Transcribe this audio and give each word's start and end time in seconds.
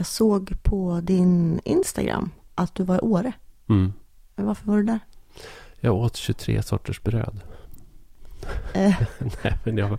Jag 0.00 0.06
såg 0.06 0.62
på 0.62 1.00
din 1.02 1.60
Instagram 1.64 2.30
att 2.54 2.74
du 2.74 2.82
var 2.82 2.96
i 2.96 3.00
Åre. 3.00 3.32
Mm. 3.68 3.92
Men 4.34 4.46
Varför 4.46 4.66
var 4.66 4.76
du 4.76 4.82
där? 4.82 5.00
Jag 5.80 5.94
åt 5.94 6.16
23 6.16 6.62
sorters 6.62 7.02
bröd. 7.02 7.40
Eh, 8.74 9.02
Nej, 9.44 9.56
men 9.64 9.76
jag, 9.76 9.98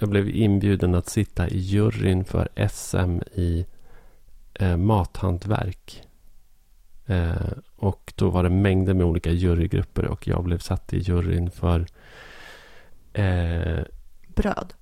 jag 0.00 0.08
blev 0.08 0.28
inbjuden 0.28 0.94
att 0.94 1.08
sitta 1.08 1.48
i 1.48 1.58
juryn 1.58 2.24
för 2.24 2.48
SM 2.70 3.18
i 3.34 3.66
eh, 4.54 4.76
mathantverk. 4.76 6.02
Eh, 7.06 7.52
och 7.76 8.12
då 8.16 8.30
var 8.30 8.42
det 8.42 8.50
mängder 8.50 8.94
med 8.94 9.06
olika 9.06 9.30
jurygrupper 9.30 10.04
och 10.04 10.28
jag 10.28 10.44
blev 10.44 10.58
satt 10.58 10.92
i 10.92 10.98
juryn 10.98 11.50
för 11.50 11.86
eh, 13.12 13.84
bröd. 14.36 14.74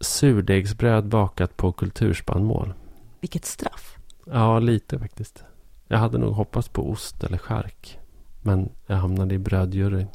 surdegsbröd 0.00 1.06
bakat 1.08 1.56
på 1.56 1.72
kulturspannmål. 1.72 2.74
Vilket 3.20 3.44
straff. 3.44 3.96
Ja, 4.24 4.58
lite 4.58 4.98
faktiskt. 4.98 5.44
Jag 5.88 5.98
hade 5.98 6.18
nog 6.18 6.32
hoppats 6.34 6.68
på 6.68 6.90
ost 6.90 7.24
eller 7.24 7.38
chark. 7.38 7.98
Men 8.42 8.68
jag 8.86 8.96
hamnade 8.96 9.34
i 9.34 9.38
brödjuryn. 9.38 10.06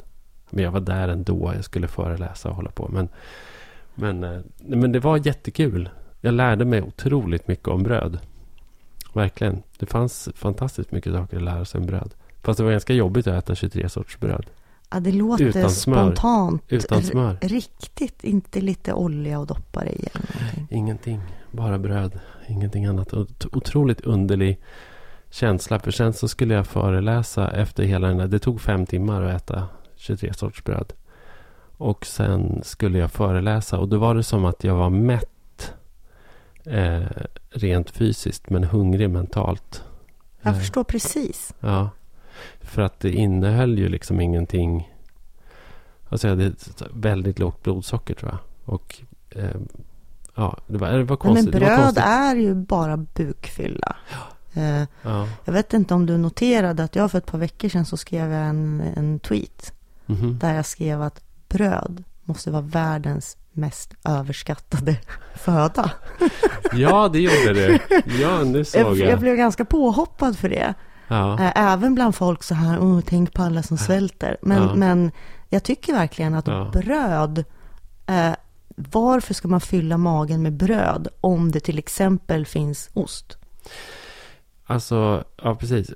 Men 0.49 0.63
jag 0.63 0.71
var 0.71 0.79
där 0.79 1.07
ändå. 1.07 1.51
Jag 1.55 1.63
skulle 1.63 1.87
föreläsa 1.87 2.49
och 2.49 2.55
hålla 2.55 2.71
på. 2.71 2.87
Men, 2.87 3.09
men, 3.95 4.23
eh, 4.23 4.41
men 4.57 4.91
det 4.91 4.99
var 4.99 5.27
jättekul. 5.27 5.89
Jag 6.21 6.33
lärde 6.33 6.65
mig 6.65 6.81
otroligt 6.81 7.47
mycket 7.47 7.67
om 7.67 7.83
bröd. 7.83 8.19
Verkligen. 9.13 9.63
Det 9.79 9.85
fanns 9.85 10.29
fantastiskt 10.35 10.91
mycket 10.91 11.13
saker 11.13 11.37
att 11.37 11.43
lära 11.43 11.65
sig 11.65 11.79
om 11.79 11.85
bröd. 11.87 12.13
Fast 12.41 12.57
det 12.57 12.63
var 12.63 12.71
ganska 12.71 12.93
jobbigt 12.93 13.27
att 13.27 13.43
äta 13.43 13.55
23 13.55 13.89
sorts 13.89 14.19
bröd. 14.19 14.45
Ja, 14.89 14.99
det 14.99 15.11
låter 15.11 15.45
Utan 15.45 15.71
smör. 15.71 16.05
spontant. 16.05 16.63
Utan 16.67 17.03
smör. 17.03 17.37
Riktigt, 17.41 18.23
inte 18.23 18.61
lite 18.61 18.93
olja 18.93 19.39
och 19.39 19.47
doppa 19.47 19.83
det 19.83 19.91
i. 19.91 20.07
Ingenting. 20.69 21.21
Bara 21.55 21.77
bröd. 21.77 22.19
Ingenting 22.47 22.85
annat. 22.85 23.13
Otroligt 23.51 24.01
underlig 24.01 24.59
känsla. 25.29 25.79
För 25.79 25.91
sen 25.91 26.13
så 26.13 26.27
skulle 26.27 26.53
jag 26.53 26.67
föreläsa 26.67 27.51
efter 27.51 27.83
hela 27.83 28.07
den 28.07 28.17
där. 28.17 28.27
Det 28.27 28.39
tog 28.39 28.61
fem 28.61 28.85
timmar 28.85 29.21
att 29.21 29.41
äta 29.41 29.67
23 29.95 30.33
sorts 30.33 30.63
bröd. 30.63 30.93
Och 31.77 32.05
sen 32.05 32.61
skulle 32.63 32.97
jag 32.97 33.11
föreläsa. 33.11 33.79
Och 33.79 33.89
då 33.89 33.97
var 33.97 34.15
det 34.15 34.23
som 34.23 34.45
att 34.45 34.63
jag 34.63 34.75
var 34.75 34.89
mätt. 34.89 35.73
Eh, 36.65 37.03
rent 37.49 37.89
fysiskt. 37.89 38.49
Men 38.49 38.63
hungrig 38.63 39.09
mentalt. 39.09 39.83
Jag 40.41 40.53
Eh, 40.53 40.59
förstår 40.59 40.83
precis. 40.83 41.53
Ja. 41.59 41.89
För 42.61 42.81
att 42.81 42.99
det 42.99 43.11
innehöll 43.11 43.79
ju 43.79 43.89
liksom 43.89 44.21
ingenting. 44.21 44.91
Alltså 46.09 46.27
jag 46.27 46.35
hade 46.35 46.53
väldigt 46.93 47.39
lågt 47.39 47.63
blodsocker 47.63 48.13
tror 48.13 48.31
jag. 48.31 48.39
Och 48.75 49.01
eh, 49.29 49.55
ja, 50.35 50.57
det 50.67 50.77
var, 50.77 50.87
det 50.91 51.03
var 51.03 51.07
men 51.07 51.17
konstigt. 51.17 51.53
var 51.53 51.59
bröd 51.59 51.77
konstigt. 51.79 52.03
är 52.05 52.35
ju 52.35 52.55
bara 52.55 52.97
bukfylla. 52.97 53.95
Eh, 54.53 54.83
Ja. 55.01 55.27
Jag 55.45 55.53
vet 55.53 55.73
inte 55.73 55.93
om 55.93 56.05
du 56.05 56.17
noterade 56.17 56.83
att 56.83 56.95
jag 56.95 57.11
för 57.11 57.17
ett 57.17 57.25
par 57.31 57.37
veckor 57.37 57.69
sedan 57.69 57.85
så 57.85 57.97
skrev 57.97 58.31
jag 58.31 58.41
en, 58.45 58.81
en 58.95 59.19
tweet. 59.19 59.73
Mhm. 60.05 60.39
Där 60.39 60.53
jag 60.55 60.65
skrev 60.65 61.01
att 61.01 61.21
bröd 61.49 62.03
måste 62.23 62.51
vara 62.51 62.61
världens 62.61 63.37
mest 63.51 63.93
överskattade 64.03 64.97
föda. 65.35 65.91
Ja, 66.73 67.07
det 67.13 67.19
gjorde 67.19 67.53
det. 67.53 67.79
Ja, 68.21 68.43
nu 68.43 68.65
såg 68.65 68.81
Jag, 68.81 68.97
jag. 68.97 69.09
jag 69.11 69.19
blev 69.19 69.35
ganska 69.35 69.65
påhoppad 69.65 70.37
för 70.37 70.49
det. 70.49 70.73
Ja, 71.07 71.39
Eh, 71.39 71.51
Även 71.73 71.95
bland 71.95 72.15
folk 72.15 72.43
så 72.43 72.55
här, 72.55 72.79
oh, 72.79 73.01
tänk 73.05 73.33
på 73.33 73.43
alla 73.43 73.63
som 73.63 73.77
svälter. 73.77 74.37
Men, 74.41 74.63
Ja. 74.63 74.75
men 74.75 75.11
jag 75.49 75.63
tycker 75.63 75.93
verkligen 75.93 76.33
att 76.35 76.47
Ja. 76.47 76.69
bröd, 76.73 77.43
eh, 78.07 78.31
varför 78.75 79.33
ska 79.33 79.47
man 79.47 79.61
fylla 79.61 79.97
magen 79.97 80.41
med 80.41 80.53
bröd 80.53 81.07
om 81.21 81.51
det 81.51 81.59
till 81.59 81.77
exempel 81.79 82.45
finns 82.45 82.89
ost? 82.93 83.37
alltså, 84.65 85.23
ja 85.43 85.55
precis. 85.55 85.91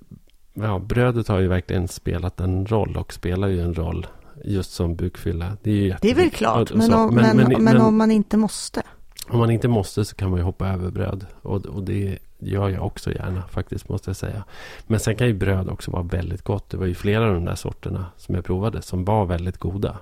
Ja, 0.54 0.80
brödet 0.80 1.28
har 1.28 1.40
ju 1.40 1.48
verkligen 1.48 1.88
spelat 1.88 2.40
en 2.40 2.66
roll 2.66 2.98
och 2.98 3.14
spelar 3.14 3.48
ju 3.48 3.62
en 3.62 3.74
roll 3.74 4.08
just 4.46 4.72
som 4.72 4.96
bukfylla. 4.96 5.58
Det 5.64 5.72
är 5.72 5.76
ju 5.76 5.96
Det 6.02 6.12
är 6.12 6.16
väl 6.16 6.30
klart, 6.30 6.62
Och- 6.62 6.72
och 6.72 6.78
men, 6.78 6.94
om, 6.94 7.16
men, 7.16 7.64
men, 7.64 7.82
om 7.82 7.98
man 7.98 8.12
inte 8.12 8.38
måste. 8.38 8.82
Om 9.30 9.40
man 9.40 9.52
inte 9.52 9.68
måste 9.68 10.06
så 10.06 10.16
kan 10.16 10.30
man 10.30 10.40
ju 10.40 10.44
hoppa 10.46 10.68
över 10.68 10.92
bröd. 10.92 11.26
Och, 11.42 11.66
och 11.66 11.84
det 11.84 12.20
gör 12.40 12.70
jag 12.70 12.86
också 12.86 13.12
gärna 13.12 13.44
faktiskt 13.52 13.90
måste 13.90 14.10
jag 14.10 14.16
säga. 14.16 14.44
Men 14.88 15.00
sen 15.00 15.16
kan 15.16 15.28
ju 15.28 15.34
bröd 15.34 15.70
också 15.70 15.92
vara 15.92 16.04
väldigt 16.04 16.42
gott. 16.42 16.70
Det 16.70 16.78
var 16.78 16.86
ju 16.86 16.96
flera 16.96 17.28
av 17.28 17.34
de 17.34 17.46
där 17.46 17.56
sorterna 17.56 18.06
som 18.18 18.36
jag 18.36 18.46
provade 18.46 18.82
som 18.82 19.06
var 19.06 19.26
väldigt 19.26 19.58
goda. 19.58 19.98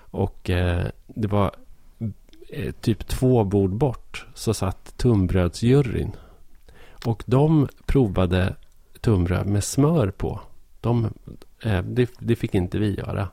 Och 0.00 0.50
eh, 0.50 0.86
det 1.06 1.28
var 1.28 1.50
eh, 2.52 2.72
typ 2.72 3.06
två 3.06 3.44
bord 3.44 3.70
bort 3.70 4.26
så 4.34 4.54
satt 4.54 4.96
tunnbrödsjuryn. 4.96 6.16
Och 7.04 7.22
de 7.26 7.68
provade 7.86 8.54
tunnbröd 9.00 9.46
med 9.46 9.64
smör 9.64 10.10
på. 10.10 10.40
De, 10.80 11.04
eh, 11.62 11.82
det, 11.82 12.10
det 12.18 12.36
fick 12.36 12.54
inte 12.54 12.78
vi 12.78 12.94
göra. 12.94 13.28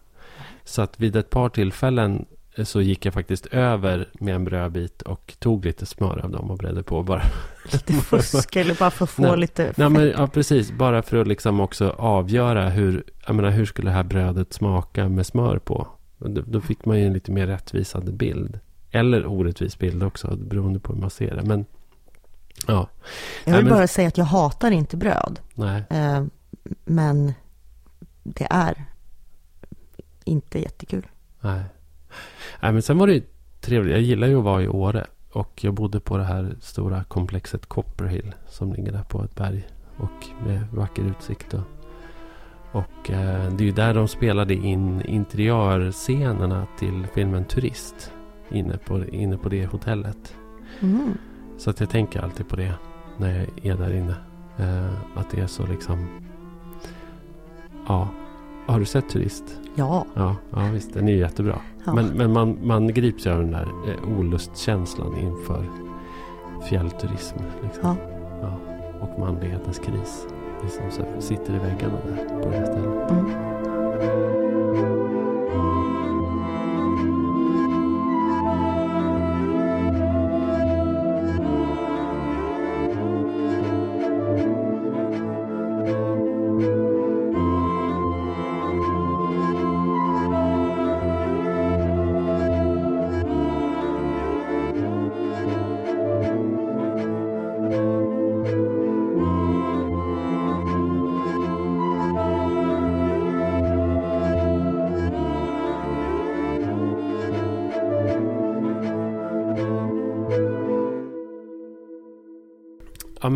Så 0.63 0.81
att 0.81 0.99
vid 0.99 1.15
ett 1.15 1.29
par 1.29 1.49
tillfällen 1.49 2.25
eh, 2.55 2.65
så 2.65 2.81
gick 2.81 3.05
jag 3.05 3.13
faktiskt 3.13 3.45
över 3.45 4.09
med 4.13 4.35
en 4.35 4.45
brödbit 4.45 5.01
och 5.01 5.35
tog 5.39 5.65
lite 5.65 5.85
smör 5.85 6.25
av 6.25 6.31
dem 6.31 6.51
och 6.51 6.57
bredde 6.57 6.83
på 6.83 7.03
bara. 7.03 7.23
Lite 7.71 7.93
fusk 7.93 8.55
eller 8.55 8.75
bara 8.75 8.91
för 8.91 9.03
att 9.03 9.09
få 9.09 9.21
Nej. 9.21 9.37
lite 9.37 9.73
Nej 9.75 9.89
men 9.89 10.07
ja, 10.07 10.27
precis, 10.27 10.71
bara 10.71 11.01
för 11.01 11.17
att 11.17 11.27
liksom 11.27 11.59
också 11.59 11.89
avgöra 11.89 12.69
hur, 12.69 13.03
jag 13.27 13.35
menar 13.35 13.49
hur 13.49 13.65
skulle 13.65 13.89
det 13.89 13.95
här 13.95 14.03
brödet 14.03 14.53
smaka 14.53 15.09
med 15.09 15.25
smör 15.25 15.59
på. 15.59 15.87
Då, 16.17 16.41
då 16.41 16.61
fick 16.61 16.85
man 16.85 16.99
ju 16.99 17.05
en 17.05 17.13
lite 17.13 17.31
mer 17.31 17.47
rättvisande 17.47 18.11
bild. 18.11 18.59
Eller 18.91 19.25
orättvis 19.25 19.79
bild 19.79 20.03
också, 20.03 20.35
beroende 20.35 20.79
på 20.79 20.93
hur 20.93 21.01
man 21.01 21.09
ser 21.09 21.35
det. 21.35 21.43
Men 21.43 21.65
ja, 22.67 22.73
Jag 23.45 23.53
vill 23.53 23.53
Nej, 23.53 23.63
men- 23.63 23.73
bara 23.73 23.87
säga 23.87 24.07
att 24.07 24.17
jag 24.17 24.25
hatar 24.25 24.71
inte 24.71 24.97
bröd. 24.97 25.39
nej. 25.55 25.83
Eh, 25.89 26.23
men 26.85 27.33
det 28.23 28.47
är 28.49 28.85
inte 30.23 30.59
jättekul. 30.59 31.07
Nej. 31.41 31.61
Nej, 32.61 32.71
men 32.71 32.81
sen 32.81 32.97
var 32.97 33.07
det 33.07 33.13
ju 33.13 33.21
trevligt. 33.61 33.91
Jag 33.93 34.01
gillar 34.01 34.27
ju 34.27 34.37
att 34.37 34.43
vara 34.43 34.61
i 34.63 34.67
Åre. 34.67 35.05
Och 35.31 35.63
jag 35.63 35.73
bodde 35.73 35.99
på 35.99 36.17
det 36.17 36.23
här 36.23 36.55
stora 36.61 37.03
komplexet 37.03 37.65
Copperhill. 37.65 38.33
Som 38.47 38.73
ligger 38.73 38.91
där 38.91 39.03
på 39.03 39.23
ett 39.23 39.35
berg. 39.35 39.67
Och 39.97 40.45
med 40.47 40.67
vacker 40.73 41.03
utsikt. 41.03 41.53
Och, 41.53 41.61
och 42.71 43.09
eh, 43.11 43.51
det 43.53 43.63
är 43.63 43.65
ju 43.65 43.71
där 43.71 43.93
de 43.93 44.07
spelade 44.07 44.53
in 44.53 45.01
interiörscenerna 45.05 46.67
till 46.79 47.07
filmen 47.13 47.45
Turist. 47.45 48.11
Inne 48.51 48.77
på, 48.77 49.05
inne 49.05 49.37
på 49.37 49.49
det 49.49 49.65
hotellet. 49.65 50.35
Mm. 50.79 51.13
Så 51.57 51.69
att 51.69 51.79
jag 51.79 51.89
tänker 51.89 52.21
alltid 52.21 52.47
på 52.47 52.55
det 52.55 52.73
när 53.17 53.37
jag 53.37 53.65
är 53.65 53.77
där 53.77 53.93
inne. 53.95 54.15
Eh, 54.57 54.93
att 55.15 55.29
det 55.31 55.41
är 55.41 55.47
så 55.47 55.65
liksom... 55.67 56.07
Ja. 57.87 58.07
Har 58.65 58.79
du 58.79 58.85
sett 58.85 59.09
Turist? 59.09 59.59
Ja, 59.75 60.05
Ja, 60.13 60.35
ja 60.51 60.69
visst. 60.73 60.93
Den 60.93 61.07
är 61.07 61.11
ju 61.11 61.17
jättebra. 61.17 61.55
ja. 61.85 61.93
Men, 61.93 62.07
men 62.07 62.33
man, 62.33 62.57
man 62.63 62.87
grips 62.87 63.25
ju 63.25 63.31
av 63.31 63.39
den 63.39 63.51
där 63.51 63.67
eh, 63.87 64.19
olustkänslan 64.19 65.17
inför 65.17 65.65
fjällturism. 66.69 67.37
Liksom. 67.63 67.81
Ja. 67.83 67.95
Ja, 68.41 68.57
Och 69.01 69.19
manlighetens 69.19 69.79
kris. 69.79 70.27
Liksom 70.63 70.83
så 70.91 71.21
sitter 71.21 71.55
i 71.55 71.57
väggarna 71.59 71.97
där 72.05 72.41
på 72.43 72.49
det 72.49 72.57
här 72.57 72.65
stället. 72.65 73.11
Mm. 73.11 74.38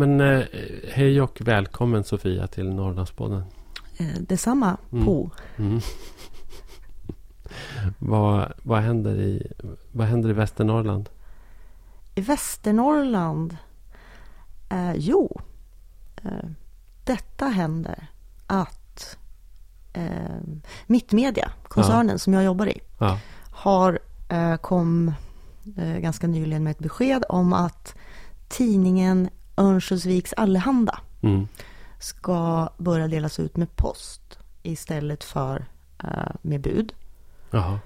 Men 0.06 0.20
eh, 0.20 0.44
hej 0.92 1.20
och 1.20 1.40
välkommen 1.40 2.04
Sofia 2.04 2.46
till 2.46 2.74
Norrlandspodden. 2.74 3.44
Eh, 3.96 4.20
detsamma, 4.20 4.76
Mm. 4.92 5.04
på. 5.04 5.30
Mm. 5.56 5.80
vad, 7.98 8.52
vad, 8.62 8.80
händer 8.80 9.16
i, 9.16 9.52
vad 9.92 10.06
händer 10.06 10.30
i 10.30 10.32
Västernorrland? 10.32 11.08
I 12.14 12.20
Västernorrland, 12.20 13.56
eh, 14.68 14.94
jo, 14.94 15.40
eh, 16.24 16.48
detta 17.04 17.46
händer 17.46 18.06
att 18.46 19.16
eh, 19.92 20.40
Mittmedia, 20.86 21.50
koncernen 21.68 22.18
som 22.18 22.32
jag 22.32 22.44
jobbar 22.44 22.66
i, 22.66 22.80
Ja, 22.98 23.18
har 23.50 23.98
eh, 24.28 24.56
kom 24.56 25.12
ganska 26.00 26.26
nyligen 26.26 26.64
med 26.64 26.70
ett 26.70 26.78
besked 26.78 27.24
om 27.28 27.52
att 27.52 27.94
tidningen 28.48 29.28
Örnsköldsviks 29.56 30.32
Allehanda 30.36 31.00
Mm. 31.22 31.48
ska 31.98 32.68
börja 32.78 33.08
delas 33.08 33.38
ut 33.40 33.56
med 33.56 33.76
post 33.76 34.38
istället 34.62 35.24
för 35.24 35.64
eh, 36.04 36.08
med 36.42 36.60
bud. 36.60 36.92
Jaha. 37.50 37.78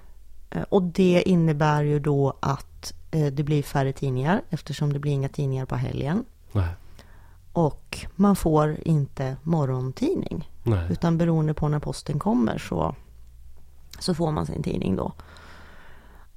Eh, 0.50 0.62
och 0.62 0.82
det 0.82 1.22
innebär 1.26 1.82
ju 1.82 1.98
då 2.00 2.36
att 2.40 2.92
eh, 3.10 3.26
det 3.26 3.42
blir 3.42 3.62
färre 3.62 3.92
tidningar 3.92 4.42
eftersom 4.50 4.92
det 4.92 4.98
blir 4.98 5.12
inga 5.12 5.28
tidningar 5.28 5.66
på 5.66 5.76
helgen. 5.76 6.24
Nej. 6.52 6.68
Och 7.52 8.06
man 8.16 8.36
får 8.36 8.76
inte 8.84 9.36
morgontidning. 9.42 10.50
Nej. 10.62 10.86
Utan 10.90 11.18
beroende 11.18 11.54
på 11.54 11.68
när 11.68 11.78
posten 11.78 12.18
kommer 12.18 12.58
så, 12.58 12.94
så 13.98 14.14
får 14.14 14.32
man 14.32 14.46
sin 14.46 14.62
tidning 14.62 14.96
då. 14.96 15.12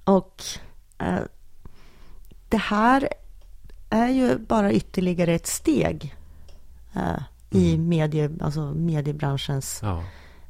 Och 0.04 0.42
eh, 0.98 1.19
det 2.50 2.57
här 2.57 3.10
är 3.91 4.07
ju 4.09 4.38
bara 4.38 4.71
ytterligare 4.71 5.33
ett 5.33 5.47
steg 5.47 6.15
eh, 6.93 7.21
i 7.49 7.77
medie, 7.77 8.29
alltså 8.41 8.61
mediebranschens 8.61 9.79
Ja. 9.83 10.03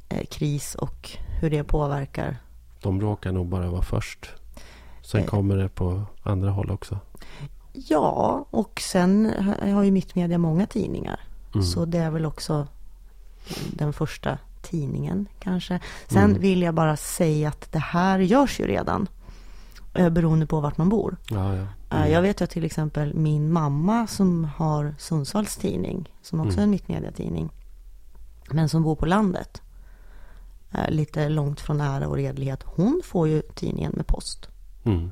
eh, 0.08 0.24
kris 0.26 0.74
och 0.74 1.10
hur 1.40 1.50
det 1.50 1.64
påverkar. 1.64 2.36
De 2.82 3.00
råkar 3.00 3.32
nog 3.32 3.46
bara 3.46 3.70
vara 3.70 3.82
först. 3.82 4.30
Sen 5.02 5.20
Eh. 5.20 5.26
kommer 5.26 5.56
det 5.56 5.68
på 5.68 6.02
andra 6.22 6.50
håll 6.50 6.70
också. 6.70 6.98
Ja, 7.72 8.46
och 8.50 8.80
sen 8.80 9.32
har 9.72 9.82
ju 9.82 9.90
Mittmedia 9.90 10.38
många 10.38 10.66
tidningar. 10.66 11.20
Mm. 11.54 11.66
Så 11.66 11.84
det 11.84 11.98
är 11.98 12.10
väl 12.10 12.26
också 12.26 12.66
den 13.72 13.92
första 13.92 14.38
tidningen 14.62 15.26
kanske. 15.40 15.80
Sen 16.08 16.24
Mm. 16.30 16.40
vill 16.40 16.62
jag 16.62 16.74
bara 16.74 16.96
säga 16.96 17.48
att 17.48 17.72
det 17.72 17.78
här 17.78 18.18
görs 18.18 18.60
ju 18.60 18.66
redan. 18.66 19.06
Eh, 19.94 20.08
Beroende 20.10 20.46
på 20.46 20.60
vart 20.60 20.76
man 20.78 20.88
bor. 20.88 21.16
Ja, 21.30 21.56
ja. 21.56 21.66
Eh, 21.98 22.12
Jag 22.12 22.22
vet 22.22 22.40
ju 22.40 22.44
att 22.44 22.50
till 22.50 22.64
exempel 22.64 23.14
min 23.14 23.52
mamma 23.52 24.06
som 24.06 24.44
har 24.44 24.94
Sundsvalls 24.98 25.56
tidning. 25.56 26.12
Som 26.22 26.40
också 26.40 26.52
Mm. 26.52 26.58
är 26.58 26.62
en 26.62 26.70
mittmediatidning. 26.70 27.50
Men 28.50 28.68
som 28.68 28.82
bor 28.82 28.96
på 28.96 29.06
landet. 29.06 29.62
eh, 30.72 30.88
Lite 30.90 31.28
långt 31.28 31.60
från 31.60 31.80
ära 31.80 32.08
och 32.08 32.16
redlighet. 32.16 32.62
Hon 32.66 33.00
får 33.04 33.28
ju 33.28 33.42
tidningen 33.54 33.92
med 33.96 34.06
post. 34.06 34.48
Mm. 34.84 35.10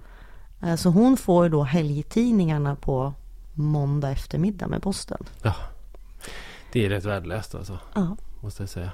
Så 0.78 0.90
hon 0.90 1.16
får 1.16 1.44
ju 1.44 1.50
då 1.50 1.62
helgtidningarna 1.62 2.76
på 2.76 3.12
måndag 3.54 4.10
eftermiddag 4.10 4.66
med 4.66 4.82
posten. 4.82 5.24
Ja. 5.42 5.54
Det 6.72 6.84
är 6.86 6.88
rätt 6.90 7.04
värdelöst 7.04 7.54
alltså. 7.54 7.78
Ja. 7.94 8.16
Måste 8.40 8.62
jag 8.62 8.70
säga. 8.70 8.90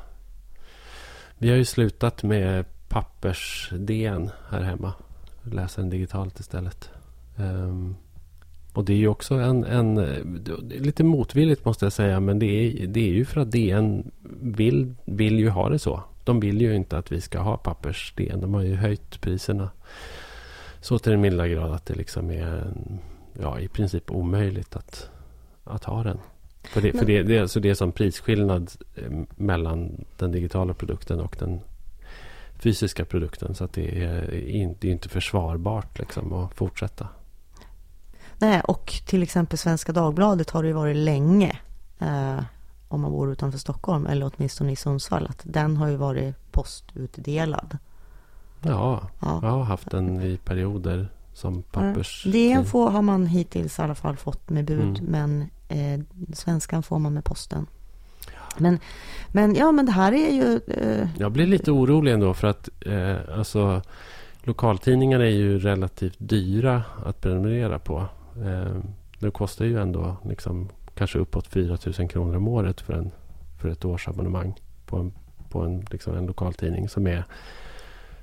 Vi 1.39 1.49
har 1.51 1.57
ju 1.57 1.65
slutat 1.65 2.23
med 2.23 2.65
pappers-DN 2.89 4.31
här 4.51 4.61
hemma. 4.63 4.93
Läsa 5.51 5.81
den 5.81 5.91
digitalt 5.91 6.41
istället. 6.41 6.91
Ehm, 7.37 7.97
och 8.73 8.85
det 8.85 8.93
är 8.93 8.97
ju 8.97 9.09
också 9.09 9.35
en, 9.35 9.65
en... 9.65 9.95
det 9.95 10.77
är 10.77 10.81
Lite 10.81 11.05
motvilligt 11.05 11.65
måste 11.65 11.85
jag 11.85 11.93
säga. 11.93 12.21
Men 12.21 12.39
det 12.39 12.47
är, 12.47 12.87
det 12.87 13.01
är 13.01 13.13
ju 13.13 13.25
för 13.25 13.41
att 13.41 13.51
DN 13.51 14.11
vill, 14.41 14.95
vill 15.05 15.39
ju 15.39 15.49
ha 15.49 15.69
det 15.69 15.79
så. 15.79 16.03
De 16.25 16.41
vill 16.41 16.61
ju 16.61 16.75
inte 16.75 16.99
att 16.99 17.13
vi 17.13 17.21
ska 17.21 17.39
ha 17.39 17.57
pappers-DN. 17.57 18.41
De 18.41 18.55
har 18.55 18.63
ju 18.63 18.75
höjt 18.75 19.21
priserna. 19.21 19.71
Så 20.81 20.99
till 20.99 21.13
den 21.13 21.21
milda 21.21 21.49
grad 21.49 21.73
att 21.73 21.87
det 21.87 21.95
liksom 21.95 22.31
är 22.31 22.73
ja, 23.41 23.61
i 23.61 23.69
princip 23.69 24.11
omöjligt 24.11 24.77
att, 24.77 25.11
att 25.65 25.85
ha 25.85 26.03
den. 26.03 26.19
För 26.63 26.81
det, 26.81 26.91
för 26.91 26.99
Men- 26.99 27.07
det, 27.07 27.23
det, 27.23 27.37
är 27.37 27.43
alltså 27.43 27.61
det 27.61 27.71
är 27.71 27.75
som 27.75 27.93
prisskillnad 27.93 28.71
eh, 28.95 29.11
mellan 29.37 30.05
den 30.17 30.33
digitala 30.33 30.75
produkten 30.75 31.21
och 31.21 31.37
den 31.39 31.61
fysiska 32.59 33.05
produkten. 33.05 33.55
Så 33.55 33.65
att 33.65 33.73
det 33.73 34.05
är 34.05 34.49
inte, 34.49 34.89
inte 34.89 35.09
försvarbart 35.09 35.99
liksom 35.99 36.33
att 36.33 36.55
fortsätta. 36.55 37.09
Nej, 38.39 38.61
och 38.61 38.93
till 39.07 39.23
exempel 39.23 39.59
Svenska 39.59 39.93
Dagbladet 39.93 40.51
har 40.51 40.63
det 40.63 40.69
ju 40.69 40.75
varit 40.75 40.97
länge. 40.97 41.59
Eh, 41.99 42.41
om 42.89 43.01
man 43.01 43.11
bor 43.11 43.33
utanför 43.33 43.59
Stockholm, 43.59 44.07
eller 44.07 44.31
åtminstone 44.37 44.73
i 44.73 44.77
Sundsvall. 44.77 45.27
Att 45.31 45.41
den 45.45 45.77
har 45.77 45.89
ju 45.89 45.97
varit 45.97 46.53
postutdelad. 46.53 47.79
Ja, 48.63 49.09
Ja. 49.21 49.39
jag 49.43 49.51
har 49.51 49.65
haft 49.65 49.91
den 49.91 50.23
i 50.23 50.37
perioder 50.37 51.09
som 51.33 51.63
pappers... 51.63 52.25
DN 52.25 52.65
får, 52.65 52.91
har 52.91 53.03
man 53.03 53.27
hittills 53.27 53.79
i 53.79 53.83
alla 53.83 53.95
fall 53.95 54.17
fått 54.17 54.51
med 54.51 54.65
bud. 54.65 54.99
Mm. 54.99 55.05
Men 55.05 55.51
eh, 55.69 56.01
svenskan 56.35 56.83
får 56.83 56.99
man 56.99 57.15
med 57.15 57.25
posten. 57.25 57.67
Men, 58.59 58.79
men 59.33 59.55
ja, 59.55 59.73
men 59.73 59.87
det 59.87 59.93
här 59.93 60.13
är 60.13 60.31
ju... 60.31 60.61
Eh, 60.67 61.09
Jag 61.19 61.33
blir 61.33 61.47
lite 61.47 61.71
orolig 61.71 62.13
ändå 62.13 62.35
för 62.35 62.49
att 62.49 62.69
eh, 62.87 63.39
alltså, 63.39 63.83
lokaltidningarna 64.43 65.25
är 65.25 65.31
ju 65.31 65.59
relativt 65.59 66.17
dyra 66.19 66.83
att 67.05 67.21
prenumerera 67.21 67.79
på. 67.79 68.07
Eh, 68.45 68.77
det 69.19 69.31
kostar 69.31 69.65
ju 69.65 69.79
ändå 69.81 70.17
liksom, 70.29 70.69
kanske 70.95 71.19
uppåt 71.19 71.47
4 71.47 71.79
000 71.99 72.09
kronor 72.09 72.37
om 72.37 72.49
året 72.49 72.81
för, 72.81 72.93
en, 72.93 73.11
för 73.61 73.69
ett 73.69 73.85
årsabonnemang 73.85 74.55
på 74.87 74.97
en, 74.97 75.13
på 75.49 75.61
en, 75.61 75.87
liksom 75.91 76.17
en 76.17 76.27
lokaltidning 76.27 76.89
som 76.89 77.07
är 77.07 77.25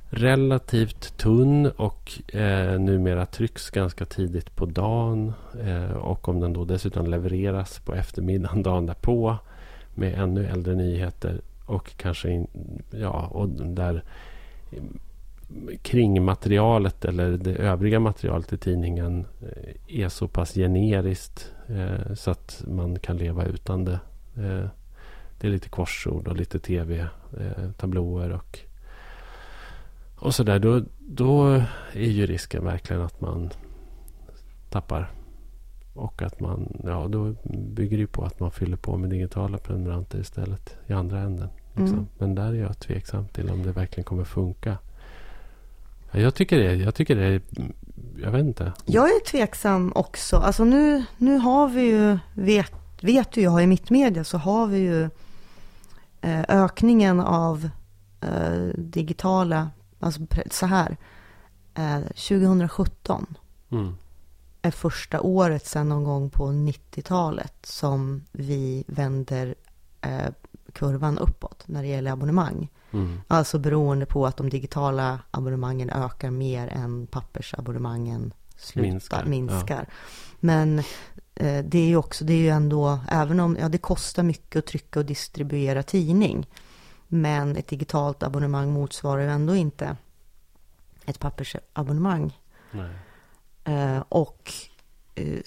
relativt 0.09 1.17
tunn 1.17 1.65
och 1.65 2.11
eh, 2.35 2.79
numera 2.79 3.25
trycks 3.25 3.69
ganska 3.69 4.05
tidigt 4.05 4.55
på 4.55 4.65
dagen. 4.65 5.33
Eh, 5.63 5.91
och 5.97 6.27
om 6.29 6.39
den 6.39 6.53
då 6.53 6.65
dessutom 6.65 7.07
levereras 7.07 7.79
på 7.79 7.93
eftermiddagen 7.93 8.63
dagen 8.63 8.85
därpå 8.85 9.37
med 9.95 10.13
ännu 10.13 10.45
äldre 10.45 10.75
nyheter 10.75 11.41
och 11.65 11.97
kanske 11.97 12.29
in, 12.29 12.47
ja, 12.91 13.27
och 13.27 13.49
där 13.49 14.03
kringmaterialet 15.81 17.05
eller 17.05 17.31
det 17.31 17.55
övriga 17.55 17.99
materialet 17.99 18.53
i 18.53 18.57
tidningen 18.57 19.25
eh, 19.41 20.01
är 20.01 20.09
så 20.09 20.27
pass 20.27 20.53
generiskt 20.53 21.51
eh, 21.67 22.13
så 22.13 22.31
att 22.31 22.63
man 22.67 22.99
kan 22.99 23.17
leva 23.17 23.45
utan 23.45 23.85
det. 23.85 23.99
Eh, 24.35 24.67
det 25.39 25.47
är 25.47 25.51
lite 25.51 25.69
korsord 25.69 26.27
och 26.27 26.35
lite 26.35 26.59
tv-tablåer 26.59 28.29
eh, 28.29 28.35
och, 28.35 28.59
och 30.15 30.35
sådär. 30.35 30.59
Då, 30.59 30.81
då 30.99 31.45
är 31.93 32.09
ju 32.09 32.25
risken 32.25 32.65
verkligen 32.65 33.01
att 33.01 33.21
man 33.21 33.49
tappar. 34.69 35.11
Och 35.93 36.21
att 36.21 36.39
man, 36.39 36.81
ja 36.83 37.07
då 37.09 37.35
bygger 37.53 37.97
det 37.97 38.01
ju 38.01 38.07
på 38.07 38.23
att 38.23 38.39
man 38.39 38.51
fyller 38.51 38.77
på 38.77 38.97
med 38.97 39.09
digitala 39.09 39.57
prenumeranter 39.57 40.19
istället 40.19 40.75
i 40.87 40.93
andra 40.93 41.19
änden. 41.19 41.49
Liksom. 41.67 41.93
Mm. 41.93 42.07
Men 42.17 42.35
där 42.35 42.53
är 42.53 42.61
jag 42.61 42.79
tveksam 42.79 43.27
till 43.27 43.49
om 43.49 43.63
det 43.63 43.71
verkligen 43.71 44.03
kommer 44.03 44.23
funka. 44.23 44.77
Ja, 46.11 46.19
Jag 46.19 46.35
tycker 46.35 46.57
det. 46.57 46.75
Jag 46.75 46.95
tycker 46.95 47.15
det. 47.15 47.41
Jag 48.17 48.31
vet 48.31 48.45
inte. 48.45 48.73
Jag 48.85 49.05
är 49.05 49.25
tveksam 49.25 49.91
också. 49.95 50.37
Alltså 50.37 50.63
nu, 50.63 51.03
nu 51.17 51.37
har 51.37 51.69
vi 51.69 51.81
ju, 51.81 52.19
vet, 52.33 52.73
vet 53.01 53.37
ju 53.37 53.41
jag 53.41 53.63
i 53.63 53.67
mitt 53.67 53.89
media 53.89 54.23
så 54.23 54.37
har 54.37 54.67
vi 54.67 54.77
ju 54.77 55.03
eh, 56.21 56.43
ökningen 56.47 57.19
av 57.19 57.69
eh, 58.21 58.67
digitala, 58.77 59.69
alltså 59.99 60.21
så 60.51 60.65
här. 60.65 60.97
Eh, 61.75 61.99
2017 61.99 63.35
Mm. 63.71 63.95
Är 64.63 64.71
första 64.71 65.21
året 65.21 65.65
sedan 65.65 65.89
någon 65.89 66.03
gång 66.03 66.29
på 66.29 66.47
90-talet 66.47 67.55
som 67.63 68.23
vi 68.31 68.83
vänder 68.87 69.55
eh, 70.01 70.31
kurvan 70.73 71.17
uppåt 71.17 71.63
när 71.65 71.81
det 71.81 71.87
gäller 71.87 72.11
abonnemang. 72.11 72.69
Mm. 72.91 73.21
Alltså 73.27 73.59
beroende 73.59 74.05
på 74.05 74.25
att 74.25 74.37
de 74.37 74.49
digitala 74.49 75.19
abonnemangen 75.31 75.89
ökar 75.89 76.31
mer 76.31 76.67
än 76.67 77.07
pappersabonnemangen 77.07 78.33
slutar, 78.57 78.89
Minskar, 78.89 79.25
minskar. 79.25 79.87
Men 80.39 80.79
eh, 81.35 81.65
det 81.65 81.79
är 81.79 81.87
ju 81.87 81.95
också, 81.95 82.25
det 82.25 82.33
är 82.33 82.37
ju 82.37 82.49
ändå, 82.49 82.99
även 83.09 83.39
om, 83.39 83.57
ja 83.59 83.69
det 83.69 83.77
kostar 83.77 84.23
mycket 84.23 84.59
att 84.59 84.65
trycka 84.65 84.99
och 84.99 85.05
distribuera 85.05 85.83
tidning. 85.83 86.47
Men 87.07 87.57
ett 87.57 87.67
digitalt 87.67 88.23
abonnemang 88.23 88.73
motsvarar 88.73 89.21
ju 89.21 89.29
ändå 89.29 89.55
inte 89.55 89.97
ett 91.05 91.19
pappersabonnemang. 91.19 92.39
Nej. 92.71 92.95
Eh, 93.63 94.03
och 94.09 94.53
eh, 95.15 95.39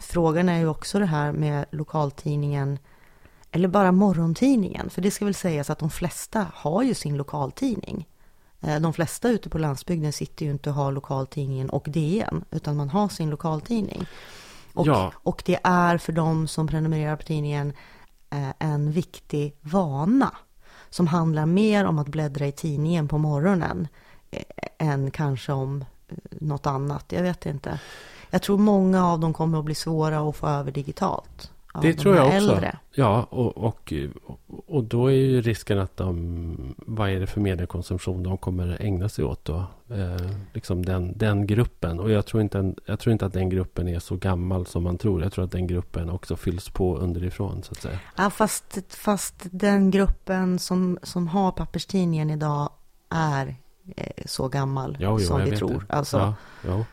frågan 0.00 0.48
är 0.48 0.58
ju 0.58 0.68
också 0.68 0.98
det 0.98 1.06
här 1.06 1.32
med 1.32 1.64
lokaltidningen, 1.70 2.78
eller 3.50 3.68
bara 3.68 3.92
morgontidningen. 3.92 4.90
För 4.90 5.02
det 5.02 5.10
ska 5.10 5.24
väl 5.24 5.34
sägas 5.34 5.70
att 5.70 5.78
de 5.78 5.90
flesta 5.90 6.46
har 6.54 6.82
ju 6.82 6.94
sin 6.94 7.16
lokaltidning. 7.16 8.08
Eh, 8.60 8.80
de 8.80 8.92
flesta 8.92 9.28
ute 9.28 9.48
på 9.48 9.58
landsbygden 9.58 10.12
sitter 10.12 10.46
ju 10.46 10.50
inte 10.52 10.70
och 10.70 10.76
har 10.76 10.92
lokaltidningen 10.92 11.70
och 11.70 11.84
DN, 11.88 12.44
utan 12.50 12.76
man 12.76 12.90
har 12.90 13.08
sin 13.08 13.30
lokaltidning. 13.30 14.06
Och, 14.74 14.86
Ja. 14.86 15.12
och 15.16 15.42
det 15.46 15.58
är 15.64 15.98
för 15.98 16.12
de 16.12 16.48
som 16.48 16.66
prenumererar 16.66 17.16
på 17.16 17.22
tidningen 17.22 17.72
eh, 18.30 18.50
en 18.58 18.92
viktig 18.92 19.56
vana. 19.60 20.36
Som 20.90 21.06
handlar 21.06 21.46
mer 21.46 21.84
om 21.84 21.98
att 21.98 22.08
bläddra 22.08 22.46
i 22.46 22.52
tidningen 22.52 23.08
på 23.08 23.18
morgonen 23.18 23.88
eh, 24.30 24.42
än 24.78 25.10
kanske 25.10 25.52
om 25.52 25.84
något 26.30 26.66
annat. 26.66 27.04
Jag 27.08 27.22
vet 27.22 27.46
inte. 27.46 27.80
Jag 28.30 28.42
tror 28.42 28.58
många 28.58 29.06
av 29.06 29.20
dem 29.20 29.32
kommer 29.32 29.58
att 29.58 29.64
bli 29.64 29.74
svåra 29.74 30.18
att 30.18 30.36
få 30.36 30.46
över 30.46 30.72
digitalt. 30.72 31.50
Det 31.82 31.92
de 31.92 31.98
tror 31.98 32.16
jag 32.16 32.26
också. 32.26 32.36
äldre. 32.36 32.78
Ja, 32.94 33.26
och, 33.30 33.56
och, 33.56 33.92
och 34.66 34.84
då 34.84 35.06
är 35.06 35.14
ju 35.14 35.40
risken 35.40 35.78
att 35.78 35.96
de... 35.96 36.74
Vad 36.76 37.10
är 37.10 37.20
det 37.20 37.26
för 37.26 37.40
mediekonsumtion 37.40 38.22
de 38.22 38.38
kommer 38.38 38.76
ägna 38.80 39.08
sig 39.08 39.24
åt 39.24 39.44
då? 39.44 39.64
Eh, 39.90 40.30
liksom 40.52 40.84
den, 40.84 41.18
den 41.18 41.46
gruppen. 41.46 42.00
Och 42.00 42.10
jag 42.10 42.26
tror, 42.26 42.42
inte, 42.42 42.74
jag 42.86 43.00
tror 43.00 43.12
inte 43.12 43.26
att 43.26 43.32
den 43.32 43.48
gruppen 43.48 43.88
är 43.88 43.98
så 43.98 44.16
gammal 44.16 44.66
som 44.66 44.82
man 44.82 44.98
tror. 44.98 45.22
Jag 45.22 45.32
tror 45.32 45.44
att 45.44 45.52
den 45.52 45.66
gruppen 45.66 46.10
också 46.10 46.36
fylls 46.36 46.68
på 46.68 46.96
underifrån, 46.96 47.62
så 47.62 47.72
att 47.72 47.78
säga. 47.78 47.98
Ja, 48.16 48.30
fast, 48.30 48.78
fast 48.88 49.34
den 49.50 49.90
gruppen 49.90 50.58
som, 50.58 50.98
som 51.02 51.28
har 51.28 51.52
papperstidningen 51.52 52.30
idag 52.30 52.70
är 53.10 53.46
eh, 53.46 53.54
så 54.26 54.48
gammal 54.48 54.96
Ja, 55.00 55.16
jo, 55.20 55.26
som 55.26 55.44
vi 55.44 55.56
tror. 55.56 55.84
det. 55.88 55.94
Alltså, 55.94 56.16
Ja, 56.16 56.34
ja. 56.66 56.84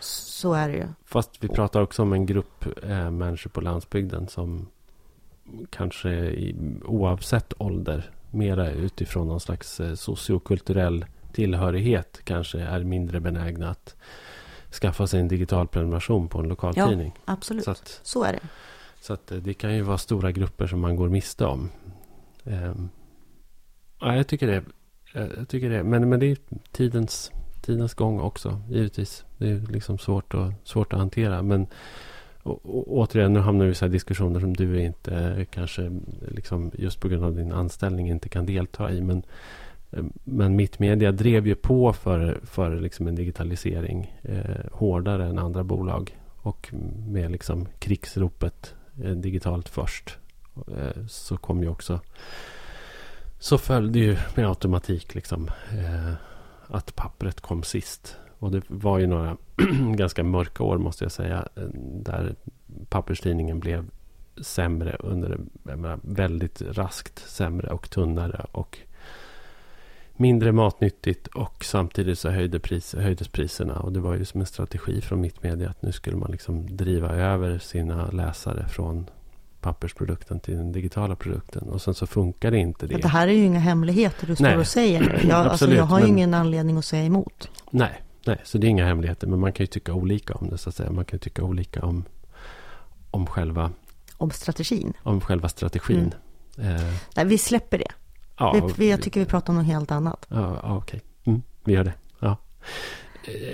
Så 0.00 0.52
är 0.54 0.68
det 0.68 0.74
ju. 0.76 0.86
Fast 1.04 1.44
vi 1.44 1.48
pratar 1.48 1.80
också 1.80 2.02
om 2.02 2.12
en 2.12 2.26
grupp 2.26 2.84
eh, 2.84 3.10
människor 3.10 3.50
på 3.50 3.60
landsbygden 3.60 4.28
som 4.28 4.68
kanske 5.70 6.10
i, 6.10 6.56
oavsett 6.84 7.52
ålder, 7.58 8.10
mera 8.30 8.70
utifrån 8.70 9.26
någon 9.28 9.40
slags 9.40 9.80
eh, 9.80 9.94
sociokulturell 9.94 11.04
tillhörighet 11.32 12.20
kanske 12.24 12.60
är 12.60 12.84
mindre 12.84 13.20
benägna 13.20 13.70
att 13.70 13.96
skaffa 14.80 15.06
sig 15.06 15.20
en 15.20 15.28
digital 15.28 15.68
prenumeration 15.68 16.28
på 16.28 16.38
en 16.40 16.48
lokaltidning. 16.48 17.12
Absolut. 17.24 17.64
så 17.64 17.74
Så, 18.02 18.24
att, 18.24 18.28
är 18.28 18.32
det. 18.32 18.48
så 19.00 19.12
att 19.12 19.32
eh, 19.32 19.38
det 19.38 19.54
kan 19.54 19.74
ju 19.74 19.82
vara 19.82 19.98
stora 19.98 20.32
grupper 20.32 20.66
som 20.66 20.80
man 20.80 20.96
går 20.96 21.08
miste 21.08 21.44
om. 21.46 21.70
Ehm, 22.44 22.88
ja, 24.00 24.16
jag 24.16 24.26
tycker 24.26 24.46
det. 24.46 24.64
Eh, 25.14 25.26
jag 25.36 25.48
tycker 25.48 25.70
det. 25.70 25.82
Men, 25.82 26.08
men 26.08 26.20
det 26.20 26.26
är 26.26 26.36
tidens, 26.72 27.32
tidens 27.60 27.94
gång 27.94 28.20
också, 28.20 28.60
givetvis. 28.70 29.24
Det 29.38 29.50
är 29.50 29.60
liksom 29.72 29.98
svårt 29.98 30.34
att, 30.34 30.52
svårt 30.64 30.92
att 30.92 30.98
hantera. 30.98 31.42
Men 31.42 31.66
och, 32.42 32.60
och, 32.64 32.96
återigen, 32.98 33.32
nu 33.32 33.40
hamnar 33.40 33.64
vi 33.64 33.70
i 33.70 33.74
så 33.74 33.84
här 33.84 33.92
diskussioner 33.92 34.40
som 34.40 34.54
du 34.54 34.82
inte 34.82 35.16
eh, 35.16 35.44
kanske 35.44 36.00
liksom, 36.28 36.70
just 36.74 37.00
på 37.00 37.08
grund 37.08 37.24
av 37.24 37.34
din 37.36 37.52
anställning 37.52 38.10
inte 38.10 38.28
kan 38.28 38.46
delta 38.46 38.92
i. 38.92 39.00
Men, 39.00 39.22
eh, 39.90 40.04
men 40.24 40.56
Mittmedia 40.56 41.12
drev 41.12 41.46
ju 41.46 41.54
på 41.54 41.92
för, 41.92 42.40
för 42.44 42.80
liksom 42.80 43.06
en 43.06 43.14
digitalisering 43.14 44.18
eh, 44.22 44.72
hårdare 44.72 45.26
än 45.26 45.38
andra 45.38 45.64
bolag. 45.64 46.18
Och 46.36 46.68
med 47.08 47.30
liksom 47.30 47.68
krigsropet 47.78 48.74
eh, 49.04 49.10
digitalt 49.10 49.68
först. 49.68 50.18
Eh, 50.56 51.06
så 51.08 51.36
kom 51.36 51.62
ju 51.62 51.68
också 51.68 52.00
så 53.42 53.58
följde 53.58 53.98
ju 53.98 54.16
med 54.34 54.48
automatik 54.48 55.14
liksom 55.14 55.50
eh, 55.72 56.12
att 56.66 56.96
pappret 56.96 57.40
kom 57.40 57.62
sist. 57.62 58.16
Och 58.38 58.50
det 58.50 58.62
var 58.68 58.98
ju 58.98 59.06
några 59.06 59.36
ganska 59.94 60.24
mörka 60.24 60.64
år 60.64 60.78
måste 60.78 61.04
jag 61.04 61.12
säga. 61.12 61.48
Eh, 61.54 61.62
där 62.02 62.34
papperstidningen 62.88 63.60
blev 63.60 63.90
sämre 64.42 64.96
under, 65.00 65.40
jag 65.62 65.78
menar, 65.78 65.98
väldigt 66.02 66.62
raskt 66.62 67.18
sämre 67.28 67.72
och 67.72 67.90
tunnare. 67.90 68.46
Och 68.52 68.78
mindre 70.16 70.52
matnyttigt 70.52 71.26
och 71.26 71.64
samtidigt 71.64 72.18
så 72.18 72.30
höjde 72.30 72.60
pris, 72.60 72.94
höjdes 72.94 73.28
priserna. 73.28 73.78
Och 73.80 73.92
det 73.92 74.00
var 74.00 74.14
ju 74.14 74.24
som 74.24 74.40
en 74.40 74.46
strategi 74.46 75.00
från 75.00 75.20
Mittmedia 75.20 75.70
att 75.70 75.82
nu 75.82 75.92
skulle 75.92 76.16
man 76.16 76.30
liksom 76.30 76.76
driva 76.76 77.10
över 77.10 77.58
sina 77.58 78.10
läsare 78.10 78.68
från 78.68 79.06
pappersprodukten 79.62 80.40
till 80.40 80.56
den 80.56 80.72
digitala 80.72 81.16
produkten. 81.16 81.68
Och 81.68 81.82
sen 81.82 81.94
så 81.94 82.06
funkar 82.06 82.50
det 82.50 82.58
inte 82.58 82.86
det. 82.86 82.96
Det 82.96 83.08
här 83.08 83.28
är 83.28 83.32
ju 83.32 83.44
inga 83.44 83.58
hemligheter 83.60 84.26
du 84.26 84.34
står 84.34 84.44
Nej. 84.44 84.56
och 84.56 84.66
säger. 84.66 85.00
Jag, 85.28 85.32
alltså, 85.32 85.52
Absolut, 85.52 85.76
jag 85.76 85.84
har 85.84 86.00
men- 86.00 86.08
ingen 86.08 86.34
anledning 86.34 86.78
att 86.78 86.84
säga 86.84 87.04
emot. 87.04 87.48
Nej, 87.70 88.02
nej, 88.26 88.40
så 88.44 88.58
det 88.58 88.66
är 88.66 88.68
inga 88.68 88.86
hemligheter. 88.86 89.26
Men 89.26 89.40
man 89.40 89.52
kan 89.52 89.62
ju 89.64 89.66
tycka 89.68 89.92
olika 89.94 90.34
om 90.34 90.48
det 90.48 90.58
så 90.58 90.68
att 90.68 90.74
säga. 90.74 90.90
Man 90.90 91.04
kan 91.04 91.16
ju 91.16 91.18
tycka 91.18 91.42
olika 91.42 91.80
om, 91.86 92.04
om, 93.10 93.26
själva, 93.26 93.70
Om 94.16 94.30
strategin. 94.30 94.92
om 95.02 95.20
själva 95.20 95.48
strategin. 95.48 96.14
Eh, 96.58 96.64
Nej, 97.16 97.24
vi 97.26 97.38
släpper 97.38 97.78
det. 97.78 97.92
ja, 98.38 98.52
vi, 98.66 98.72
vi, 98.76 98.90
jag 98.90 99.02
tycker 99.02 99.20
vi 99.20 99.26
pratar 99.26 99.52
om 99.52 99.56
något 99.56 99.66
helt 99.66 99.90
annat. 99.90 100.26
Ja, 100.28 100.60
ja 100.62 100.76
okej. 100.76 101.00
Mm, 101.24 101.42
vi 101.64 101.72
gör 101.72 101.84
det. 101.84 101.94
Ja, 102.18 102.36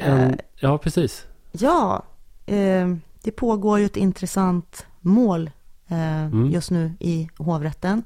Eh, 0.01 0.09
en, 0.09 0.39
ja 0.61 0.79
precis. 0.79 1.27
Ja, 1.53 2.03
eh, 2.47 2.89
det 3.23 3.31
pågår 3.31 3.79
ju 3.79 3.85
ett 3.87 3.97
intressant 3.97 4.87
mål 5.01 5.47
eh, 5.47 5.53
Mm. 5.89 6.51
just 6.51 6.71
nu 6.71 6.93
i 7.01 7.29
hovrätten. 7.37 8.03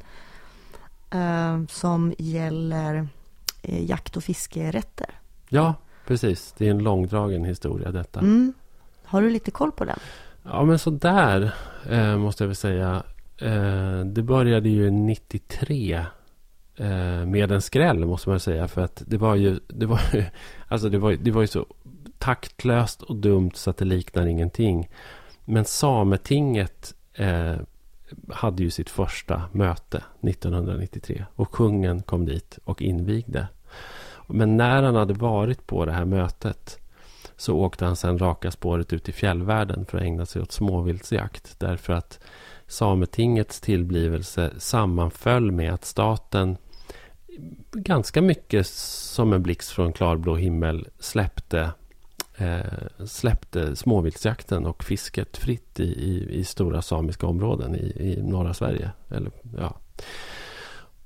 Eh, 1.11 1.61
som 1.69 2.15
gäller 2.19 3.09
eh, 3.63 3.85
jakt 3.85 4.17
och 4.17 4.25
fiskerätter. 4.25 5.11
Ja, 5.49 5.75
precis. 6.07 6.55
Det 6.59 6.67
är 6.67 6.71
en 6.71 6.79
långdragen 6.79 7.45
historia 7.45 7.93
detta. 7.93 8.21
Mm. 8.21 8.53
Har 9.05 9.23
du 9.23 9.31
lite 9.31 9.51
koll 9.51 9.73
på 9.73 9.85
den? 9.85 9.99
Ja, 10.43 10.65
men 10.65 10.79
så 10.79 10.91
där 10.91 11.55
eh, 11.91 12.17
måste 12.17 12.45
jag 12.45 12.49
väl 12.49 12.57
säga. 12.57 13.03
Eh, 13.39 14.01
det 14.01 14.23
började 14.23 14.69
ju 14.69 14.91
93 14.91 16.05
eh, 16.77 16.87
med 17.27 17.53
en 17.53 17.63
skräll 17.63 18.07
måste 18.07 18.29
man 18.29 18.41
säga. 18.41 18.69
För 18.69 18.81
att 18.81 19.03
det 19.07 19.17
var 19.17 19.35
ju, 19.35 19.61
det 19.69 19.87
var 19.87 20.01
ju, 20.13 20.25
alltså 20.69 20.89
det 20.89 20.99
var, 20.99 21.13
det 21.13 21.31
var 21.31 21.41
ju 21.41 21.47
så 21.47 21.67
taktlöst 22.19 23.03
och 23.03 23.17
dumt 23.17 23.53
så 23.55 23.71
att 23.71 23.77
det 23.77 23.85
liknar 23.85 24.27
ingenting. 24.27 24.89
Men 25.45 25.65
Sametinget 25.65 26.95
eh, 27.15 27.57
hade 28.31 28.63
ju 28.63 28.71
sitt 28.71 28.91
första 28.91 29.43
möte 29.53 30.05
1993 30.21 31.25
och 31.35 31.53
kungen 31.53 32.03
kom 32.03 32.27
dit 32.27 32.59
och 32.65 32.83
invigde. 32.83 33.49
Men 34.27 34.57
när 34.57 34.83
han 34.83 34.95
hade 34.95 35.15
varit 35.15 35.67
på 35.67 35.85
det 35.85 35.93
här 35.93 36.05
mötet 36.05 36.79
så 37.37 37.57
åkte 37.57 37.85
han 37.85 37.97
sen 37.97 38.19
raka 38.19 38.51
spåret 38.51 38.93
ut 38.93 39.09
i 39.09 39.13
fjällvärlden 39.13 39.87
för 39.87 39.99
att 39.99 40.05
ägna 40.05 40.27
sig 40.27 40.43
åt 40.43 40.53
småviltsjakt. 40.53 41.61
Därför 41.61 41.93
att 41.93 42.21
Sametingets 42.67 43.61
tillblivelse 43.61 44.51
sammanföll 44.59 45.53
med 45.53 45.75
att 45.75 45.85
staten 45.85 46.57
ganska 47.73 48.23
mycket 48.23 48.67
som 48.67 49.33
en 49.33 49.43
blixt 49.43 49.71
från 49.71 49.93
klarblå 49.93 50.37
himmel 50.37 50.89
släppte, 50.99 51.71
eh, 52.43 53.07
släppte 53.07 53.77
småviltsjakten 53.77 54.67
och 54.67 54.85
fisket 54.85 55.37
fritt 55.37 55.81
i, 55.81 55.85
i, 55.85 56.39
i 56.39 56.45
stora 56.45 56.83
samiska 56.83 57.27
områden 57.27 57.75
i, 57.75 57.93
i 57.99 58.23
norra 58.23 58.55
Sverige. 58.55 58.91
Eller, 59.09 59.31
ja. 59.59 59.77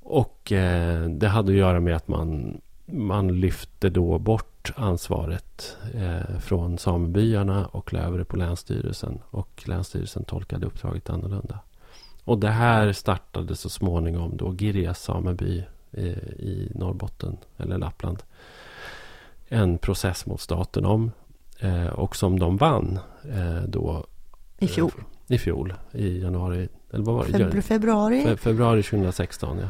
Och 0.00 0.52
eh, 0.52 1.08
det 1.08 1.28
hade 1.28 1.52
att 1.52 1.58
göra 1.58 1.80
med 1.80 1.96
att 1.96 2.08
man, 2.08 2.60
man 2.86 3.40
lyfte 3.40 3.88
då 3.88 4.18
bort 4.18 4.72
ansvaret 4.76 5.76
eh, 5.94 6.38
från 6.38 6.78
samebyarna 6.78 7.66
och 7.66 7.92
la 7.92 8.00
över 8.00 8.18
det 8.18 8.24
på 8.24 8.36
Länsstyrelsen. 8.36 9.18
Och 9.30 9.62
Länsstyrelsen 9.66 10.24
tolkade 10.24 10.66
uppdraget 10.66 11.10
annorlunda. 11.10 11.58
Och 12.24 12.38
det 12.38 12.50
här 12.50 12.92
startade 12.92 13.56
så 13.56 13.68
småningom 13.68 14.36
då 14.36 14.52
Girjas 14.52 15.02
sameby 15.02 15.64
eh, 15.92 16.06
i 16.38 16.72
Norrbotten 16.74 17.36
eller 17.56 17.78
Lappland. 17.78 18.22
En 19.48 19.78
process 19.78 20.26
mot 20.26 20.40
staten 20.40 20.84
om. 20.84 21.10
Eh, 21.60 21.86
och 21.86 22.16
som 22.16 22.38
de 22.38 22.56
vann 22.56 22.98
eh, 23.34 23.62
då. 23.68 24.06
I 24.58 24.68
fjol. 24.68 24.90
Eh, 25.28 25.34
I 25.34 25.38
fjol. 25.38 25.74
I 25.92 26.20
januari. 26.22 26.68
Eller 26.92 27.04
vad 27.04 27.14
var 27.14 27.24
det? 27.24 27.32
Febru- 27.32 27.60
februari? 27.60 28.24
Fe- 28.24 28.36
februari 28.36 28.82
2016, 28.82 29.58
ja. 29.58 29.68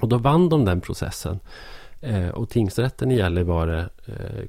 Och 0.00 0.08
då 0.08 0.18
vann 0.18 0.48
de 0.48 0.64
den 0.64 0.80
processen. 0.80 1.40
Och 2.34 2.48
tingsrätten 2.50 3.10
i 3.10 3.16
Gällivare 3.16 3.88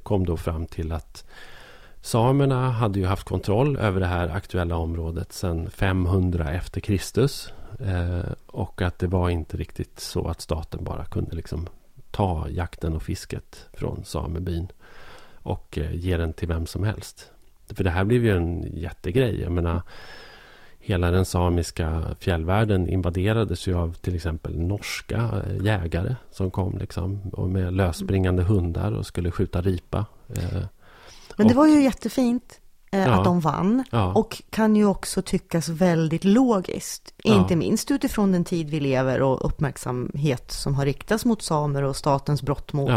kom 0.02 0.26
då 0.26 0.36
fram 0.36 0.66
till 0.66 0.92
att 0.92 1.24
samerna 2.00 2.70
hade 2.70 2.98
ju 2.98 3.06
haft 3.06 3.28
kontroll 3.28 3.76
över 3.76 4.00
det 4.00 4.06
här 4.06 4.28
aktuella 4.28 4.76
området 4.76 5.32
sedan 5.32 5.70
500 5.70 6.50
efter 6.52 6.80
Kristus. 6.80 7.52
Och 8.46 8.82
att 8.82 8.98
det 8.98 9.06
var 9.06 9.30
inte 9.30 9.56
riktigt 9.56 10.00
så 10.00 10.28
att 10.28 10.40
staten 10.40 10.84
bara 10.84 11.04
kunde 11.04 11.36
liksom 11.36 11.68
ta 12.10 12.46
jakten 12.48 12.94
och 12.96 13.02
fisket 13.02 13.66
från 13.72 14.04
samebyn 14.04 14.68
och 15.44 15.78
eh, 15.78 15.94
ge 15.94 16.16
den 16.16 16.32
till 16.32 16.48
vem 16.48 16.66
som 16.66 16.84
helst. 16.84 17.30
För 17.74 17.84
det 17.84 17.90
här 17.90 18.04
blev 18.04 18.24
ju 18.24 18.36
en 18.36 18.62
jättegrej. 18.76 19.40
Jag 19.40 19.52
menar, 19.52 19.82
hela 20.78 21.10
den 21.10 21.24
samiska 21.24 22.02
fjällvärlden 22.20 22.88
invaderades 22.88 23.66
ju 23.66 23.74
av 23.78 23.94
till 23.94 24.14
exempel 24.14 24.58
norska 24.60 25.42
eh, 25.46 25.64
jägare 25.64 26.14
som 26.30 26.50
kom 26.50 26.78
liksom 26.78 27.20
och 27.32 27.48
med 27.50 27.72
lösspringande 27.72 28.42
hundar 28.42 28.92
och 28.92 29.06
skulle 29.06 29.30
skjuta 29.30 29.60
ripa. 29.62 30.06
Eh, 30.36 30.60
Men 31.36 31.48
det 31.48 31.54
var 31.54 31.66
ju 31.66 31.82
jättefint 31.82 32.60
eh, 32.90 33.00
Ja. 33.00 33.12
att 33.12 33.24
de 33.24 33.40
vann. 33.40 33.84
ja, 33.92 34.12
Och 34.12 34.42
kan 34.50 34.76
ju 34.76 34.86
också 34.86 35.22
tyckas 35.22 35.68
väldigt 35.68 36.24
logiskt. 36.24 37.14
Ja. 37.22 37.34
Inte 37.34 37.56
minst 37.56 37.90
utifrån 37.90 38.32
den 38.32 38.44
tid 38.44 38.70
vi 38.70 38.80
lever 38.80 39.22
och 39.22 39.46
uppmärksamhet 39.46 40.52
som 40.52 40.74
har 40.74 40.84
riktats 40.84 41.24
mot 41.24 41.42
samer 41.42 41.82
och 41.82 41.96
statens 41.96 42.42
brott 42.42 42.72
mot, 42.72 42.90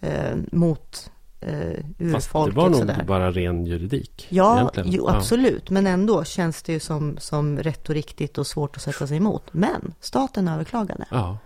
eh, 0.00 0.36
mot 0.52 1.10
eh, 1.46 1.52
Fast 1.76 1.98
det 1.98 2.04
urfolket. 2.16 2.56
var 2.56 2.68
nog 2.68 2.78
sådär. 2.80 3.04
bara 3.06 3.30
ren 3.32 3.66
juridik. 3.66 4.26
Ja, 4.30 4.56
egentligen. 4.58 4.88
jo, 4.92 5.08
absolut. 5.08 5.70
Men 5.70 5.86
ändå 5.86 6.24
känns 6.24 6.62
det 6.62 6.72
ju 6.72 6.80
som, 6.80 7.16
som 7.18 7.58
rätt 7.58 7.88
och 7.88 7.94
riktigt 7.94 8.38
och 8.38 8.46
svårt 8.46 8.76
att 8.76 8.82
sätta 8.82 9.06
sig 9.06 9.16
emot. 9.16 9.42
Men 9.52 9.94
staten 10.00 10.48
överklagade. 10.48 11.04
Ja. 11.10 11.38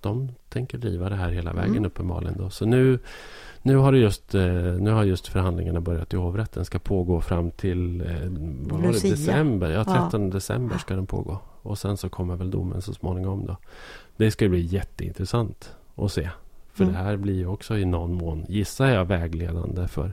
de 0.00 0.28
tänker 0.48 0.78
driva 0.78 1.08
det 1.08 1.16
här 1.16 1.30
hela 1.30 1.52
vägen 1.52 1.70
Mm. 1.70 1.84
uppenbarligen. 1.84 2.38
Då. 2.38 2.50
Så 2.50 2.66
nu, 2.66 2.98
nu, 3.62 3.76
har 3.76 3.92
det 3.92 3.98
just, 3.98 4.34
eh, 4.34 4.42
nu 4.80 4.90
har 4.90 5.04
just 5.04 5.28
förhandlingarna 5.28 5.80
börjat 5.80 6.12
i 6.14 6.16
hovrätten. 6.16 6.64
ska 6.64 6.78
pågå 6.78 7.20
fram 7.20 7.50
till 7.50 8.00
eh, 8.00 8.06
vad 8.70 8.80
var 8.80 8.92
det, 8.92 9.10
december. 9.10 9.70
Ja, 9.70 9.84
Ja. 9.86 9.94
13 10.02 10.30
december 10.30 10.78
ska 10.78 10.94
den 10.96 11.06
pågå. 11.06 11.38
Och 11.62 11.78
sen 11.78 11.96
så 11.96 12.08
kommer 12.08 12.36
väl 12.36 12.50
domen 12.50 12.82
så 12.82 12.94
småningom. 12.94 13.46
Då. 13.46 13.56
Det 14.16 14.30
ska 14.30 14.48
bli 14.48 14.60
jätteintressant 14.60 15.74
att 15.96 16.12
se. 16.12 16.30
För 16.74 16.84
Mm. 16.84 16.94
det 16.94 17.02
här 17.02 17.16
blir 17.16 17.34
ju 17.34 17.46
också 17.46 17.78
i 17.78 17.84
någon 17.84 18.14
mån, 18.14 18.44
gissar 18.48 18.86
jag, 18.86 19.04
vägledande 19.04 19.88
för, 19.88 20.12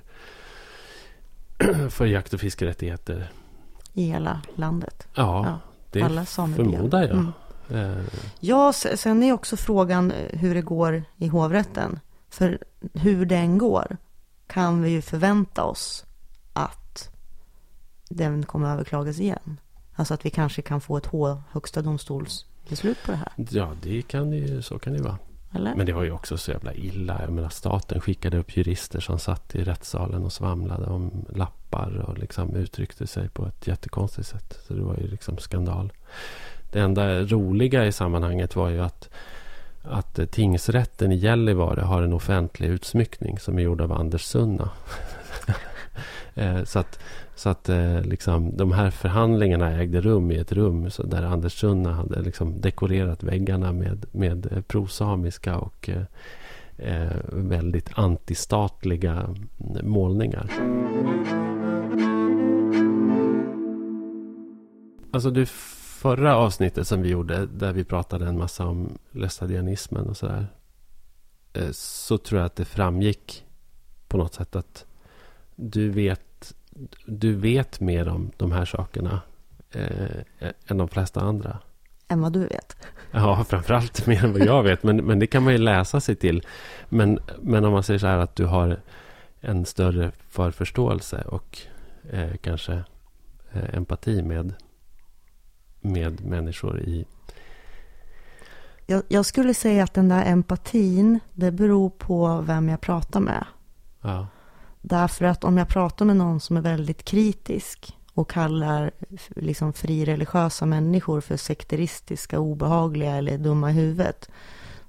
för 1.90 2.06
jakt 2.06 2.34
och 2.34 2.40
fiskerättigheter. 2.40 3.32
I 3.94 4.04
hela 4.04 4.42
landet. 4.56 5.08
Ja, 5.14 5.46
Ja, 5.46 5.60
det 5.92 6.02
alla 6.02 6.26
förmodar 6.26 7.02
jag. 7.02 7.12
Mm. 7.12 7.32
Eh, 7.98 8.04
Ja, 8.40 8.74
sen 8.74 9.24
är 9.24 9.34
också 9.34 9.58
frågan 9.58 10.12
eh, 10.12 10.40
hur 10.40 10.56
det 10.56 10.62
går 10.62 11.04
i 11.18 11.28
hovrätten. 11.28 12.00
För 12.30 12.60
hur 12.94 13.26
den 13.26 13.58
går 13.58 13.98
kan 14.48 14.82
vi 14.82 14.90
ju 14.90 15.02
förvänta 15.02 15.64
oss 15.64 16.06
att 16.54 17.10
den 18.10 18.44
kommer 18.46 18.74
överklagas 18.74 19.20
igen. 19.20 19.60
Alltså 19.96 20.14
att 20.14 20.26
vi 20.26 20.30
kanske 20.30 20.62
kan 20.62 20.82
få 20.82 20.98
ett 20.98 21.06
H, 21.06 21.42
högsta 21.52 21.82
domstolsbeslut 21.82 22.98
på 23.06 23.12
det 23.12 23.18
här. 23.18 23.32
ja, 23.50 23.72
det 23.84 24.02
kan 24.02 24.32
ju, 24.32 24.62
så 24.62 24.80
kan 24.80 24.94
det 24.94 24.98
ju 25.00 25.04
vara. 25.04 25.18
Eller? 25.56 25.76
Men 25.76 25.86
det 25.86 25.94
var 25.94 26.04
ju 26.04 26.12
också 26.12 26.38
så 26.38 26.52
jävla 26.52 26.74
illa. 26.74 27.22
Jag 27.22 27.34
menar, 27.34 27.50
staten 27.50 28.02
skickade 28.02 28.38
upp 28.38 28.58
jurister 28.58 29.00
som 29.00 29.20
satt 29.20 29.56
i 29.56 29.64
rättssalen 29.64 30.24
och 30.24 30.34
svamlade 30.34 30.86
om 30.86 31.26
lappar 31.30 32.06
och 32.08 32.18
liksom 32.18 32.56
uttryckte 32.56 33.08
sig 33.08 33.30
på 33.30 33.46
ett 33.46 33.68
jättekonstigt 33.68 34.28
sätt. 34.28 34.60
Så 34.68 34.74
det 34.74 34.82
var 34.82 34.96
ju 34.98 35.08
liksom 35.08 35.38
skandal. 35.38 35.92
Det 36.72 36.80
enda 36.80 37.22
roliga 37.22 37.86
i 37.86 37.92
sammanhanget 37.92 38.56
var 38.56 38.70
ju 38.70 38.82
att, 38.82 39.10
att 39.84 40.32
tingsrätten 40.32 41.12
i 41.12 41.16
Gällivare 41.16 41.82
har 41.82 42.02
en 42.02 42.14
offentlig 42.14 42.68
utsmyckning 42.68 43.40
som 43.40 43.58
är 43.58 43.62
gjord 43.62 43.82
av 43.82 43.92
Anders 43.92 44.24
Sunna. 44.24 44.70
Eh, 46.36 46.64
så 46.64 46.80
att, 46.80 47.00
så 47.42 47.50
att 47.50 47.70
eh, 47.70 48.02
liksom, 48.02 48.58
de 48.58 48.72
här 48.72 48.92
förhandlingarna 48.92 49.72
ägde 49.72 50.02
rum 50.02 50.32
i 50.32 50.38
ett 50.38 50.52
rum 50.52 50.92
så 50.92 51.04
där 51.04 51.24
Anders 51.24 51.60
Sunna 51.60 51.94
hade 51.94 52.22
liksom 52.22 52.62
dekorerat 52.62 53.24
väggarna 53.24 53.72
med, 53.72 54.06
med 54.12 54.52
eh, 54.52 54.62
prosamiska 54.62 55.58
och 55.58 55.90
eh, 55.90 56.04
eh, 56.78 57.18
väldigt 57.32 57.90
antistatliga 57.94 59.12
mm, 59.12 59.90
målningar. 59.92 60.52
Alltså 65.12 65.32
det 65.32 65.50
förra 66.02 66.36
avsnittet 66.36 66.88
som 66.88 67.02
vi 67.02 67.10
gjorde 67.10 67.46
där 67.46 67.74
vi 67.74 67.84
pratade 67.84 68.28
en 68.28 68.38
massa 68.38 68.66
om 68.66 68.98
lästadianismen 69.12 70.08
och 70.08 70.18
sådär. 70.18 70.48
eh, 71.54 71.72
Så 71.72 72.18
tror 72.18 72.40
jag 72.40 72.46
att 72.46 72.56
det 72.56 72.66
framgick 72.66 73.46
på 74.08 74.18
något 74.18 74.34
sätt 74.34 74.56
att 74.56 74.86
du 75.56 75.90
vet, 75.90 76.22
du 77.06 77.36
vet 77.36 77.80
mer 77.80 78.08
om 78.08 78.32
de 78.38 78.52
här 78.52 78.66
sakerna 78.66 79.22
eh, 79.72 80.52
än 80.68 80.78
de 80.78 80.88
flesta 80.88 81.22
andra. 81.22 81.60
Än 82.08 82.22
vad 82.22 82.34
du 82.34 82.40
vet. 82.40 82.78
Ja, 83.12 83.44
framförallt 83.50 84.08
mer 84.08 84.26
än 84.26 84.34
vad 84.34 84.46
jag 84.46 84.64
vet. 84.64 84.84
Men, 84.84 84.98
men 84.98 85.20
det 85.20 85.28
kan 85.28 85.44
man 85.44 85.54
ju 85.54 85.60
läsa 85.60 86.00
sig 86.00 86.16
till. 86.16 86.48
Men, 86.90 87.20
men 87.42 87.66
om 87.66 87.74
man 87.74 87.84
säger 87.84 88.00
så 88.00 88.08
här 88.08 88.18
att 88.18 88.36
du 88.36 88.46
har 88.46 88.80
en 89.42 89.66
större 89.66 90.12
förförståelse 90.30 91.22
och 91.22 91.58
eh, 92.10 92.36
kanske 92.42 92.74
eh, 93.52 93.76
empati 93.76 94.22
med, 94.22 94.54
med 95.82 96.26
människor 96.26 96.80
i... 96.80 97.06
Jag, 98.86 99.04
jag 99.08 99.26
skulle 99.26 99.54
säga 99.54 99.84
att 99.84 99.94
den 99.94 100.10
där 100.10 100.26
empatin, 100.26 101.20
det 101.34 101.52
beror 101.52 101.90
på 101.90 102.42
vem 102.48 102.70
jag 102.70 102.82
pratar 102.82 103.20
med. 103.20 103.46
Ja, 104.02 104.28
Därför 104.82 105.26
att 105.26 105.44
om 105.44 105.58
jag 105.58 105.68
pratar 105.68 106.06
med 106.06 106.16
någon 106.18 106.40
som 106.40 106.58
är 106.58 106.62
väldigt 106.62 107.04
kritisk 107.06 107.98
och 108.14 108.30
kallar 108.30 108.92
liksom 109.36 109.74
frireligiösa 109.74 110.66
människor 110.66 111.22
för 111.22 111.38
sekteristiska, 111.38 112.40
obehagliga 112.40 113.16
eller 113.16 113.38
dumma 113.38 113.72
i 113.72 113.74
huvudet, 113.74 114.30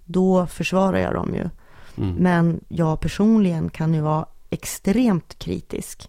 då 0.04 0.46
försvarar 0.46 0.98
jag 0.98 1.14
dem 1.14 1.34
ju. 1.34 1.48
mm, 2.04 2.14
Men 2.14 2.60
jag 2.68 3.00
personligen 3.00 3.70
kan 3.70 3.94
ju 3.94 4.00
vara 4.00 4.26
extremt 4.50 5.38
kritisk. 5.38 6.08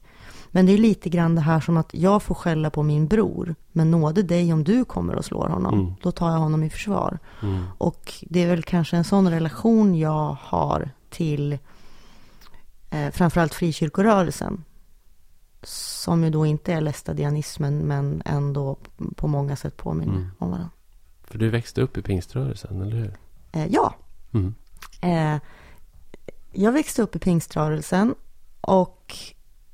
Men 0.51 0.65
det 0.65 0.71
är 0.73 0.77
lite 0.77 1.09
grann 1.09 1.35
det 1.35 1.41
här 1.41 1.59
som 1.59 1.77
att 1.77 1.89
jag 1.93 2.23
får 2.23 2.35
skälla 2.35 2.69
på 2.69 2.83
min 2.83 3.07
bror, 3.07 3.55
men 3.71 3.91
nåde 3.91 4.23
dig 4.23 4.53
om 4.53 4.63
du 4.63 4.85
kommer 4.85 5.15
och 5.15 5.25
slår 5.25 5.47
honom. 5.47 5.73
Mm. 5.73 5.93
Då 6.01 6.11
tar 6.11 6.31
jag 6.31 6.39
honom 6.39 6.63
i 6.63 6.69
försvar. 6.69 7.19
mm, 7.41 7.63
Och 7.77 8.13
det 8.21 8.43
är 8.43 8.47
väl 8.47 8.63
kanske 8.63 8.97
en 8.97 9.03
sån 9.03 9.29
relation 9.29 9.95
jag 9.95 10.37
har 10.41 10.89
till 11.09 11.57
eh, 12.93 13.11
framförallt 13.11 13.53
frikyrkorörelsen. 13.53 14.63
Som 15.63 16.23
ju 16.23 16.29
då 16.29 16.45
inte 16.45 16.73
är 16.73 16.81
lästadianismen 16.81 17.77
men 17.77 18.21
ändå 18.25 18.77
på 19.15 19.27
många 19.27 19.55
sätt 19.55 19.77
påminner 19.77 20.13
Mm. 20.15 20.29
om 20.39 20.49
varandra. 20.49 20.69
för 21.23 21.37
du 21.37 21.49
växte 21.49 21.81
upp 21.81 21.97
i 21.97 22.01
pingströrelsen, 22.01 22.81
eller 22.81 22.95
hur? 22.97 23.17
Eh, 23.51 23.65
ja, 23.67 23.95
Mm, 24.33 24.55
eh, 25.01 25.41
jag 26.51 26.71
växte 26.71 27.01
upp 27.01 27.15
i 27.15 27.19
pingströrelsen 27.19 28.15
och 28.61 29.15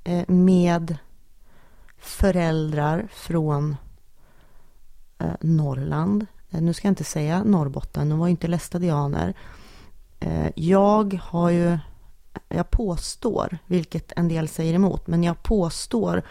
eh, 0.04 0.30
med 0.30 0.98
föräldrar 1.98 3.08
från 3.12 3.76
eh, 5.18 5.32
Norrland. 5.42 6.26
Eh, 6.50 6.62
nu 6.62 6.74
ska 6.74 6.88
jag 6.88 6.92
inte 6.92 7.04
säga 7.04 7.44
Norrbotten, 7.44 8.10
de 8.10 8.20
var 8.20 8.28
ju 8.28 8.32
inte 8.32 8.48
lästadianer. 8.48 9.34
Eh, 10.20 10.48
jag 10.56 11.20
har 11.24 11.50
ju, 11.50 11.78
jag 12.50 12.70
påstår, 12.70 13.58
vilket 13.66 14.12
en 14.16 14.28
del 14.28 14.48
säger 14.48 14.74
emot, 14.74 15.08
men 15.08 15.24
jag 15.24 15.44
påstår 15.44 16.22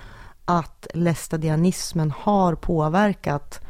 att 0.45 0.87
lästadianismen 0.95 2.11
har 2.11 2.55
påverkat 2.55 3.61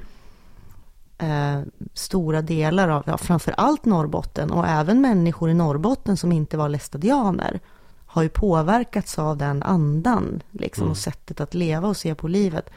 eh, 1.18 1.60
stora 1.94 2.42
delar 2.42 2.88
av, 2.88 3.02
ja, 3.06 3.16
framför 3.16 3.52
allt 3.52 3.84
Norrbotten 3.84 4.50
och 4.50 4.66
även 4.66 5.00
människor 5.00 5.50
i 5.50 5.54
Norrbotten 5.54 6.16
som 6.16 6.32
inte 6.32 6.56
var 6.56 6.68
lästadianer 6.68 7.60
har 8.06 8.22
ju 8.22 8.28
påverkats 8.28 9.18
av 9.18 9.36
den 9.36 9.62
andan 9.62 10.42
liksom, 10.50 10.82
Mm. 10.82 10.90
och 10.90 10.96
sättet 10.96 11.40
att 11.40 11.54
leva 11.54 11.88
och 11.88 11.96
se 11.96 12.14
på 12.14 12.28
livet. 12.28 12.70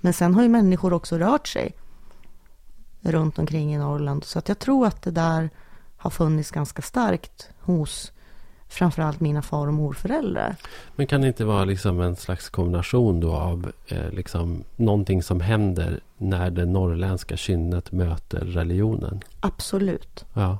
Men 0.00 0.12
sen 0.12 0.34
har 0.34 0.42
ju 0.42 0.48
människor 0.48 0.92
också 0.92 1.18
rört 1.18 1.48
sig 1.48 1.74
runt 3.00 3.38
omkring 3.38 3.74
i 3.74 3.78
Norrland. 3.78 4.24
Så 4.24 4.38
att 4.38 4.48
jag 4.48 4.58
tror 4.58 4.86
att 4.86 5.02
det 5.02 5.10
där 5.10 5.50
har 5.96 6.10
funnits 6.10 6.50
ganska 6.50 6.82
starkt 6.82 7.48
hos 7.60 8.12
framförallt 8.72 9.20
mina 9.20 9.42
far 9.42 9.66
och 9.66 9.74
morföräldrar. 9.74 10.56
Men 10.96 11.06
kan 11.06 11.20
det 11.20 11.28
inte 11.28 11.44
vara 11.44 11.64
liksom 11.64 12.00
en 12.00 12.16
slags 12.16 12.48
kombination 12.50 13.20
då 13.20 13.34
av 13.34 13.72
eh, 13.86 14.10
liksom 14.10 14.64
någonting 14.76 15.22
som 15.22 15.40
händer 15.40 16.00
när 16.18 16.50
det 16.50 16.64
norrländska 16.66 17.36
kynnet 17.36 17.92
möter 17.92 18.38
religionen? 18.40 19.20
Absolut. 19.40 20.24
Ja. 20.34 20.58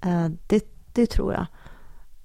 Eh, 0.00 0.28
det, 0.46 0.64
det 0.92 1.06
tror 1.06 1.32
jag. 1.32 1.46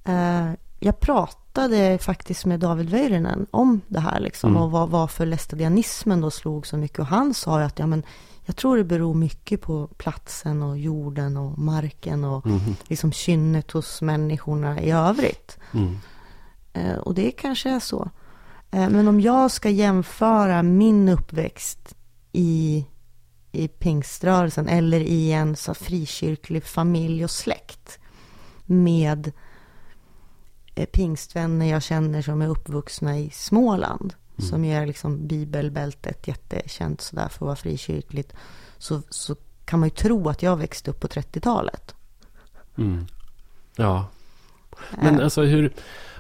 Eh, 0.04 0.52
jag 0.80 1.00
pratade 1.00 1.98
faktiskt 1.98 2.46
med 2.46 2.60
David 2.60 2.90
Väyrynen 2.90 3.48
om 3.52 3.82
det 3.88 4.00
här 4.00 4.20
liksom, 4.20 4.50
Mm. 4.50 4.62
och 4.62 4.72
vad, 4.72 4.90
varför 4.90 5.26
lästadianismen 5.26 6.22
då 6.22 6.32
slog 6.32 6.68
så 6.68 6.78
mycket. 6.78 7.00
Och 7.00 7.06
han 7.06 7.34
sa 7.34 7.60
ju 7.60 7.66
att 7.66 7.80
ja, 7.80 7.88
men, 7.88 8.04
jag 8.50 8.56
tror 8.56 8.78
det 8.78 8.84
beror 8.84 9.14
mycket 9.14 9.62
på 9.62 9.88
platsen 9.88 10.64
och 10.64 10.78
jorden 10.78 11.38
och 11.38 11.58
marken 11.60 12.24
och 12.24 12.46
Mhm. 12.46 12.76
liksom 12.88 13.12
kynnet 13.12 13.72
hos 13.72 14.02
människorna 14.02 14.82
i 14.82 14.92
övrigt. 14.92 15.58
Mm. 15.74 15.98
Eh, 16.74 16.96
och 16.98 17.14
det 17.14 17.32
kanske 17.32 17.70
är 17.70 17.80
så. 17.80 18.10
Eh, 18.72 18.90
men 18.90 19.08
om 19.08 19.22
jag 19.22 19.52
ska 19.52 19.70
jämföra 19.70 20.64
min 20.64 21.10
uppväxt 21.10 21.96
i, 22.32 22.86
i 23.52 23.68
pingströrelsen 23.68 24.68
eller 24.68 25.00
i 25.00 25.32
en 25.32 25.56
så 25.56 25.74
frikyrklig 25.74 26.64
familj 26.64 27.24
och 27.24 27.32
släkt 27.32 28.00
med 28.66 29.32
eh, 30.76 30.86
pingstvänner 30.86 31.66
jag 31.66 31.84
känner 31.84 32.22
som 32.22 32.42
är 32.42 32.48
uppvuxna 32.48 33.18
i 33.20 33.30
Småland 33.30 34.14
Mm. 34.40 34.50
som 34.50 34.64
är 34.66 34.86
liksom 34.86 35.28
bibelbältet 35.28 36.28
jättekänt 36.28 37.02
sådär 37.02 37.28
för 37.28 37.36
att 37.36 37.42
vara 37.42 37.56
frikyrkligt 37.56 38.34
så, 38.78 39.02
så 39.10 39.36
kan 39.66 39.80
man 39.80 39.90
ju 39.90 39.96
tro 39.96 40.30
att 40.30 40.44
jag 40.44 40.58
växte 40.58 40.92
upp 40.92 41.00
på 41.00 41.08
30-talet. 41.08 41.96
Mm. 42.78 43.06
Ja. 43.76 44.06
Men 45.02 45.16
Eh, 45.20 45.24
alltså 45.24 45.42
hur... 45.42 45.74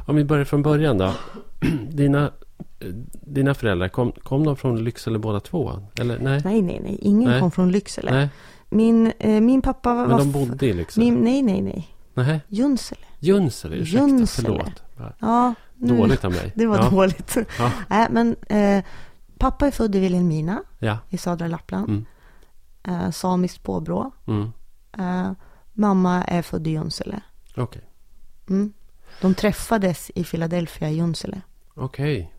Om 0.07 0.15
vi 0.15 0.23
börjar 0.23 0.45
från 0.45 0.61
början 0.61 0.97
då. 0.97 1.13
Dina, 1.89 2.31
eh, 2.79 2.87
dina 3.21 3.53
föräldrar, 3.53 3.87
kom, 3.87 4.11
kom 4.11 4.43
de 4.45 4.57
från 4.57 4.83
Lycksele 4.83 5.19
båda 5.19 5.39
två? 5.39 5.87
Eller 5.99 6.19
nej? 6.19 6.41
nej, 6.45 6.61
nej, 6.61 6.79
nej. 6.83 6.97
Ingen 7.01 7.29
Nej. 7.29 7.39
kom 7.39 7.51
från 7.51 7.71
Lycksele. 7.71 8.11
Nej, 8.11 8.29
Min, 8.69 9.11
eh, 9.19 9.41
min 9.41 9.61
pappa 9.61 9.93
var... 9.93 10.07
men 10.07 10.17
de 10.17 10.31
bodde 10.31 10.65
i 10.65 10.73
Lycksele? 10.73 11.05
min, 11.05 11.23
Nej, 11.23 11.41
nej, 11.41 11.61
nej. 11.61 11.87
Nej, 12.13 12.41
Junsele. 12.47 13.01
Junsele, 13.19 13.75
ursäkta, 13.75 14.07
Junsele. 14.07 14.47
förlåt. 14.47 14.83
Ja, 15.19 15.53
Dåligt 15.79 16.25
av 16.25 16.31
mig. 16.31 16.51
Det 16.55 16.65
var 16.67 16.77
ja. 16.77 16.89
dåligt. 16.89 17.37
Ja. 17.59 17.71
Nej, 17.87 18.07
men 18.11 18.35
eh, 18.49 18.83
pappa 19.37 19.67
är 19.67 19.71
född 19.71 19.95
i 19.95 19.99
Vilhelmina 19.99 20.63
Ja. 20.79 20.97
i 21.09 21.17
södra 21.17 21.47
Lappland. 21.47 21.89
Mm. 21.89 22.05
Eh, 22.83 23.11
samiskt 23.11 23.63
påbrå. 23.63 24.11
Mm. 24.27 24.51
Eh, 24.97 25.31
mamma 25.73 26.23
är 26.23 26.41
född 26.41 26.67
i 26.67 26.69
Junsele. 26.71 27.21
Okej. 27.57 27.81
Mm. 28.49 28.73
De 29.21 29.33
träffades 29.35 30.11
i 30.15 30.23
Philadelphia 30.23 30.89
i 30.89 30.95
Junsele. 30.95 31.41
Okej. 31.75 32.33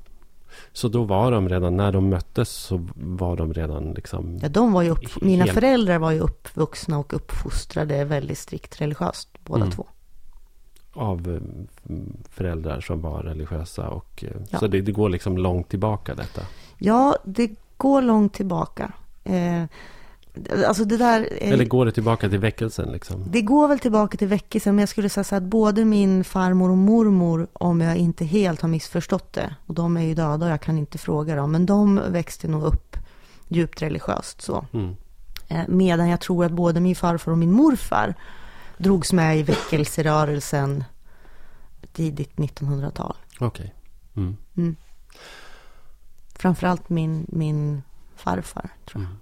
Så 0.73 0.89
då 0.89 1.05
var 1.05 1.33
de 1.33 1.49
redan, 1.49 1.77
när 1.77 1.93
de 1.93 2.09
möttes 2.09 2.49
så 2.49 2.89
var 2.95 3.37
de 3.37 3.55
redan 3.55 3.93
liksom... 3.93 4.39
Ja, 4.43 4.49
de 4.49 4.73
var 4.73 4.83
ju 4.83 4.91
upp, 4.91 5.23
mina 5.23 5.47
föräldrar 5.47 5.99
var 5.99 6.11
ju 6.11 6.19
uppvuxna 6.21 6.99
och 6.99 7.15
uppfostrade 7.15 8.05
väldigt 8.05 8.39
strikt 8.39 8.81
religiöst, 8.81 9.29
båda 9.45 9.63
Mm. 9.63 9.71
två. 9.77 9.87
Av 10.93 11.41
eh, 11.89 11.93
föräldrar 12.31 12.81
som 12.81 13.01
var 13.01 13.23
religiösa. 13.23 13.89
Och, 13.89 14.25
eh, 14.25 14.31
Ja. 14.51 14.59
Så 14.59 14.67
det, 14.67 14.81
det 14.81 14.93
går 14.93 15.09
liksom 15.09 15.39
långt 15.39 15.69
tillbaka 15.69 16.15
detta. 16.15 16.43
Ja, 16.79 17.17
det 17.25 17.51
går 17.77 18.03
långt 18.03 18.33
tillbaka. 18.35 18.93
Eh, 19.25 19.65
alltså 20.67 20.85
det 20.85 20.97
där... 20.97 21.29
eh, 21.41 21.53
Eller 21.53 21.65
går 21.65 21.87
det 21.87 21.93
tillbaka 21.93 22.29
till 22.29 22.39
väckelsen 22.39 22.93
liksom? 22.93 23.25
Det 23.27 23.43
går 23.43 23.69
väl 23.69 23.79
tillbaka 23.79 24.17
till 24.19 24.29
väckelsen, 24.29 24.75
men 24.75 24.83
jag 24.83 24.89
skulle 24.89 25.09
säga 25.09 25.25
så 25.25 25.37
att 25.37 25.43
både 25.43 25.85
min 25.85 26.25
farmor 26.25 26.71
och 26.71 26.77
mormor, 26.77 27.47
om 27.53 27.81
jag 27.81 27.97
inte 27.97 28.25
helt 28.25 28.61
har 28.61 28.69
missförstått 28.69 29.33
det, 29.33 29.55
och 29.67 29.75
de 29.75 29.97
är 29.97 30.03
ju 30.03 30.15
döda 30.15 30.47
och 30.47 30.53
jag 30.53 30.61
kan 30.61 30.79
inte 30.79 30.99
fråga 30.99 31.37
dem, 31.37 31.53
men 31.53 31.67
de 31.67 32.01
växte 32.09 32.49
nog 32.49 32.63
upp 32.63 32.97
djupt 33.49 33.83
religiöst 33.83 34.43
så. 34.43 34.65
Mm. 34.73 34.97
Eh, 35.49 35.61
Medan 35.69 36.09
jag 36.09 36.21
tror 36.21 36.45
att 36.45 36.53
både 36.53 36.81
min 36.81 36.97
farfar 36.97 37.33
och 37.33 37.39
min 37.39 37.53
morfar 37.53 38.15
drogs 38.81 39.13
med 39.13 39.39
i 39.39 39.43
väckelserörelsen 39.43 40.85
tidigt 41.93 42.37
1900-tal. 42.37 43.17
Okej. 43.41 43.75
Mm. 44.17 44.37
Mm. 44.57 44.77
Framförallt 46.35 46.89
min, 46.89 47.27
min 47.29 47.83
farfar, 48.17 48.71
tror 48.87 49.03
jag. 49.03 49.11
Mm. 49.11 49.17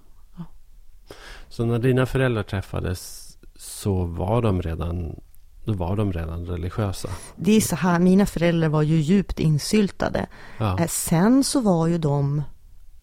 Så 1.48 1.64
när 1.64 1.78
dina 1.78 2.06
föräldrar 2.06 2.42
träffades 2.42 3.28
så 3.56 4.04
var 4.04 4.42
de 4.42 4.62
redan, 4.62 5.20
då 5.64 5.72
var 5.72 5.96
de 5.96 6.12
redan 6.12 6.46
religiösa? 6.46 7.08
Det 7.36 7.52
är 7.52 7.60
så 7.60 7.76
här, 7.76 7.98
mina 7.98 8.26
föräldrar 8.26 8.68
var 8.68 8.82
ju 8.82 8.96
djupt 8.96 9.40
insyltade. 9.40 10.26
Ja. 10.58 10.78
Eh, 10.78 10.86
Sen 10.86 11.44
så 11.44 11.60
var 11.60 11.86
ju 11.86 11.98
de, 11.98 12.42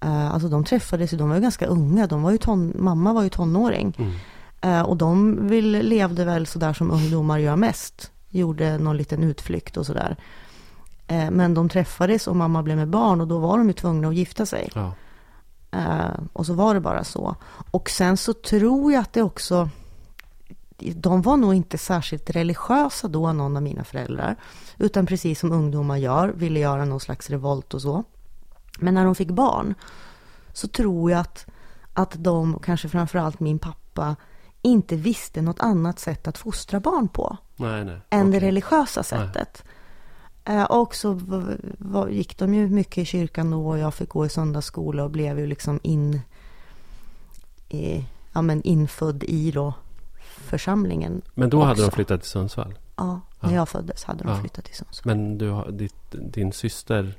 eh, 0.01 0.31
alltså 0.33 0.49
de 0.49 0.63
träffades 0.63 1.13
ju, 1.13 1.17
de 1.17 1.29
var 1.29 1.35
ju 1.35 1.41
ganska 1.41 1.65
unga, 1.65 2.07
de 2.07 2.23
var 2.23 2.31
ju 2.31 2.37
ton, 2.37 2.73
mamma 2.79 3.13
var 3.13 3.23
ju 3.23 3.29
tonåring. 3.29 3.95
Mm. 3.97 4.11
Eh, 4.65 4.81
Och 4.81 4.97
de 4.97 5.47
vill, 5.47 5.71
levde 5.71 6.25
väl 6.25 6.47
sådär 6.47 6.73
som 6.73 6.91
ungdomar 6.91 7.37
gör 7.37 7.55
mest. 7.55 8.11
Gjorde 8.29 8.77
någon 8.77 8.97
liten 8.97 9.23
utflykt 9.23 9.77
och 9.77 9.85
sådär. 9.85 10.15
Eh, 11.07 11.31
Men 11.31 11.53
de 11.53 11.69
träffades 11.69 12.27
och 12.27 12.35
mamma 12.35 12.63
blev 12.63 12.77
med 12.77 12.87
barn 12.89 13.21
och 13.21 13.27
då 13.27 13.39
var 13.39 13.57
de 13.57 13.67
ju 13.67 13.73
tvungna 13.73 14.07
att 14.07 14.15
gifta 14.15 14.45
sig. 14.45 14.69
Ja. 14.75 14.93
Eh, 15.71 16.19
Och 16.33 16.45
så 16.45 16.53
var 16.53 16.73
det 16.73 16.79
bara 16.79 17.03
så. 17.03 17.35
Och 17.71 17.89
sen 17.89 18.17
så 18.17 18.33
tror 18.33 18.91
jag 18.93 19.01
att 19.01 19.13
det 19.13 19.21
också, 19.21 19.69
de 20.95 21.21
var 21.21 21.37
nog 21.37 21.53
inte 21.53 21.77
särskilt 21.77 22.29
religiösa 22.29 23.07
då, 23.07 23.33
någon 23.33 23.57
av 23.57 23.63
mina 23.63 23.83
föräldrar. 23.83 24.35
Utan 24.77 25.05
precis 25.05 25.39
som 25.39 25.51
ungdomar 25.51 25.97
gör, 25.97 26.27
ville 26.29 26.59
göra 26.59 26.85
någon 26.85 26.99
slags 26.99 27.29
revolt 27.29 27.73
och 27.73 27.81
så. 27.81 28.03
Men 28.79 28.93
när 28.93 29.05
de 29.05 29.15
fick 29.15 29.31
barn 29.31 29.73
så 30.53 30.67
tror 30.67 31.11
jag 31.11 31.19
att, 31.19 31.45
att 31.93 32.11
de, 32.17 32.59
kanske 32.63 32.89
framförallt 32.89 33.39
min 33.39 33.59
pappa, 33.59 34.15
inte 34.65 34.95
visste 34.95 35.41
något 35.41 35.59
annat 35.59 35.99
sätt 35.99 36.27
att 36.27 36.37
fostra 36.37 36.79
barn 36.79 37.07
på 37.07 37.37
Nej, 37.55 37.85
nej. 37.85 37.99
än 38.09 38.31
det 38.31 38.37
Okej. 38.37 38.47
religiösa 38.47 39.03
sättet. 39.03 39.63
Eh, 40.45 40.63
och 40.63 40.95
så 40.95 41.19
gick 42.09 42.37
de 42.37 42.53
ju 42.53 42.69
mycket 42.69 42.97
i 42.97 43.05
kyrkan 43.05 43.51
då 43.51 43.67
och 43.67 43.77
jag 43.77 43.93
fick 43.93 44.09
gå 44.09 44.25
i 44.25 44.29
söndagsskola 44.29 45.03
och 45.03 45.11
blev 45.11 45.39
ju 45.39 45.47
liksom 45.47 45.79
in, 45.83 46.21
i, 47.69 48.05
ja, 48.33 48.41
men 48.41 48.61
infödd 48.63 49.23
i 49.23 49.51
då 49.51 49.73
församlingen. 50.25 51.21
Men 51.33 51.49
då 51.49 51.59
hade 51.61 51.71
också. 51.71 51.83
de 51.85 51.91
flyttat 51.91 52.21
till 52.21 52.29
Sundsvall? 52.29 52.73
Ja, 52.95 53.21
när 53.39 53.49
Ja. 53.49 53.55
jag 53.55 53.69
föddes 53.69 54.03
hade 54.03 54.23
de 54.23 54.29
Ja. 54.29 54.39
flyttat 54.39 54.65
till 54.65 54.75
Sundsvall. 54.75 55.15
Men 55.17 55.37
du 55.37 55.49
har, 55.49 55.71
ditt, 55.71 55.95
din 56.11 56.53
syster 56.53 57.17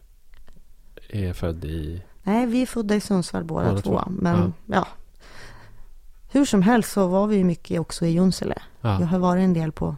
är 1.08 1.32
född 1.32 1.64
i... 1.64 2.02
Nej, 2.22 2.46
vi 2.46 2.62
är 2.62 2.66
födda 2.66 2.94
i 2.94 3.00
Sundsvall 3.00 3.44
båda, 3.44 3.68
Båda 3.70 3.82
två. 3.82 3.90
två. 3.90 4.10
Men 4.10 4.54
ja. 4.66 4.86
Hur 6.36 6.44
som 6.44 6.62
helst 6.62 6.92
så 6.92 7.06
var 7.06 7.26
vi 7.26 7.44
mycket 7.44 7.80
också 7.80 8.06
i 8.06 8.10
Junsele. 8.10 8.54
Ja. 8.80 9.00
Jag 9.00 9.06
har 9.06 9.18
varit 9.18 9.40
en 9.44 9.52
del 9.54 9.72
på 9.72 9.96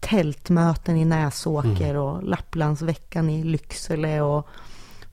tältmöten 0.00 0.96
i 0.96 1.04
Näsåker 1.04 1.90
Mm. 1.90 2.02
och 2.02 2.22
Lapplandsveckan 2.22 3.30
i 3.30 3.44
Lycksele 3.44 4.20
och 4.20 4.48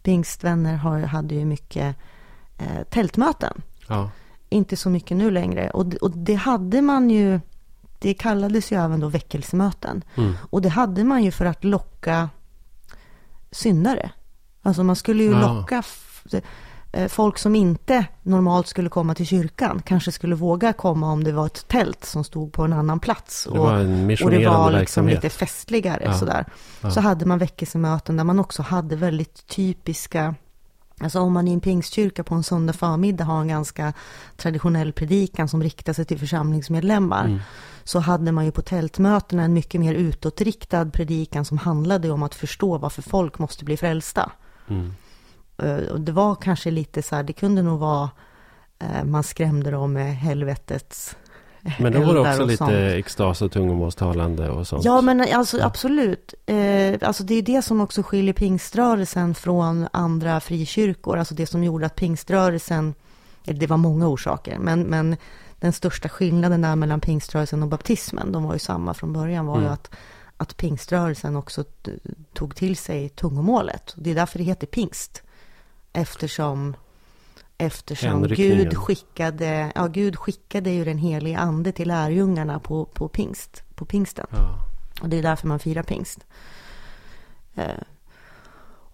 Pingstvänner 0.04 0.76
har, 0.76 0.99
hade 0.99 1.36
ju 1.36 1.45
mycket 1.45 1.95
eh, 2.58 2.84
tältmöten. 2.89 3.62
ja. 3.88 4.10
Inte 4.49 4.76
så 4.78 4.89
mycket 4.89 5.17
nu 5.17 5.32
längre. 5.32 5.69
Och, 5.69 5.86
det- 5.86 5.97
och 5.97 6.12
det 6.12 6.34
hade 6.34 6.82
man 6.82 7.10
ju, 7.10 7.39
det 7.99 8.13
kallades 8.13 8.71
ju 8.71 8.78
även 8.84 8.99
då 8.99 9.08
väckelsemöten. 9.08 10.04
Mm. 10.15 10.34
Och 10.49 10.62
det 10.62 10.69
hade 10.69 11.04
man 11.04 11.23
ju 11.23 11.32
för 11.32 11.45
att 11.45 11.63
locka 11.63 12.30
syndare. 13.52 14.12
Alltså 14.62 14.84
man 14.84 14.95
skulle 14.95 15.23
ju 15.23 15.32
Ja. 15.32 15.54
locka 15.54 15.84
folk 17.08 17.38
som 17.38 17.56
inte 17.56 18.06
normalt 18.24 18.68
skulle 18.68 18.90
komma 18.90 19.16
till 19.16 19.28
kyrkan. 19.28 19.82
Kanske 19.86 20.12
skulle 20.12 20.36
våga 20.36 20.74
komma 20.74 21.12
om 21.12 21.24
det 21.24 21.32
var 21.32 21.46
ett 21.46 21.68
tält 21.68 22.06
som 22.06 22.24
stod 22.24 22.54
på 22.54 22.64
en 22.64 22.74
annan 22.74 23.00
plats. 23.00 23.44
Det 23.44 23.50
Och, 23.50 23.58
var 23.58 23.78
en 23.78 24.18
och 24.24 24.32
det 24.32 24.48
var 24.48 24.72
liksom 24.72 25.08
lite 25.08 25.30
festligare 25.30 26.02
Ja. 26.06 26.14
sådär. 26.14 26.46
Ja. 26.82 26.92
Så 26.92 27.00
hade 27.00 27.26
man 27.26 27.40
väckelsemöten 27.40 28.18
där 28.18 28.24
man 28.24 28.40
också 28.40 28.62
hade 28.62 28.96
väldigt 28.96 29.48
typiska 29.48 30.36
Alltså 31.00 31.20
om 31.20 31.34
man 31.34 31.48
i 31.48 31.54
en 31.54 31.60
pingstkyrka 31.60 32.24
på 32.24 32.36
en 32.36 32.44
söndag 32.44 32.74
förmiddag 32.74 33.24
har 33.24 33.42
en 33.42 33.48
ganska 33.48 33.94
traditionell 34.38 34.94
predikan 34.94 35.48
som 35.48 35.64
riktar 35.64 35.94
sig 35.94 36.06
till 36.06 36.20
församlingsmedlemmar. 36.20 37.26
Mm. 37.26 37.40
Så 37.84 38.00
hade 38.00 38.32
man 38.32 38.46
ju 38.46 38.52
på 38.52 38.62
tältmötena 38.62 39.44
en 39.44 39.54
mycket 39.54 39.82
mer 39.82 39.94
utåtriktad 39.94 40.86
predikan 40.86 41.46
som 41.46 41.58
handlade 41.58 42.12
om 42.12 42.24
att 42.24 42.36
förstå 42.36 42.78
varför 42.78 43.02
folk 43.02 43.40
måste 43.40 43.66
bli 43.66 43.78
frälsta. 43.78 44.32
Mm. 44.70 44.94
Eh, 45.58 45.76
Och 45.92 46.02
det 46.02 46.12
var 46.12 46.36
kanske 46.36 46.72
lite 46.72 47.02
så 47.04 47.16
här, 47.16 47.24
det 47.24 47.34
kunde 47.34 47.62
nog 47.62 47.80
vara, 47.80 48.10
eh, 48.80 49.04
man 49.04 49.24
skrämde 49.24 49.72
dem 49.72 49.94
med 49.94 50.16
helvetets 50.18 51.18
Men 51.80 51.94
då 51.94 52.00
var 52.00 52.13
det 52.13 52.20
också 52.20 52.46
lite 52.46 52.58
sånt. 52.58 52.72
extas 52.72 53.42
och 53.42 53.52
tungomålstalande 53.52 54.50
och 54.50 54.68
sånt. 54.68 54.86
Ja, 54.86 55.02
men 55.02 55.26
alltså 55.34 55.58
Ja. 55.58 55.66
absolut. 55.66 56.34
Eh, 56.46 56.96
alltså 57.02 57.24
det 57.24 57.34
är 57.36 57.42
det 57.42 57.62
som 57.62 57.82
också 57.82 58.04
skiljer 58.04 58.34
pingströrelsen 58.34 59.36
från 59.36 59.88
andra 59.94 60.39
frikyrkor. 60.39 61.18
Alltså 61.18 61.34
det 61.36 61.46
som 61.48 61.63
gjorde 61.63 61.86
att 61.86 61.96
pingströrelsen, 61.96 62.94
det 63.46 63.68
var 63.68 63.78
många 63.78 64.08
orsaker, 64.08 64.58
men, 64.60 64.82
men 64.82 65.18
den 65.60 65.74
största 65.74 66.10
skillnaden 66.10 66.62
där 66.62 66.76
mellan 66.76 67.00
pingströrelsen 67.02 67.63
och 67.63 67.70
baptismen, 67.70 68.32
de 68.32 68.44
var 68.44 68.54
ju 68.54 68.60
samma 68.60 68.94
från 68.94 69.13
början, 69.13 69.46
var 69.46 69.56
ju 69.58 69.62
Mm. 69.62 69.74
att, 69.74 69.92
att 70.38 70.58
pingströrelsen 70.58 71.36
också 71.36 71.63
tog 72.34 72.56
till 72.56 72.78
sig 72.78 73.10
tungomålet. 73.10 73.94
Det 73.98 74.12
är 74.12 74.16
därför 74.16 74.38
det 74.39 74.44
heter 74.46 74.68
pingst. 74.68 75.22
Eftersom, 75.94 76.76
eftersom. 77.58 78.24
Gud 78.28 78.78
skickade, 78.78 79.72
ja, 79.76 79.88
Gud 79.88 80.16
skickade 80.16 80.70
ju 80.72 80.86
den 80.86 80.98
helige 80.98 81.38
ande 81.38 81.72
till 81.72 81.88
lärjungarna 81.88 82.60
på, 82.60 82.86
på 82.86 83.08
pingst, 83.08 83.64
på 83.76 83.86
pingsten. 83.86 84.28
Ja. 84.30 84.60
Och 85.02 85.10
det 85.10 85.18
är 85.18 85.24
därför 85.24 85.48
man 85.48 85.60
firar 85.60 85.84
pingst. 85.84 86.26
Eh, 87.56 87.66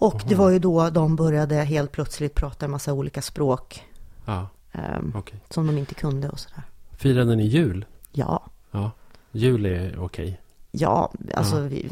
och 0.01 0.21
det 0.27 0.35
var 0.35 0.49
ju 0.49 0.59
då 0.59 0.89
de 0.89 1.15
började 1.15 1.55
helt 1.55 1.91
plötsligt 1.91 2.35
prata 2.35 2.65
en 2.65 2.71
massa 2.71 2.93
olika 2.93 3.21
språk 3.21 3.85
ja, 4.25 4.47
ehm, 4.71 5.13
okej. 5.15 5.39
som 5.49 5.67
de 5.67 5.77
inte 5.77 5.95
kunde 5.95 6.29
och 6.29 6.39
sådär. 6.39 6.63
Firade 6.97 7.35
ni 7.35 7.43
jul? 7.43 7.85
Ja, 8.11 8.43
Ja. 8.71 8.91
Jul 9.31 9.65
är 9.65 9.99
okej. 9.99 10.41
ja, 10.71 11.11
alltså 11.33 11.55
Ja. 11.55 11.61
Vi, 11.61 11.89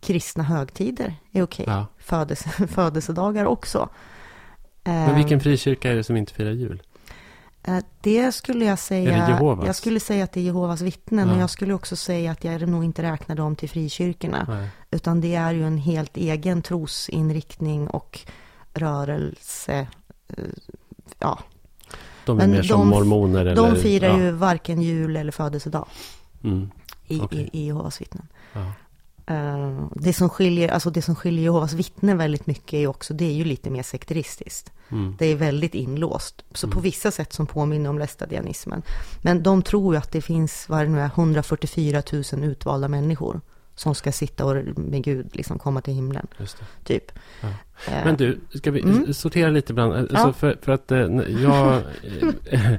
kristna 0.00 0.44
högtider 0.44 1.14
är 1.32 1.42
okej. 1.42 1.64
Ja. 1.68 1.86
Födelse, 1.98 2.50
födelsedagar 2.66 3.44
också. 3.44 3.88
Men 4.84 5.08
Ehm, 5.08 5.14
vilken 5.16 5.40
frikyrka 5.40 5.90
är 5.92 5.96
det 5.96 6.04
som 6.04 6.16
inte 6.16 6.34
firar 6.34 6.50
jul? 6.50 6.82
eh, 7.62 7.78
Det 8.00 8.32
skulle 8.32 8.64
jag 8.64 8.78
säga. 8.78 9.12
Är 9.12 9.26
det 9.26 9.32
Jehovas? 9.32 9.66
Jag 9.66 9.76
skulle 9.76 10.00
säga 10.00 10.24
att 10.24 10.32
det 10.32 10.40
är 10.40 10.44
Jehovas 10.44 10.80
vittnen. 10.80 11.26
Ja. 11.26 11.30
Men 11.32 11.40
jag 11.40 11.50
skulle 11.50 11.74
också 11.74 11.96
säga 11.96 12.32
att 12.32 12.44
jag 12.44 12.68
nog 12.68 12.84
inte 12.84 13.02
räknar 13.02 13.36
dem 13.36 13.56
till 13.56 13.70
frikyrkorna. 13.70 14.46
Nej. 14.48 14.68
Utan 14.90 15.20
det 15.20 15.34
är 15.34 15.52
ju 15.52 15.66
en 15.66 15.78
helt 15.78 16.16
egen 16.16 16.62
trosinriktning 16.62 17.88
och 17.88 18.20
rörelse. 18.74 19.86
eh, 20.28 20.44
Ja, 21.18 21.38
De 22.24 22.36
är 22.38 22.42
Men 22.42 22.50
mer 22.50 22.62
som 22.62 22.80
de- 22.80 22.88
mormoner 22.88 23.40
eller? 23.40 23.56
de 23.56 23.76
firar 23.76 24.08
ja. 24.08 24.18
ju 24.18 24.30
varken 24.30 24.82
jul 24.82 25.16
eller 25.16 25.32
födelsedag 25.32 25.86
Mm. 26.44 26.70
i, 27.06 27.14
i, 27.30 27.50
i 27.52 27.66
Jehovas 27.66 28.00
vittnen. 28.00 28.26
Ja. 28.52 28.72
Eh, 29.30 29.86
det, 29.94 30.12
som 30.12 30.28
skiljer, 30.28 30.68
alltså 30.68 30.90
det 30.90 31.02
som 31.02 31.14
skiljer 31.16 31.42
Jehovas 31.44 31.72
vittnen 31.72 32.18
väldigt 32.18 32.46
mycket 32.46 32.72
är 32.72 32.86
också, 32.86 33.14
det 33.14 33.24
är 33.24 33.32
ju 33.32 33.44
lite 33.44 33.70
mer 33.70 33.82
sekteristiskt. 33.82 34.72
Mm. 34.88 35.14
Det 35.18 35.26
är 35.26 35.36
väldigt 35.36 35.74
inlåst. 35.74 36.44
Så 36.54 36.66
på 36.66 36.72
Mm. 36.72 36.82
vissa 36.82 37.10
sätt 37.10 37.32
som 37.32 37.46
påminner 37.46 37.90
om 37.90 37.98
lästadianismen. 37.98 38.82
Men 39.22 39.42
de 39.42 39.62
tror 39.62 39.94
ju 39.94 39.98
att 39.98 40.12
det 40.12 40.20
finns, 40.22 40.68
vad 40.68 40.80
det 40.80 40.88
nu 40.88 41.00
är, 41.00 41.06
144 41.06 42.02
000 42.32 42.44
utvalda 42.44 42.88
människor. 42.88 43.40
Som 43.74 43.94
ska 43.94 44.12
sitta 44.12 44.44
och 44.44 44.56
med 44.78 45.04
Gud 45.04 45.26
liksom 45.36 45.58
komma 45.58 45.80
till 45.80 45.94
himlen, 45.94 46.26
typ. 46.84 47.12
Ja. 47.40 47.48
Eh, 47.88 48.04
Men 48.04 48.16
du, 48.16 48.40
ska 48.54 48.70
vi 48.70 48.80
Mm. 48.82 49.14
sortera 49.14 49.50
lite 49.50 49.74
bland... 49.74 49.92
Alltså 49.94 50.16
Ja. 50.16 50.32
för, 50.32 50.58
för 50.62 50.72
att 50.72 50.92
eh, 50.92 50.98
jag... 51.42 51.82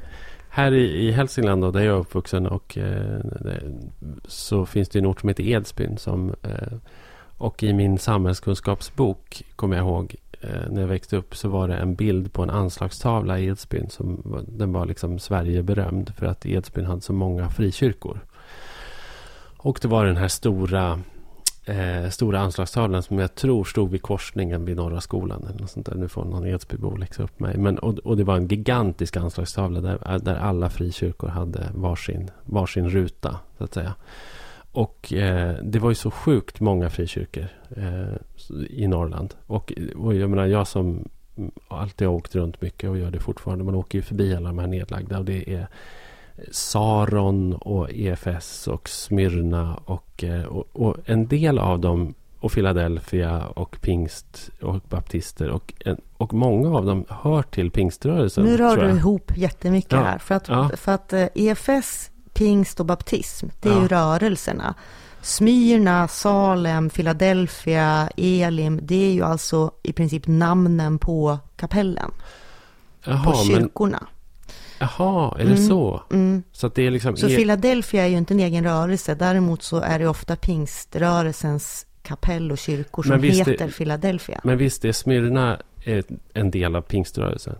Här 0.54 0.74
i, 0.74 1.08
i 1.08 1.10
Hälsingland 1.10 1.62
då, 1.62 1.70
där 1.70 1.80
jag 1.80 1.94
är 1.94 2.00
uppvuxen 2.00 2.46
och 2.46 2.78
eh, 2.78 3.20
så 4.24 4.66
finns 4.66 4.88
det 4.88 4.98
en 4.98 5.06
ort 5.06 5.20
som 5.20 5.28
heter 5.28 5.48
Edsbyn. 5.48 5.98
Som, 5.98 6.34
eh, 6.42 6.78
och 7.38 7.62
i 7.62 7.72
min 7.72 7.98
samhällskunskapsbok, 7.98 9.42
kommer 9.56 9.76
jag 9.76 9.86
ihåg, 9.86 10.16
eh, 10.40 10.70
när 10.70 10.80
jag 10.80 10.88
växte 10.88 11.16
upp 11.16 11.36
så 11.36 11.48
var 11.48 11.68
det 11.68 11.76
en 11.76 11.94
bild 11.94 12.32
på 12.32 12.42
en 12.42 12.50
anslagstavla 12.50 13.38
i 13.38 13.46
Edsbyn. 13.46 13.90
Som, 13.90 14.22
den 14.48 14.72
var 14.72 14.86
liksom 14.86 15.18
Sverigeberömd 15.18 16.12
för 16.16 16.26
att 16.26 16.46
Edsbyn 16.46 16.86
hade 16.86 17.00
så 17.00 17.12
många 17.12 17.48
frikyrkor. 17.48 18.20
Och 19.56 19.78
det 19.82 19.88
var 19.88 20.06
den 20.06 20.16
här 20.16 20.28
stora 20.28 21.00
eh, 21.64 22.08
stora 22.08 22.40
anslagstavlan 22.40 23.02
som 23.02 23.18
jag 23.18 23.34
tror 23.34 23.64
stod 23.64 23.90
vid 23.90 24.02
korsningen 24.02 24.64
vid 24.64 24.76
Norra 24.76 25.00
skolan. 25.00 25.44
Eller 25.48 25.60
något 25.60 25.70
sånt 25.70 25.86
där. 25.86 25.94
Nu 25.94 26.08
får 26.08 26.24
någon 26.24 26.46
Edsbybo 26.46 26.96
läxa 26.96 27.22
upp 27.22 27.40
mig. 27.40 27.56
Men, 27.56 27.78
och, 27.78 27.98
och, 27.98 28.16
det 28.16 28.24
var 28.24 28.36
en 28.36 28.46
gigantisk 28.46 29.16
anslagstavla 29.16 29.80
där, 29.80 30.12
eh, 30.12 30.16
där 30.16 30.36
alla 30.36 30.70
frikyrkor 30.70 31.28
hade 31.28 31.68
varsin, 31.74 32.30
varsin 32.44 32.88
ruta. 32.88 33.36
Så 33.58 33.64
att 33.64 33.74
säga. 33.74 33.94
Och 34.72 35.12
eh, 35.12 35.56
det 35.62 35.78
var 35.78 35.88
ju 35.90 35.94
så 35.94 36.10
sjukt 36.10 36.60
många 36.60 36.90
frikyrkor 36.90 37.48
eh, 37.76 38.14
i 38.70 38.86
Norrland. 38.86 39.34
Och, 39.46 39.72
och 39.96 40.14
jag 40.14 40.30
menar, 40.30 40.46
jag 40.46 40.66
som 40.66 41.08
alltid 41.68 42.08
har 42.08 42.14
åkt 42.14 42.34
runt 42.34 42.62
mycket 42.62 42.90
och 42.90 42.98
gör 42.98 43.10
det 43.10 43.20
fortfarande. 43.20 43.64
Man 43.64 43.74
åker 43.74 43.98
ju 43.98 44.02
förbi 44.02 44.34
alla 44.34 44.48
de 44.48 44.58
här 44.58 44.66
nedlagda. 44.66 45.18
Och 45.18 45.24
det 45.24 45.54
är 45.54 45.68
Saron 46.50 47.52
och 47.52 47.90
EFS 47.92 48.68
och 48.68 48.88
Smyrna 48.88 49.74
och, 49.84 50.24
eh, 50.24 50.44
och, 50.44 50.66
och, 50.72 50.96
en 51.04 51.26
del 51.26 51.58
av 51.58 51.80
dem 51.80 52.14
och 52.40 52.52
Philadelphia 52.52 53.46
och 53.46 53.80
pingst 53.80 54.50
och 54.60 54.80
baptister 54.88 55.50
och, 55.50 55.72
och 56.16 56.34
många 56.34 56.78
av 56.78 56.86
dem 56.86 57.04
hör 57.08 57.42
till 57.42 57.70
pingströrelsen. 57.70 58.44
Nu 58.44 58.56
rör 58.56 58.76
du 58.76 58.90
ihop 58.90 59.32
jättemycket 59.36 59.92
ja. 59.92 60.02
här. 60.02 60.18
För 60.18 60.34
att, 60.34 60.48
ja. 60.48 60.70
för 60.76 60.92
att 60.92 61.12
EFS, 61.34 61.68
eh, 61.68 62.16
e 62.16 62.30
pingst 62.32 62.80
och 62.80 62.86
baptism, 62.86 63.48
det 63.60 63.68
är 63.68 63.72
ja. 63.72 63.82
ju 63.82 63.88
rörelserna. 63.88 64.74
Smyrna, 65.22 66.08
Salem, 66.08 66.90
Philadelphia, 66.90 68.10
Elim, 68.16 68.80
det 68.82 69.04
är 69.04 69.12
ju 69.12 69.22
alltså 69.22 69.70
i 69.82 69.92
princip 69.92 70.26
namnen 70.26 70.98
på 70.98 71.38
kapellen. 71.56 72.10
Jaha, 73.04 73.24
på 73.24 73.32
kyrkorna. 73.32 74.06
Jaha, 74.82 75.34
är 75.38 75.44
det 75.44 75.50
mm, 75.50 75.68
så? 75.68 76.02
Mm. 76.10 76.42
Så, 76.52 76.66
att 76.66 76.74
det 76.74 76.86
är 76.86 76.90
liksom 76.90 77.16
så 77.16 77.28
e 77.28 77.36
Philadelphia 77.36 78.04
är 78.04 78.08
ju 78.08 78.18
inte 78.18 78.34
en 78.34 78.40
egen 78.40 78.64
rörelse. 78.64 79.14
Däremot 79.14 79.62
så 79.62 79.80
är 79.80 79.98
det 79.98 80.08
ofta 80.08 80.36
pingströrelsens 80.36 81.86
kapell 82.02 82.52
och 82.52 82.58
kyrkor 82.58 83.02
som 83.02 83.22
heter 83.22 83.56
det, 83.58 83.68
Philadelphia. 83.68 84.40
Men 84.44 84.58
visst 84.58 84.84
är 84.84 84.92
Smyrna 84.92 85.58
en 86.34 86.50
del 86.50 86.76
av 86.76 86.82
pingströrelsen? 86.82 87.56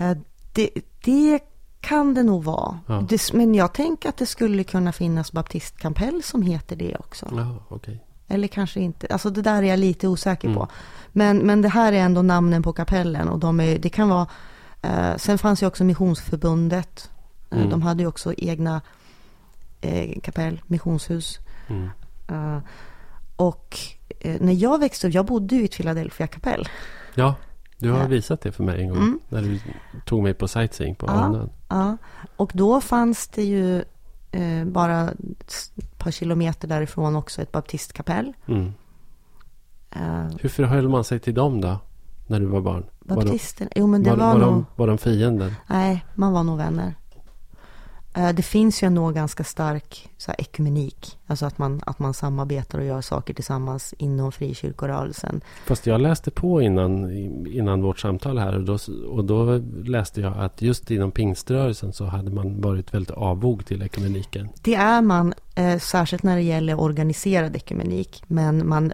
Uh, 0.00 0.12
det, 0.52 0.70
det, 1.04 1.40
kan 1.80 2.14
det 2.14 2.22
nog 2.22 2.44
vara. 2.44 2.78
Ja. 2.86 3.06
Det, 3.08 3.32
men 3.32 3.54
jag 3.54 3.74
tänker 3.74 4.08
att 4.08 4.16
det 4.16 4.26
skulle 4.26 4.64
kunna 4.64 4.92
finnas 4.92 5.32
baptistkapell 5.32 6.22
som 6.22 6.42
heter 6.42 6.76
det 6.76 6.96
också. 6.96 7.28
Ja, 7.30 7.76
okay. 7.76 7.96
Eller 8.28 8.48
kanske 8.48 8.80
inte. 8.80 9.06
Alltså 9.06 9.30
det 9.30 9.42
där 9.42 9.62
är 9.62 9.66
jag 9.66 9.78
lite 9.78 10.08
osäker 10.08 10.48
mm. 10.48 10.58
på. 10.58 10.68
Men, 11.12 11.38
men 11.38 11.62
det 11.62 11.68
här 11.68 11.92
är 11.92 11.96
ändå 11.96 12.22
namnen 12.22 12.62
på 12.62 12.72
kapellen. 12.72 13.28
Och 13.28 13.38
de 13.38 13.60
är, 13.60 13.78
det 13.78 13.88
kan 13.88 14.08
vara 14.08 14.26
Eh, 14.26 14.32
sen 15.16 15.38
fanns 15.38 15.62
ju 15.62 15.66
också 15.66 15.84
Missionsförbundet. 15.84 17.10
Eh, 17.50 17.58
mm. 17.58 17.70
De 17.70 17.82
hade 17.82 18.02
ju 18.02 18.08
också 18.08 18.34
egna 18.34 18.80
eh, 19.80 20.20
kapell, 20.20 20.60
missionshus. 20.66 21.38
Mm. 21.66 21.88
Eh, 22.28 22.62
och 23.36 23.78
eh, 24.20 24.40
när 24.40 24.52
jag 24.52 24.80
växte 24.80 25.06
upp, 25.06 25.14
jag 25.14 25.26
bodde 25.26 25.56
ju 25.56 25.62
i 25.62 25.64
ett 25.64 25.76
Philadelphia 25.76 26.26
kapell. 26.26 26.68
Ja, 27.14 27.34
du 27.78 27.90
har 27.90 28.08
visat 28.08 28.40
det 28.40 28.52
för 28.52 28.64
mig 28.64 28.80
en 28.80 28.88
gång. 28.88 28.98
Mm. 28.98 29.20
När 29.28 29.42
du 29.42 29.60
tog 30.04 30.22
mig 30.22 30.34
på 30.34 30.48
sightseeing 30.48 30.94
på 30.94 31.06
ja, 31.06 31.48
Ja, 31.68 31.96
och 32.36 32.50
då 32.54 32.80
fanns 32.80 33.28
det 33.28 33.44
ju 33.44 33.84
eh, 34.32 34.64
bara 34.64 35.10
ett 35.10 35.98
par 35.98 36.10
kilometer 36.10 36.68
därifrån 36.68 37.16
också 37.16 37.42
ett 37.42 37.52
baptistkapell. 37.52 38.32
Mm. 38.46 38.72
Hur 40.40 40.48
förhöll 40.48 40.88
man 40.88 41.04
sig 41.04 41.20
till 41.20 41.34
dem 41.34 41.60
då? 41.60 41.78
när 42.26 42.40
du 42.40 42.46
var 42.46 42.60
barn? 42.60 42.84
Baptisterna? 43.06 43.70
Jo, 43.74 43.86
men 43.86 44.02
det 44.02 44.10
var, 44.10 44.16
var, 44.16 44.26
var 44.26 44.38
nog... 44.38 44.54
De, 44.54 44.66
var 44.76 44.86
de 44.86 44.98
fienden? 44.98 45.54
Nej, 45.66 46.04
man 46.14 46.32
var 46.32 46.42
nog 46.42 46.58
vänner. 46.58 46.94
Eh, 48.16 48.32
det 48.32 48.42
finns 48.42 48.82
ju 48.82 48.86
ändå 48.86 49.10
ganska 49.10 49.44
stark 49.44 50.08
så 50.18 50.30
här, 50.30 50.40
ekumenik. 50.40 51.18
Alltså 51.26 51.46
att 51.46 51.58
man, 51.58 51.80
att 51.86 51.98
man 51.98 52.14
samarbetar 52.14 52.78
och 52.78 52.84
gör 52.84 53.00
saker 53.00 53.34
tillsammans 53.34 53.94
inom 53.98 54.32
frikyrkorörelsen. 54.32 55.40
Fast 55.66 55.86
jag 55.86 56.00
läste 56.00 56.30
på 56.30 56.62
innan, 56.62 57.10
innan 57.46 57.82
vårt 57.82 57.98
samtal 57.98 58.38
här. 58.38 58.54
Och 58.56 58.64
då, 58.64 58.78
och 59.08 59.24
då 59.24 59.60
läste 59.84 60.20
jag 60.20 60.38
att 60.38 60.62
just 60.62 60.90
inom 60.90 61.10
pingströrelsen 61.10 61.92
så 61.92 62.04
hade 62.04 62.30
man 62.30 62.60
varit 62.60 62.94
väldigt 62.94 63.10
avog 63.10 63.66
till 63.66 63.82
ekumeniken. 63.82 64.48
Det 64.62 64.74
är 64.74 65.02
man, 65.02 65.34
eh, 65.54 65.78
särskilt 65.78 66.22
när 66.22 66.36
det 66.36 66.42
gäller 66.42 66.80
organiserad 66.80 67.56
ekumenik. 67.56 68.22
Men 68.26 68.68
man 68.68 68.92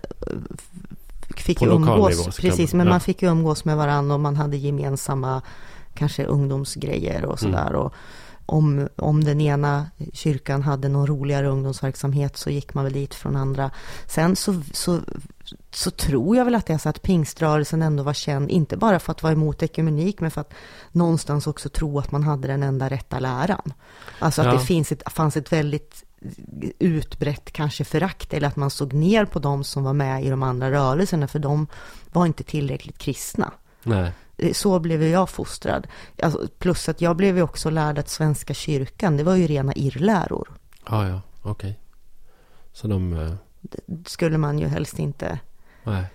fick 1.40 1.58
på 1.58 1.66
umgås, 1.66 2.36
precis, 2.36 2.72
man, 2.72 2.78
men 2.78 2.86
ja. 2.86 2.92
man 2.92 3.00
fick 3.00 3.22
ju 3.22 3.28
umgås 3.28 3.64
med 3.64 3.76
varandra 3.76 4.14
och 4.14 4.20
man 4.20 4.36
hade 4.36 4.56
gemensamma 4.56 5.42
kanske 5.94 6.24
ungdomsgrejer 6.24 7.24
och 7.24 7.38
sådär. 7.38 7.70
Mm. 7.70 7.80
Och 7.80 7.94
om, 8.46 8.88
om 8.96 9.24
den 9.24 9.40
ena 9.40 9.86
kyrkan 10.12 10.62
hade 10.62 10.88
någon 10.88 11.06
roligare 11.06 11.48
ungdomsverksamhet 11.48 12.36
så 12.36 12.50
gick 12.50 12.74
man 12.74 12.84
väl 12.84 12.92
dit 12.92 13.14
från 13.14 13.36
andra. 13.36 13.70
Sen 14.06 14.36
så, 14.36 14.62
så, 14.72 15.00
så 15.70 15.90
tror 15.90 16.36
jag 16.36 16.44
väl 16.44 16.54
att 16.54 16.66
det 16.66 16.72
är 16.72 16.78
så 16.78 16.88
att 16.88 17.02
pingströrelsen 17.02 17.82
ändå 17.82 18.02
var 18.02 18.12
känd, 18.12 18.50
inte 18.50 18.76
bara 18.76 18.98
för 18.98 19.12
att 19.12 19.22
vara 19.22 19.32
emot 19.32 19.62
ekumenik, 19.62 20.20
men 20.20 20.30
för 20.30 20.40
att 20.40 20.54
någonstans 20.92 21.46
också 21.46 21.68
tro 21.68 21.98
att 21.98 22.12
man 22.12 22.22
hade 22.22 22.48
den 22.48 22.62
enda 22.62 22.88
rätta 22.88 23.18
läran. 23.18 23.72
Alltså 24.18 24.40
att 24.40 24.46
ja. 24.46 24.52
det 24.52 24.60
finns 24.60 24.92
ett, 24.92 25.02
fanns 25.12 25.36
ett 25.36 25.52
väldigt 25.52 26.04
utbrett 26.78 27.52
kanske 27.52 27.84
förakt 27.84 28.34
eller 28.34 28.48
att 28.48 28.56
man 28.56 28.70
såg 28.70 28.92
ner 28.92 29.24
på 29.24 29.38
dem 29.38 29.64
som 29.64 29.84
var 29.84 29.92
med 29.92 30.24
i 30.24 30.30
de 30.30 30.42
andra 30.42 30.70
rörelserna 30.70 31.28
för 31.28 31.38
de 31.38 31.66
var 32.12 32.26
inte 32.26 32.44
tillräckligt 32.44 32.98
kristna. 32.98 33.52
Nej. 33.82 34.12
Eh, 34.36 34.52
så 34.52 34.78
blev 34.78 35.02
jag 35.02 35.30
fostrad. 35.30 35.86
Alltså, 36.22 36.48
plus 36.58 36.88
att 36.88 37.00
jag 37.00 37.16
blev 37.16 37.36
ju 37.36 37.42
också 37.42 37.70
lärd 37.70 37.98
att 37.98 38.08
Svenska 38.08 38.54
kyrkan, 38.54 39.16
det 39.16 39.24
var 39.24 39.36
ju 39.36 39.46
rena 39.46 39.72
irrläror. 39.74 40.48
Ah, 40.84 41.06
ja, 41.06 41.20
okej. 41.42 41.50
Okay. 41.50 41.74
Så 42.72 42.88
de... 42.88 43.12
Uh... 43.12 43.34
skulle 44.06 44.38
man 44.38 44.58
ju 44.58 44.66
helst 44.66 44.98
inte... 44.98 45.38
Nej. 45.84 46.06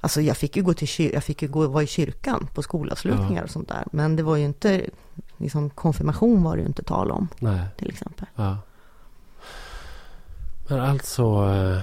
Alltså 0.00 0.20
jag 0.20 0.36
fick 0.36 0.56
ju 0.56 0.62
gå 0.62 0.74
till 0.74 0.88
kyr- 0.88 1.14
jag 1.14 1.24
fick 1.24 1.42
ju 1.42 1.48
gå 1.48 1.66
vara 1.66 1.82
i 1.82 1.86
kyrkan 1.86 2.48
på 2.54 2.62
skolavslutningar 2.62 3.40
ja. 3.40 3.44
och 3.44 3.50
sånt 3.50 3.68
där. 3.68 3.84
Men 3.92 4.16
det 4.16 4.22
var 4.22 4.36
ju 4.36 4.44
inte, 4.44 4.90
liksom 5.36 5.70
konfirmation 5.70 6.42
var 6.42 6.56
det 6.56 6.62
ju 6.62 6.68
inte 6.68 6.82
tal 6.82 7.10
om. 7.10 7.28
Nej. 7.38 7.60
Till 7.76 7.88
exempel. 7.88 8.26
Ja. 8.34 8.58
Men 10.68 10.80
alltså, 10.80 11.22
eh, 11.22 11.80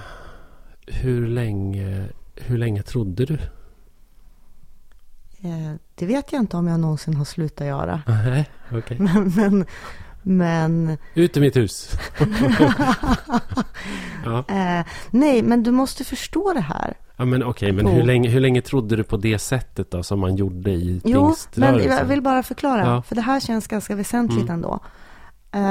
hur 0.86 1.26
länge, 1.26 2.08
hur 2.34 2.58
länge 2.58 2.82
trodde 2.82 3.24
du? 3.24 3.34
Eh, 5.42 5.74
det 5.94 6.06
vet 6.06 6.32
jag 6.32 6.42
inte 6.42 6.56
om 6.56 6.66
jag 6.66 6.80
någonsin 6.80 7.14
har 7.14 7.24
slutat 7.24 7.66
göra. 7.66 8.02
Nej, 8.06 8.50
okej. 8.68 8.78
Okay. 8.78 8.98
Men, 8.98 9.32
men, 9.36 9.66
men... 10.22 10.98
Ut 11.14 11.36
ur 11.36 11.40
mitt 11.40 11.56
hus! 11.56 11.90
ja. 14.24 14.44
eh, 14.48 14.86
nej, 15.10 15.42
men 15.42 15.62
du 15.62 15.70
måste 15.70 16.04
förstå 16.04 16.52
det 16.52 16.60
här. 16.60 16.96
Ja, 17.16 17.24
men 17.24 17.42
okej, 17.42 17.72
okay, 17.72 17.84
men 17.84 17.94
hur 17.94 18.02
länge, 18.02 18.28
hur 18.28 18.40
länge 18.40 18.62
trodde 18.62 18.96
du 18.96 19.04
på 19.04 19.16
det 19.16 19.38
sättet 19.38 19.90
då, 19.90 20.02
som 20.02 20.20
man 20.20 20.36
gjorde 20.36 20.70
i 20.70 21.00
Jo, 21.04 21.34
men 21.54 21.82
jag 21.82 22.04
vill 22.04 22.22
bara 22.22 22.42
förklara, 22.42 22.86
ja. 22.86 23.02
för 23.02 23.14
det 23.14 23.20
här 23.20 23.40
känns 23.40 23.66
ganska 23.66 23.94
väsentligt 23.94 24.48
mm. 24.48 24.54
ändå. 24.54 24.80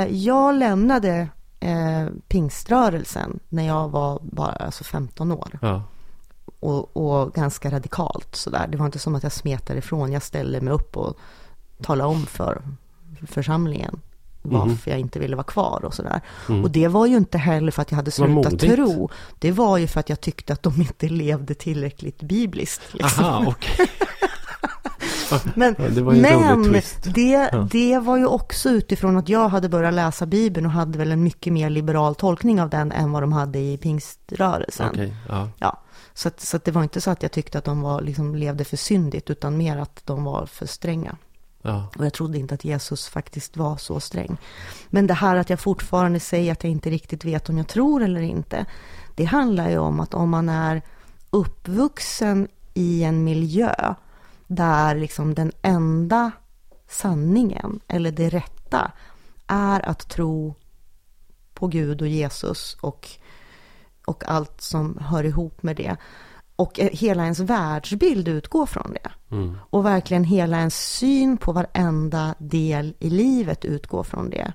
Jag 0.10 0.56
lämnade 0.56 1.28
eh, 1.66 2.08
pingströrelsen 2.28 3.40
när 3.50 3.68
jag 3.68 3.90
var 3.90 4.20
bara 4.22 4.52
alltså 4.52 4.84
15 4.84 5.32
år. 5.32 5.60
Ja. 5.62 5.84
Och, 6.60 6.98
och, 6.98 7.34
ganska 7.34 7.72
radikalt 7.72 8.36
sådär. 8.36 8.68
Det 8.68 8.78
var 8.78 8.86
inte 8.86 9.00
som 9.00 9.16
att 9.16 9.24
jag 9.24 9.32
smetade 9.32 9.80
ifrån. 9.80 10.12
Jag 10.12 10.24
ställde 10.24 10.62
mig 10.62 10.74
upp 10.74 10.98
och 10.98 11.18
talade 11.82 12.10
om 12.10 12.26
för 12.26 12.62
församlingen 13.28 14.02
varför 14.42 14.66
mm. 14.68 14.80
jag 14.86 15.00
inte 15.00 15.20
ville 15.20 15.36
vara 15.36 15.44
kvar 15.44 15.86
och 15.86 15.94
sådär. 15.94 16.22
Mm. 16.50 16.64
Och 16.64 16.72
det 16.72 16.88
var 16.88 17.06
ju 17.06 17.18
inte 17.18 17.38
heller 17.38 17.72
för 17.72 17.82
att 17.82 17.92
jag 17.92 17.96
hade 17.96 18.12
slutat 18.12 18.60
tro. 18.60 19.10
Det 19.40 19.52
var 19.52 19.78
ju 19.78 19.88
för 19.88 20.00
att 20.00 20.10
jag 20.10 20.22
tyckte 20.22 20.54
att 20.54 20.64
de 20.64 20.82
inte 20.82 21.10
levde 21.10 21.54
tillräckligt 21.54 22.22
bibliskt. 22.22 22.94
Liksom. 22.94 23.26
Aha, 23.26 23.48
okay. 23.48 23.88
men 25.56 25.76
ja, 25.78 25.88
det, 25.90 26.04
men 26.04 26.22
det, 27.04 27.50
ja. 27.52 27.68
det 27.72 28.00
var 28.00 28.18
ju 28.18 28.26
också 28.26 28.70
utifrån 28.70 29.18
att 29.18 29.30
jag 29.30 29.50
hade 29.50 29.70
börjat 29.70 29.94
läsa 29.94 30.26
Bibeln 30.26 30.66
och 30.66 30.72
hade 30.72 30.98
väl 30.98 31.12
en 31.12 31.24
mycket 31.24 31.54
mer 31.54 31.70
liberal 31.70 32.16
tolkning 32.16 32.62
av 32.62 32.70
den 32.70 32.92
än 32.92 33.12
vad 33.12 33.24
de 33.24 33.34
hade 33.34 33.60
i 33.60 33.78
pingströrelsen. 33.78 34.90
Okay, 34.90 35.12
ja. 35.30 35.50
ja. 35.60 35.82
Så, 36.14 36.28
att, 36.28 36.42
så 36.42 36.58
att 36.58 36.64
det 36.64 36.72
var 36.72 36.84
inte 36.84 37.02
så 37.02 37.12
att 37.12 37.24
jag 37.24 37.32
tyckte 37.32 37.58
att 37.58 37.66
de 37.66 37.82
var, 37.82 38.02
liksom, 38.02 38.36
levde 38.36 38.66
för 38.66 38.78
syndigt, 38.78 39.30
utan 39.30 39.58
mer 39.58 39.78
att 39.78 40.02
de 40.06 40.24
var 40.24 40.46
för 40.46 40.66
stränga. 40.66 41.18
Ja. 41.62 41.88
Och 41.98 42.06
jag 42.06 42.14
trodde 42.14 42.38
inte 42.38 42.56
att 42.56 42.66
Jesus 42.66 43.08
faktiskt 43.08 43.58
var 43.58 43.78
så 43.78 44.00
sträng. 44.00 44.38
Men 44.90 45.08
det 45.08 45.14
här 45.14 45.36
att 45.36 45.50
jag 45.50 45.60
fortfarande 45.60 46.20
säger 46.20 46.52
att 46.52 46.64
jag 46.64 46.72
inte 46.72 46.90
riktigt 46.90 47.26
vet 47.26 47.50
om 47.50 47.58
jag 47.58 47.68
tror 47.68 48.04
eller 48.04 48.22
inte. 48.22 48.66
Det 49.16 49.26
handlar 49.26 49.70
ju 49.70 49.78
om 49.78 50.00
att 50.00 50.14
om 50.14 50.30
man 50.30 50.50
är 50.50 50.82
uppvuxen 51.30 52.48
i 52.74 53.04
en 53.04 53.24
miljö 53.24 53.96
där 54.48 54.96
liksom 54.96 55.34
den 55.34 55.52
enda 55.62 56.32
sanningen 56.88 57.80
eller 57.88 58.12
det 58.12 58.30
rätta 58.30 58.92
är 59.48 59.90
att 59.90 60.10
tro 60.10 60.56
på 61.54 61.68
Gud 61.68 62.02
och 62.02 62.08
Jesus 62.08 62.78
och, 62.82 63.10
och 64.06 64.24
allt 64.28 64.62
som 64.62 64.98
hör 64.98 65.24
ihop 65.24 65.64
med 65.64 65.76
det. 65.76 65.98
Och 66.56 66.80
hela 66.80 67.24
ens 67.24 67.40
världsbild 67.40 68.28
utgår 68.28 68.66
från 68.66 68.94
det. 68.94 69.36
Mm. 69.36 69.58
Och 69.70 69.86
verkligen 69.86 70.24
hela 70.24 70.58
ens 70.58 70.90
syn 70.98 71.38
på 71.38 71.52
varenda 71.52 72.36
del 72.38 72.96
i 73.00 73.10
livet 73.10 73.66
utgår 73.66 74.04
från 74.04 74.30
det. 74.30 74.54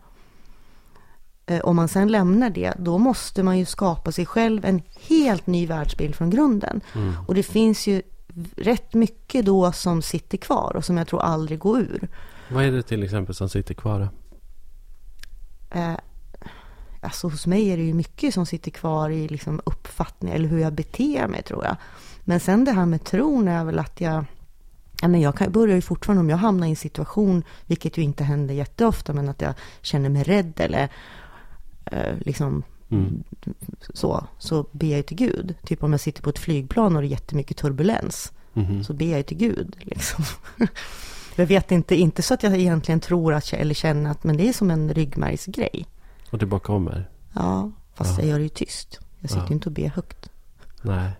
Eh, 1.46 1.61
Om 1.61 1.76
man 1.76 1.88
sen 1.88 2.09
lämnar 2.09 2.50
det, 2.50 2.74
då 2.79 2.98
måste 2.98 3.42
man 3.42 3.59
ju 3.59 3.64
skapa 3.64 4.12
sig 4.12 4.26
själv 4.26 4.64
en 4.64 4.83
helt 5.09 5.46
ny 5.46 5.66
världsbild 5.66 6.14
från 6.14 6.31
grunden. 6.31 6.81
Mm. 6.94 7.14
Och 7.26 7.35
det 7.35 7.42
finns 7.42 7.87
ju 7.87 8.03
rätt 8.56 8.94
mycket 8.94 9.44
då 9.44 9.72
som 9.72 10.02
sitter 10.02 10.38
kvar 10.38 10.76
och 10.76 10.84
som 10.84 10.96
jag 10.96 11.08
tror 11.08 11.22
aldrig 11.22 11.58
går 11.58 11.80
ur. 11.80 12.08
Vad 12.50 12.64
är 12.64 12.72
det 12.72 12.82
till 12.82 13.02
exempel 13.02 13.34
som 13.34 13.48
sitter 13.48 13.74
kvar? 13.74 14.08
Eh, 15.70 15.96
alltså 17.00 17.28
hos 17.28 17.46
mig 17.46 17.68
är 17.68 17.76
det 17.76 17.82
ju 17.82 17.94
mycket 17.94 18.34
som 18.34 18.46
sitter 18.46 18.70
kvar 18.70 19.10
i 19.10 19.28
liksom 19.28 19.60
uppfattning 19.64 20.32
eller 20.32 20.48
hur 20.48 20.58
jag 20.58 20.72
beter 20.72 21.28
mig 21.28 21.42
tror 21.42 21.64
jag. 21.64 21.76
Men 22.24 22.40
sen 22.40 22.64
det 22.64 22.72
här 22.72 22.86
med 22.86 23.04
tron 23.04 23.48
är 23.48 23.64
väl 23.64 23.78
att 23.78 24.00
jag 24.00 24.24
men 25.02 25.20
jag 25.20 25.36
kan, 25.36 25.52
börjar 25.52 25.76
ju 25.76 25.82
fortfarande 25.82 26.20
om 26.20 26.30
jag 26.30 26.36
hamnar 26.36 26.66
i 26.66 26.70
en 26.70 26.76
situation, 26.76 27.42
vilket 27.66 27.98
ju 27.98 28.02
inte 28.02 28.24
händer 28.24 28.54
jätteofta, 28.54 29.12
men 29.12 29.28
att 29.28 29.40
jag 29.40 29.54
känner 29.80 30.08
mig 30.08 30.22
rädd 30.22 30.52
eller 30.56 30.88
eh, 31.84 32.14
liksom 32.18 32.62
Mm. 32.90 33.22
så, 33.94 34.26
så 34.38 34.66
ber 34.72 34.96
jag 34.96 35.07
till 35.07 35.16
Gud. 35.16 35.55
Typ 35.64 35.83
om 35.83 35.92
jag 35.92 36.00
sitter 36.00 36.22
på 36.22 36.31
ett 36.31 36.38
flygplan 36.38 36.96
och 36.96 37.03
det 37.03 37.09
är 37.09 37.11
jättemycket 37.11 37.57
turbulens, 37.57 38.33
Mhm. 38.53 38.85
så 38.85 38.92
ber 38.92 39.16
jag 39.16 39.26
till 39.26 39.37
Gud. 39.37 39.76
Liksom. 39.81 40.24
jag 41.37 41.46
vet 41.46 41.72
inte, 41.72 41.96
inte 41.96 42.22
så 42.22 42.35
att 42.35 42.42
jag 42.42 42.57
egentligen 42.57 43.00
tror 43.00 43.35
att, 43.35 43.53
eller 43.53 43.74
känner 43.74 44.11
att, 44.11 44.24
men 44.24 44.37
det 44.37 44.48
är 44.48 44.53
som 44.53 44.70
en 44.70 44.94
ryggmärgsgrej. 44.94 45.87
Och 46.31 46.38
det 46.38 46.46
bara 46.46 46.61
kommer? 46.61 47.11
Ja, 47.33 47.70
fast 47.94 48.11
Ja. 48.11 48.18
jag 48.24 48.29
gör 48.31 48.37
det 48.38 48.42
ju 48.42 48.48
tyst. 48.48 49.00
Jag 49.18 49.31
sitter 49.31 49.42
Ja. 49.42 49.48
ju 49.48 49.55
inte 49.55 49.68
och 49.68 49.72
ber 49.72 49.88
högt. 49.88 50.31
Nej. 50.83 51.11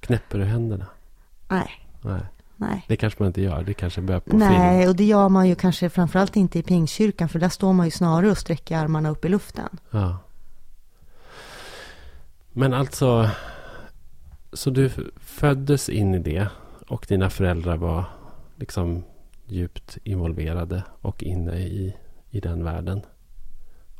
Knäpper 0.00 0.38
du 0.38 0.44
händerna? 0.44 0.86
Nej, 1.48 1.70
Nej. 2.02 2.20
nej. 2.56 2.84
Det 2.88 2.96
kanske 2.96 3.22
man 3.22 3.26
inte 3.26 3.40
gör. 3.42 3.62
Det 3.62 3.74
kanske 3.74 4.00
börjar 4.00 4.20
på 4.20 4.30
film. 4.30 4.38
Nej, 4.40 4.88
och 4.88 4.96
det 4.96 5.04
gör 5.04 5.28
man 5.28 5.48
ju 5.48 5.54
kanske 5.54 5.90
framförallt 5.90 6.36
inte 6.36 6.58
i 6.58 6.62
Pingstkyrkan, 6.62 7.28
för 7.28 7.38
där 7.38 7.48
står 7.48 7.72
man 7.72 7.86
ju 7.86 7.90
snarare 7.90 8.30
och 8.30 8.38
sträcker 8.38 8.76
armarna 8.78 9.08
upp 9.10 9.24
i 9.24 9.28
luften. 9.28 9.68
Ja. 9.90 10.18
Men 12.58 12.74
alltså, 12.74 13.30
så 14.52 14.70
du 14.70 14.90
föddes 15.20 15.88
in 15.88 16.14
i 16.14 16.18
det 16.18 16.48
och 16.88 17.06
dina 17.08 17.30
föräldrar 17.30 17.76
var 17.76 18.04
liksom 18.56 19.04
djupt 19.46 19.98
involverade 20.04 20.82
och 21.00 21.22
inne 21.22 21.56
i, 21.58 21.96
i 22.30 22.40
den 22.40 22.64
världen. 22.64 23.00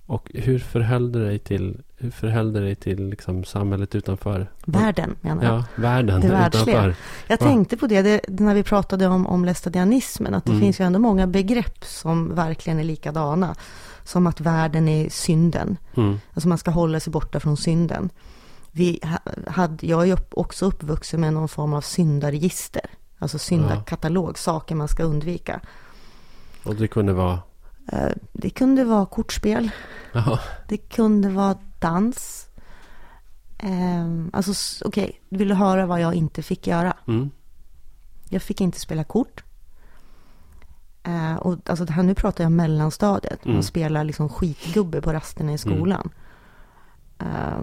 Och 0.07 0.31
hur 0.35 0.59
förhöll 0.59 1.12
du 1.12 1.25
dig 1.25 1.38
till, 1.38 1.83
hur 1.97 2.11
förhöll 2.11 2.53
du 2.53 2.61
dig 2.61 2.75
till 2.75 3.09
liksom 3.09 3.45
samhället 3.45 3.95
utanför? 3.95 4.51
Världen, 4.66 5.16
menar 5.21 5.45
jag. 5.45 5.55
Ja, 5.55 5.64
världen 5.77 6.21
Det 6.21 6.27
utanför. 6.27 6.95
Jag 7.29 7.40
Ja. 7.40 7.47
tänkte 7.47 7.77
på 7.77 7.87
det, 7.87 8.03
det 8.03 8.21
när 8.40 8.55
vi 8.55 8.62
pratade 8.62 9.07
om, 9.07 9.27
om 9.27 9.45
lästadianismen, 9.45 10.35
att 10.35 10.45
det 10.45 10.51
Mm. 10.51 10.61
finns 10.61 10.81
ju 10.81 10.85
ändå 10.85 10.99
många 10.99 11.27
begrepp 11.27 11.85
som 11.85 12.35
verkligen 12.35 12.79
är 12.79 12.85
likadana. 12.85 13.55
Som 14.05 14.27
att 14.27 14.40
världen 14.40 14.88
är 14.88 15.09
synden. 15.09 15.77
Mm. 15.97 16.19
Alltså 16.35 16.49
man 16.49 16.59
ska 16.59 16.71
hålla 16.71 17.01
sig 17.01 17.11
borta 17.12 17.40
från 17.40 17.57
synden. 17.57 18.11
Vi 18.77 19.01
ha- 19.03 19.51
hade, 19.53 19.87
jag 19.87 20.09
är 20.09 20.19
också 20.31 20.67
uppvuxen 20.67 21.21
med 21.21 21.33
någon 21.33 21.49
form 21.49 21.75
av 21.75 21.81
syndarregister. 21.81 22.91
Alltså 23.19 23.39
syndarkatalog, 23.39 24.39
saker 24.39 24.75
man 24.75 24.89
ska 24.89 25.03
undvika. 25.03 25.61
Och 26.65 26.75
det 26.77 26.89
kunde 26.89 27.12
vara... 27.12 27.39
Eh, 27.93 28.11
Det 28.33 28.51
kunde 28.51 28.85
vara 28.85 29.07
kortspel, 29.07 29.71
Ja. 30.12 30.39
det 30.69 30.77
kunde 30.77 31.29
vara 31.29 31.59
dans. 31.81 32.49
Ehm, 33.59 34.31
Alltså 34.33 34.85
okej, 34.85 35.21
vill 35.29 35.49
du 35.49 35.55
höra 35.55 35.87
vad 35.87 36.01
jag 36.01 36.15
inte 36.15 36.43
fick 36.43 36.67
göra? 36.67 36.97
Mm. 37.09 37.31
Jag 38.29 38.43
fick 38.43 38.61
inte 38.61 38.81
spela 38.81 39.05
kort. 39.05 39.45
Eh, 41.03 41.35
och 41.37 41.71
alltså 41.71 41.85
det 41.85 41.93
här, 41.93 42.03
nu 42.03 42.15
pratar 42.15 42.45
jag 42.45 42.53
mellanstadiet. 42.53 43.45
Man 43.45 43.53
Mm. 43.55 43.62
spelar 43.62 44.05
liksom 44.05 44.29
skitgubbe 44.29 45.01
på 45.01 45.12
rasterna 45.12 45.53
i 45.53 45.59
skolan. 45.59 46.11
Eh, 47.19 47.61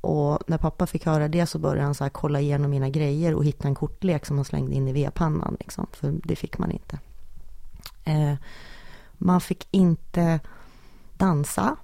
och 0.00 0.38
när 0.46 0.58
pappa 0.58 0.86
fick 0.86 1.06
höra 1.06 1.28
det 1.28 1.46
så 1.46 1.58
började 1.58 1.82
han 1.82 1.94
så 1.94 2.10
kolla 2.10 2.40
igenom 2.40 2.70
mina 2.70 2.88
grejer 2.88 3.34
och 3.34 3.44
hitta 3.44 3.68
en 3.68 3.74
kortlek 3.74 4.26
som 4.26 4.36
han 4.36 4.44
slängde 4.44 4.74
in 4.74 4.88
i 4.88 4.92
vedpannan. 4.92 5.56
Liksom, 5.60 5.86
för 5.92 6.14
det 6.24 6.36
fick 6.36 6.58
man 6.58 6.70
inte. 6.70 6.98
Eh, 8.04 8.34
man 9.12 9.40
fick 9.40 9.68
inte 9.70 10.40
dansa. 11.16 11.76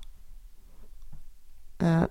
Eh, 1.79 2.03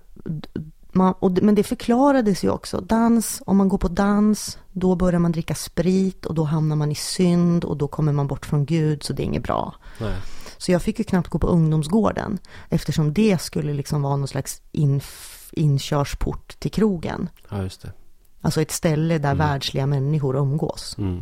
man, 0.92 1.14
och, 1.18 1.38
men 1.42 1.54
det 1.54 1.62
förklarades 1.62 2.44
ju 2.44 2.50
också. 2.50 2.80
Dans, 2.80 3.42
om 3.46 3.56
man 3.56 3.68
går 3.68 3.78
på 3.78 3.88
dans, 3.88 4.58
då 4.72 4.96
börjar 4.96 5.20
man 5.20 5.32
dricka 5.32 5.54
sprit 5.54 6.26
och 6.26 6.34
då 6.34 6.44
hamnar 6.44 6.76
man 6.76 6.92
i 6.92 6.94
synd 6.94 7.64
och 7.64 7.76
då 7.76 7.88
kommer 7.88 8.12
man 8.12 8.26
bort 8.26 8.46
från 8.46 8.64
Gud, 8.64 9.02
så 9.02 9.12
det 9.12 9.22
är 9.22 9.24
inget 9.24 9.42
bra. 9.42 9.74
Nej. 10.00 10.16
Så 10.58 10.72
jag 10.72 10.82
fick 10.82 10.98
ju 10.98 11.04
knappt 11.04 11.28
gå 11.28 11.38
på 11.38 11.46
ungdomsgården 11.46 12.38
eftersom 12.68 13.12
det 13.12 13.40
skulle 13.40 13.72
liksom 13.72 14.02
vara 14.02 14.16
någon 14.16 14.28
slags 14.28 14.62
inf- 14.72 15.43
inkörsport 15.56 16.60
till 16.60 16.70
krogen. 16.70 17.28
Ja, 17.50 17.62
just 17.62 17.82
det. 17.82 17.92
Alltså 18.40 18.62
ett 18.62 18.70
ställe 18.70 19.18
där 19.18 19.32
Mm. 19.32 19.46
världsliga 19.46 19.86
människor 19.86 20.36
umgås. 20.36 20.96
Mm. 20.98 21.20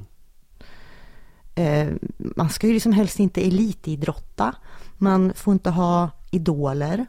Eh, 1.55 1.88
man 2.37 2.51
ska 2.51 2.66
ju 2.66 2.73
liksom 2.73 2.92
helst 2.92 3.18
inte 3.21 3.47
elitidrotta. 3.47 4.55
Man 4.99 5.33
får 5.37 5.53
inte 5.53 5.71
ha 5.71 6.11
idoler, 6.31 7.07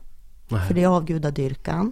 Nej. 0.48 0.68
för 0.68 0.74
det 0.74 0.84
är 0.84 0.88
avgudadyrkan. 0.88 1.92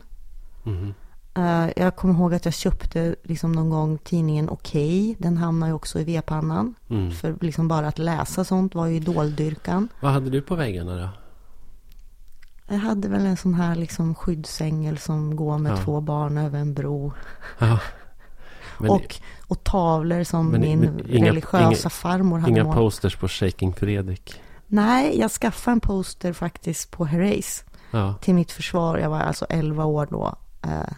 Mhm. 0.64 0.94
Eh, 1.34 1.70
jag 1.76 1.96
kommer 1.96 2.14
ihåg 2.14 2.34
att 2.34 2.46
jag 2.46 2.54
köpte 2.54 3.16
liksom 3.24 3.52
någon 3.52 3.70
gång 3.70 3.98
tidningen 3.98 4.50
Okej. 4.50 5.16
Den 5.20 5.38
hamnar 5.38 5.68
ju 5.68 5.74
också 5.74 6.00
i 6.00 6.04
vedpannan. 6.04 6.76
Mm. 6.90 7.12
För 7.12 7.36
liksom 7.42 7.68
bara 7.68 7.88
att 7.88 8.00
läsa 8.00 8.44
sånt 8.44 8.76
var 8.76 8.86
ju 8.88 8.96
idoldyrkan. 8.96 9.88
Vad 10.02 10.12
hade 10.12 10.30
du 10.30 10.42
på 10.42 10.56
väggarna 10.56 10.96
då? 10.96 11.10
Jag 12.72 12.80
hade 12.80 13.08
väl 13.08 13.26
en 13.26 13.38
sån 13.38 13.54
här 13.54 13.76
liksom 13.76 14.16
skyddsängel 14.16 14.98
som 14.98 15.36
går 15.36 15.58
med 15.58 15.72
Ja. 15.72 15.78
två 15.78 16.02
barn 16.02 16.38
över 16.38 16.60
en 16.60 16.74
bro. 16.74 17.14
Ja. 17.60 17.80
Men 18.80 18.90
och, 18.90 19.16
och 19.48 19.64
tavlor 19.64 20.24
som 20.24 20.48
men- 20.48 20.62
min 20.62 20.80
men 20.80 21.00
inga- 21.10 21.28
religiösa 21.30 21.68
inga- 21.68 21.90
farmor 21.90 22.40
hade 22.40 22.52
inga 22.52 22.64
målat. 22.64 22.78
posters 22.78 23.16
på 23.16 23.28
Shaking 23.28 23.74
Fredrik? 23.74 24.42
Nej, 24.68 25.20
jag 25.20 25.32
skaffade 25.32 25.74
en 25.74 25.80
poster 25.80 26.34
faktiskt 26.34 26.92
på 26.92 27.06
Herreys. 27.06 27.64
Ja. 27.92 28.14
Till 28.22 28.34
mitt 28.36 28.52
försvar. 28.52 28.98
Jag 28.98 29.10
var 29.10 29.20
alltså 29.20 29.46
11 29.50 29.86
år 29.86 30.08
då. 30.12 30.36
Eh, 30.62 30.94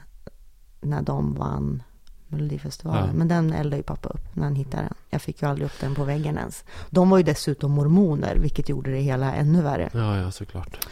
när 0.82 1.02
de 1.02 1.34
vann 1.34 1.84
Melodifestivalen. 2.28 3.08
Ja. 3.08 3.14
Men 3.14 3.28
den 3.28 3.54
eldade 3.54 3.78
ju 3.78 3.84
pappa 3.84 4.10
upp 4.10 4.36
när 4.36 4.44
han 4.44 4.56
hittade 4.56 4.84
den. 4.84 4.94
Jag 5.10 5.22
fick 5.22 5.42
ju 5.42 5.48
aldrig 5.50 5.66
upp 5.66 5.80
den 5.82 5.96
på 5.96 6.04
väggen 6.04 6.38
ens. 6.38 6.64
De 6.90 7.10
var 7.10 7.18
ju 7.18 7.24
dessutom 7.24 7.72
mormoner, 7.72 8.36
vilket 8.36 8.70
gjorde 8.70 8.92
det 8.92 9.00
hela 9.00 9.34
ännu 9.34 9.62
värre. 9.62 9.90
ja, 9.94 10.18
ja, 10.18 10.32
såklart. 10.32 10.88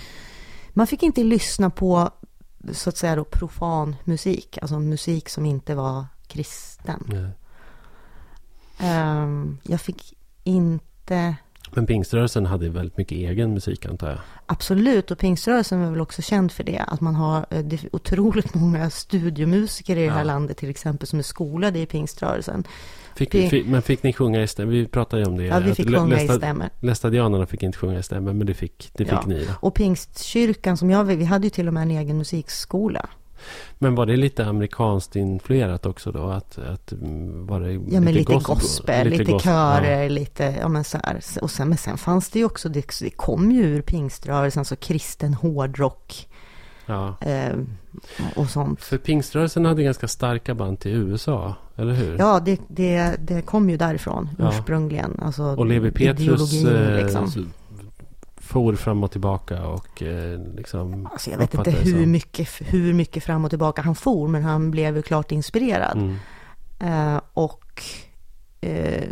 Man 0.73 0.87
fick 0.87 1.03
inte 1.03 1.23
lyssna 1.23 1.69
på, 1.69 2.09
så 2.71 2.89
att 2.89 2.97
säga 2.97 3.15
då, 3.15 3.23
profan 3.23 3.95
musik. 4.03 4.57
Alltså 4.61 4.79
musik 4.79 5.29
som 5.29 5.45
inte 5.45 5.75
var 5.75 6.05
kristen. 6.27 7.31
Ehm, 8.79 9.57
jag 9.63 9.81
fick 9.81 10.13
inte, 10.43 11.35
Men 11.71 11.85
pingströrelsen 11.85 12.45
hade 12.45 12.69
väldigt 12.69 12.97
mycket 12.97 13.15
egen 13.15 13.53
musik 13.53 13.85
antar 13.85 14.09
jag. 14.09 14.19
absolut, 14.45 15.11
och 15.11 15.17
pingströrelsen 15.17 15.81
är 15.81 15.91
väl 15.91 16.01
också 16.01 16.21
känd 16.21 16.51
för 16.51 16.63
det. 16.63 16.79
Att 16.87 17.01
man 17.01 17.15
har 17.15 17.45
eh, 17.49 17.63
det 17.63 17.79
otroligt 17.91 18.53
många 18.55 18.89
studiomusiker 18.89 19.97
i 19.97 20.03
det 20.05 20.11
här 20.11 20.17
Ja. 20.19 20.23
landet 20.23 20.57
till 20.57 20.69
exempel 20.69 21.07
som 21.07 21.19
är 21.19 21.23
skolade 21.23 21.79
i 21.79 21.85
pingströrelsen. 21.85 22.63
Fick, 23.15 23.33
Ping- 23.33 23.49
fick, 23.49 23.67
men 23.67 23.81
fick 23.81 24.03
ni 24.03 24.13
sjunga 24.13 24.41
i 24.43 24.47
stämmer? 24.47 24.71
Vi 24.71 24.87
pratade 24.87 25.21
ju 25.21 25.27
om 25.27 25.37
det. 25.37 25.43
Ja, 25.43 25.59
vi 25.59 25.75
fick 25.75 25.87
sjunga 25.95 26.15
i 26.21 26.27
lästa- 26.27 26.37
stämmer. 26.37 26.69
Lästadianerna 26.79 27.45
fick 27.45 27.63
inte 27.63 27.77
sjunga 27.77 27.99
i 27.99 28.03
stämmer, 28.03 28.33
men 28.33 28.47
det 28.47 28.53
fick, 28.53 28.89
det 28.93 29.05
fick 29.05 29.13
Ja. 29.13 29.23
ni 29.27 29.45
då. 29.45 29.51
Och 29.59 29.73
pingstkyrkan 29.73 30.77
som 30.77 30.89
jag 30.89 31.03
vi 31.03 31.23
hade 31.25 31.43
ju 31.45 31.49
till 31.49 31.67
och 31.67 31.73
med 31.73 31.83
en 31.83 31.91
egen 31.91 32.17
musikskola. 32.17 33.09
Men 33.79 33.95
var 33.95 34.05
det 34.05 34.15
lite 34.17 34.45
amerikanskt 34.45 35.15
influerat 35.15 35.85
också 35.85 36.11
då? 36.11 36.23
Att, 36.29 36.57
att 36.57 36.91
mm, 36.91 37.47
var 37.47 37.59
det 37.59 37.71
Ja, 37.73 38.01
men 38.01 38.13
lite 38.13 38.33
gos- 38.33 38.43
gospel, 38.47 39.07
lite, 39.09 39.23
gos- 39.23 39.43
körer, 39.43 40.09
lite, 40.09 40.55
ja 40.59 40.67
men 40.67 40.83
så 40.83 40.97
här. 41.03 41.19
Och 41.41 41.51
sen, 41.51 41.69
men 41.69 41.77
sen 41.77 41.97
fanns 41.97 42.29
det 42.29 42.39
ju 42.39 42.45
också, 42.45 42.69
det, 42.69 42.85
det 43.01 43.09
kom 43.09 43.51
ju 43.51 43.63
ur 43.63 43.81
pingströrelsen, 43.81 44.65
så 44.65 44.75
kristen 44.75 45.33
hårdrock 45.33 46.27
Ja. 46.85 47.15
eh, 47.21 47.55
och 48.35 48.49
sånt. 48.49 48.81
För 48.83 48.97
pingströrelsen 48.97 49.65
hade 49.65 49.83
ganska 49.83 50.07
starka 50.07 50.55
band 50.55 50.79
till 50.79 50.91
USA, 50.91 51.55
eller 51.75 51.93
hur? 51.93 52.17
Ja, 52.17 52.39
det, 52.39 52.59
det, 52.67 53.15
det 53.19 53.41
kom 53.41 53.69
ju 53.69 53.77
därifrån 53.77 54.29
Ja. 54.39 54.49
ursprungligen. 54.49 55.19
Alltså, 55.21 55.43
Och 55.43 55.65
Levi 55.65 55.91
Petrus 55.91 56.65
eh, 56.65 56.95
liksom. 57.03 57.25
s- 57.25 57.35
for 58.37 58.75
fram 58.75 59.03
och 59.03 59.11
tillbaka 59.11 59.65
och 59.67 60.01
eh, 60.03 60.39
liksom 60.55 61.05
Alltså 61.11 61.29
jag 61.31 61.37
vet 61.37 61.53
inte 61.53 61.71
hur 61.71 62.01
som- 62.01 62.11
mycket, 62.11 62.49
hur 62.59 62.93
mycket 62.93 63.23
fram 63.23 63.43
och 63.45 63.49
tillbaka 63.49 63.81
han 63.81 63.95
for, 63.95 64.27
men 64.27 64.43
han 64.43 64.71
blev 64.71 64.95
ju 64.95 65.01
klart 65.01 65.31
inspirerad. 65.31 65.97
Mm. 65.97 66.15
Eh, 67.15 67.21
och 67.33 67.83
eh, 68.61 69.03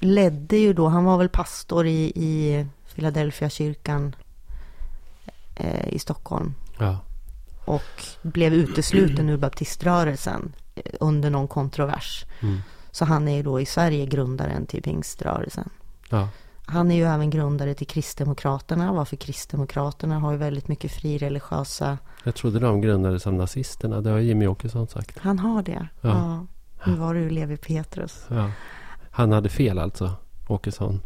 ledde 0.00 0.56
ju 0.56 0.72
då, 0.72 0.88
han 0.88 1.04
var 1.04 1.18
väl 1.18 1.28
pastor 1.28 1.86
i, 1.86 2.12
i 2.14 2.66
Philadelphia 2.94 3.48
kyrkan 3.50 4.14
eh, 5.56 5.88
i 5.88 5.98
Stockholm. 5.98 6.54
Ja. 6.80 6.98
Och 7.64 8.04
blev 8.22 8.54
utesluten 8.54 9.28
ur 9.28 9.36
baptiströrelsen 9.36 10.52
eh, 10.74 10.82
under 11.00 11.30
någon 11.30 11.48
kontrovers. 11.48 12.24
Mm. 12.40 12.60
Så 12.90 13.04
han 13.04 13.28
är 13.28 13.36
ju 13.36 13.42
då 13.42 13.60
i 13.60 13.66
Sverige 13.66 14.06
grundaren 14.06 14.66
till 14.66 14.82
pingströrelsen. 14.82 15.70
Ja. 16.08 16.28
Han 16.66 16.90
är 16.90 16.94
ju 16.96 17.04
även 17.04 17.30
grundare 17.30 17.74
till 17.74 17.86
Kristdemokraterna, 17.86 18.92
varför 18.92 19.16
Kristdemokraterna 19.16 20.18
har 20.18 20.32
ju 20.32 20.38
väldigt 20.38 20.68
mycket 20.68 20.92
frireligiösa... 20.92 21.98
Jag 22.24 22.34
trodde 22.34 22.58
de 22.58 22.80
grundades 22.80 23.26
av 23.26 23.32
nazisterna. 23.32 24.00
Det 24.00 24.10
har 24.10 24.18
Jimmy 24.18 24.46
Åkesson 24.46 24.86
sagt. 24.86 25.18
Han 25.18 25.38
har 25.38 25.62
det? 25.62 25.88
Ja. 26.00 26.08
Ja. 26.10 26.46
Nu 26.86 26.94
var 26.94 27.14
det 27.14 27.20
ju 27.20 27.30
Levi 27.30 27.56
Petrus. 27.56 28.24
Ja. 28.28 28.50
Han 29.10 29.32
hade 29.32 29.48
fel 29.48 29.78
alltså, 29.78 30.12
Åkesson. 30.48 31.00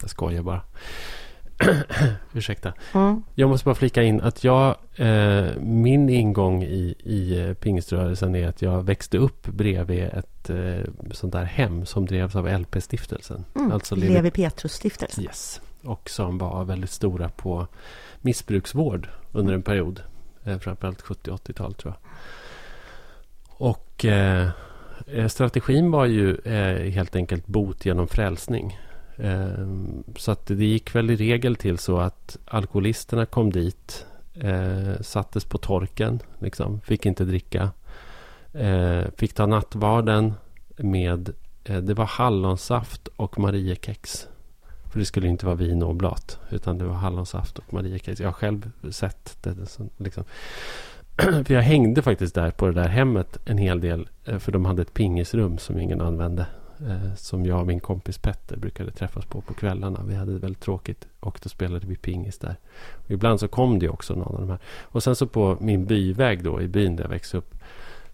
Jag 0.00 0.10
skojar 0.10 0.42
bara. 0.42 0.60
Ursäkta. 2.32 2.72
Mm. 2.94 3.22
Jag 3.34 3.48
måste 3.48 3.64
bara 3.64 3.74
flika 3.74 4.02
in 4.02 4.20
att 4.20 4.44
jag, 4.44 4.76
eh, 4.96 5.46
min 5.60 6.08
ingång 6.08 6.62
i, 6.62 6.94
i 7.04 7.54
pingströrelsen 7.60 8.34
är 8.34 8.48
att 8.48 8.62
jag 8.62 8.82
växte 8.82 9.18
upp 9.18 9.46
bredvid 9.46 10.02
ett 10.02 10.50
eh, 10.50 10.84
sånt 11.12 11.32
där 11.32 11.44
hem 11.44 11.86
som 11.86 12.06
drevs 12.06 12.36
av 12.36 12.48
LP-stiftelsen. 12.48 13.44
Mm. 13.54 13.72
Alltså 13.72 13.94
Levi, 13.94 14.12
Levi 14.14 14.30
Petrus-stiftelsen. 14.30 15.24
Yes. 15.24 15.60
Och 15.82 16.10
som 16.10 16.38
var 16.38 16.64
väldigt 16.64 16.90
stora 16.90 17.28
på 17.28 17.66
missbruksvård 18.20 19.08
under 19.32 19.54
en 19.54 19.62
period. 19.62 20.02
Eh, 20.44 20.58
framförallt 20.58 21.02
70 21.02 21.30
80-tal 21.30 21.74
tror 21.74 21.94
jag. 21.94 22.10
Och 23.48 24.04
eh, 24.04 24.48
eh, 25.06 25.28
strategin 25.28 25.90
var 25.90 26.06
ju 26.06 26.36
eh, 26.36 26.90
helt 26.90 27.16
enkelt 27.16 27.46
bot 27.46 27.86
genom 27.86 28.08
frälsning. 28.08 28.78
Ehm, 29.18 30.04
så 30.16 30.32
att 30.32 30.46
det 30.46 30.64
gick 30.64 30.94
väl 30.94 31.10
i 31.10 31.16
regel 31.16 31.56
till 31.56 31.78
så 31.78 31.98
att 31.98 32.38
alkoholisterna 32.44 33.26
kom 33.26 33.52
dit. 33.52 34.06
Eh, 34.34 35.00
sattes 35.00 35.44
på 35.44 35.58
torken. 35.58 36.20
Liksom, 36.38 36.80
fick 36.80 37.06
inte 37.06 37.24
dricka. 37.24 37.70
Eh, 38.52 39.02
fick 39.16 39.34
ta 39.34 39.46
nattvarden 39.46 40.34
med 40.76 41.32
eh, 41.64 41.76
det 41.76 41.94
var 41.94 42.04
hallonsaft 42.04 43.08
och 43.16 43.38
Mariekex. 43.38 44.28
För 44.92 44.98
det 44.98 45.04
skulle 45.04 45.28
inte 45.28 45.46
vara 45.46 45.56
vin 45.56 45.82
och 45.82 45.90
oblat. 45.90 46.38
Utan 46.50 46.78
det 46.78 46.84
var 46.84 46.94
hallonsaft 46.94 47.58
och 47.58 47.72
Mariekex. 47.72 48.20
Jag 48.20 48.28
har 48.28 48.32
själv 48.32 48.70
sett 48.90 49.38
det. 49.42 49.56
Liksom. 49.96 50.24
För 51.44 51.54
jag 51.54 51.62
hängde 51.62 52.02
faktiskt 52.02 52.34
där 52.34 52.50
på 52.50 52.66
det 52.66 52.72
där 52.72 52.88
hemmet 52.88 53.38
en 53.44 53.58
hel 53.58 53.80
del. 53.80 54.08
För 54.38 54.52
de 54.52 54.64
hade 54.64 54.82
ett 54.82 54.94
pingisrum 54.94 55.58
som 55.58 55.78
ingen 55.78 56.00
använde 56.00 56.46
eh, 56.80 57.14
Som 57.14 57.46
jag 57.46 57.60
och 57.60 57.66
min 57.66 57.80
kompis 57.80 58.18
Petter 58.18 58.56
brukade 58.56 58.90
träffas 58.90 59.24
på 59.24 59.40
på 59.40 59.54
kvällarna. 59.54 60.02
Vi 60.06 60.14
hade 60.14 60.32
det 60.32 60.38
väldigt 60.38 60.62
tråkigt. 60.62 61.06
Och 61.20 61.38
då 61.42 61.48
spelade 61.48 61.86
vi 61.86 61.96
pingis 61.96 62.38
där. 62.38 62.56
Och 62.92 63.10
ibland 63.10 63.40
så 63.40 63.48
kom 63.48 63.78
det 63.78 63.88
också 63.88 64.14
någon 64.14 64.34
av 64.34 64.40
de 64.40 64.50
här. 64.50 64.58
Och 64.82 65.02
sen 65.02 65.16
så 65.16 65.26
på 65.26 65.56
min 65.60 65.86
byväg 65.86 66.42
då 66.42 66.62
i 66.62 66.68
byn 66.68 66.96
där 66.96 67.04
jag 67.04 67.10
växte 67.10 67.36
upp. 67.36 67.54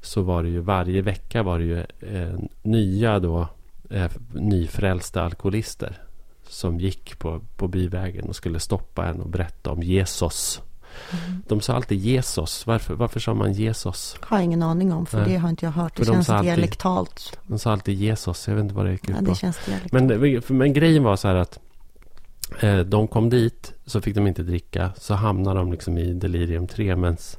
Så 0.00 0.22
var 0.22 0.42
det 0.42 0.48
ju 0.48 0.60
varje 0.60 1.02
vecka 1.02 1.42
var 1.42 1.58
det 1.58 1.64
ju 1.64 1.78
eh, 2.00 2.38
nya 2.62 3.18
då. 3.18 3.48
Eh, 3.90 4.10
nyfrälsta 4.32 5.22
alkoholister 5.22 5.98
som 6.48 6.80
gick 6.80 7.18
på, 7.18 7.40
på 7.56 7.68
byvägen 7.68 8.28
och 8.28 8.36
skulle 8.36 8.60
stoppa 8.60 9.06
en 9.06 9.20
och 9.20 9.28
berätta 9.28 9.70
om 9.70 9.82
Jesus. 9.82 10.62
Mm. 11.12 11.42
De 11.48 11.60
sa 11.60 11.74
alltid 11.74 11.98
Jesus. 11.98 12.66
Varför, 12.66 12.94
varför 12.94 13.20
sa 13.20 13.34
man 13.34 13.52
Jesus? 13.52 14.16
Har 14.20 14.36
jag 14.36 14.44
ingen 14.44 14.62
aning 14.62 14.92
om, 14.92 15.06
för 15.06 15.18
Nej. 15.20 15.28
det 15.32 15.36
har 15.36 15.48
inte 15.48 15.66
jag 15.66 15.72
hört. 15.72 15.96
Det 15.96 16.04
För 16.04 16.12
de 16.12 16.16
känns 16.16 16.30
alltid- 16.30 16.48
dialektalt. 16.48 17.38
De 17.46 17.58
sa 17.58 17.72
alltid 17.72 17.94
Jesus. 17.98 18.48
Jag 18.48 18.54
vet 18.54 18.62
inte 18.62 18.74
vad 18.74 18.86
det 18.86 18.92
gick 18.92 19.04
ut 19.08 19.10
Ja, 19.10 19.16
på. 19.24 19.24
det 19.30 19.34
känns 19.34 19.58
dialektalt. 19.66 20.42
Men, 20.48 20.58
men 20.58 20.72
grejen 20.72 21.02
var 21.02 21.16
så 21.16 21.28
här 21.28 21.34
att 21.34 21.58
eh, 22.60 22.78
de 22.78 23.08
kom 23.08 23.30
dit 23.30 23.72
så 23.86 24.00
fick 24.00 24.14
de 24.14 24.26
inte 24.26 24.42
dricka. 24.42 24.90
Så 24.96 25.14
hamnade 25.14 25.58
de 25.58 25.72
liksom 25.72 25.98
i 25.98 26.12
delirium 26.12 26.66
tremens. 26.66 27.38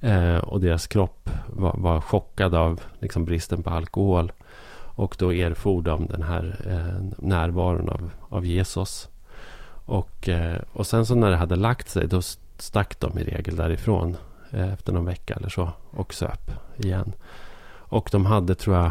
Eh, 0.00 0.36
och 0.36 0.60
deras 0.60 0.86
kropp 0.86 1.30
var, 1.46 1.74
var 1.78 2.00
chockad 2.00 2.54
av 2.54 2.80
liksom, 2.98 3.24
bristen 3.24 3.62
på 3.62 3.70
alkohol. 3.70 4.32
Och 4.94 5.16
då 5.18 5.32
erfor 5.32 5.82
de 5.82 6.06
den 6.06 6.22
här 6.22 6.56
eh, 6.66 7.18
närvaron 7.26 7.88
av, 7.88 8.10
av 8.28 8.46
Jesus. 8.46 9.08
Och, 9.84 10.28
eh, 10.28 10.58
och 10.72 10.86
sen 10.86 11.06
så 11.06 11.14
när 11.14 11.30
det 11.30 11.36
hade 11.36 11.56
lagt 11.56 11.88
sig 11.88 12.06
då 12.08 12.20
stack 12.62 13.00
de 13.00 13.18
i 13.18 13.24
regel 13.24 13.56
därifrån. 13.56 14.16
Eh, 14.50 14.72
efter 14.72 14.92
någon 14.92 15.04
vecka 15.04 15.34
eller 15.34 15.48
så. 15.48 15.70
Och 15.90 16.14
söp 16.14 16.50
igen. 16.76 17.12
Och 17.90 18.08
de 18.12 18.26
hade 18.26 18.54
tror 18.54 18.76
jag 18.76 18.90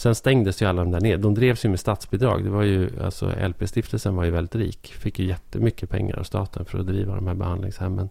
Sen 0.00 0.14
stängdes 0.14 0.62
ju 0.62 0.66
alla 0.66 0.82
de 0.82 0.90
där 0.90 1.00
ner. 1.00 1.16
De 1.16 1.34
drevs 1.34 1.64
ju 1.64 1.68
med 1.68 1.80
statsbidrag. 1.80 2.44
Det 2.44 2.50
var 2.50 2.62
ju, 2.62 2.90
alltså 3.02 3.26
LP-stiftelsen 3.26 4.16
var 4.16 4.24
ju 4.24 4.30
väldigt 4.30 4.54
rik. 4.54 4.94
Fick 4.98 5.18
ju 5.18 5.26
jättemycket 5.26 5.90
pengar 5.90 6.18
av 6.18 6.22
staten 6.24 6.64
för 6.64 6.78
att 6.78 6.86
driva 6.86 7.14
de 7.14 7.26
här 7.26 7.34
behandlingshemmen. 7.34 8.08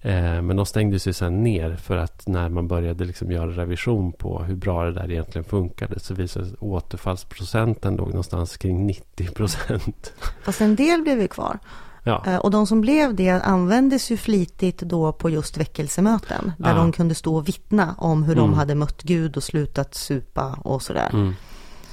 Eh, 0.00 0.42
men 0.42 0.56
de 0.56 0.66
stängdes 0.66 1.06
ju 1.06 1.12
sen 1.12 1.42
ner 1.42 1.76
för 1.76 1.96
att 1.96 2.26
när 2.26 2.48
man 2.48 2.68
började 2.68 3.04
liksom 3.04 3.32
göra 3.32 3.50
revision 3.50 4.12
på 4.12 4.42
hur 4.42 4.54
bra 4.54 4.84
det 4.84 4.92
där 4.92 5.10
egentligen 5.10 5.44
funkade 5.44 6.00
så 6.00 6.14
visade 6.14 6.44
det 6.44 6.48
sig 6.48 6.54
att 6.54 6.62
återfallsprocenten 6.62 7.96
låg 7.96 8.08
någonstans 8.08 8.56
kring 8.56 8.86
90 8.86 9.30
procent. 9.34 10.12
Fast 10.42 10.60
en 10.60 10.76
del 10.76 11.02
blev 11.02 11.20
ju 11.20 11.28
kvar. 11.28 11.58
Ja, 12.04 12.22
Eh, 12.26 12.36
Och 12.36 12.50
de 12.50 12.66
som 12.66 12.80
blev 12.80 13.14
det 13.14 13.30
användes 13.30 14.10
ju 14.10 14.16
flitigt 14.16 14.78
då 14.78 15.12
på 15.12 15.30
just 15.30 15.56
väckelsemöten. 15.56 16.52
Där 16.58 16.70
Ja. 16.70 16.76
de 16.76 16.92
kunde 16.92 17.14
stå 17.14 17.36
och 17.36 17.48
vittna 17.48 17.94
om 17.98 18.22
hur 18.22 18.34
de 18.34 18.44
Mm. 18.44 18.58
hade 18.58 18.74
mött 18.74 19.02
Gud 19.02 19.36
och 19.36 19.42
slutat 19.42 19.94
supa 19.94 20.58
och 20.64 20.82
sådär. 20.82 21.10
mm, 21.12 21.34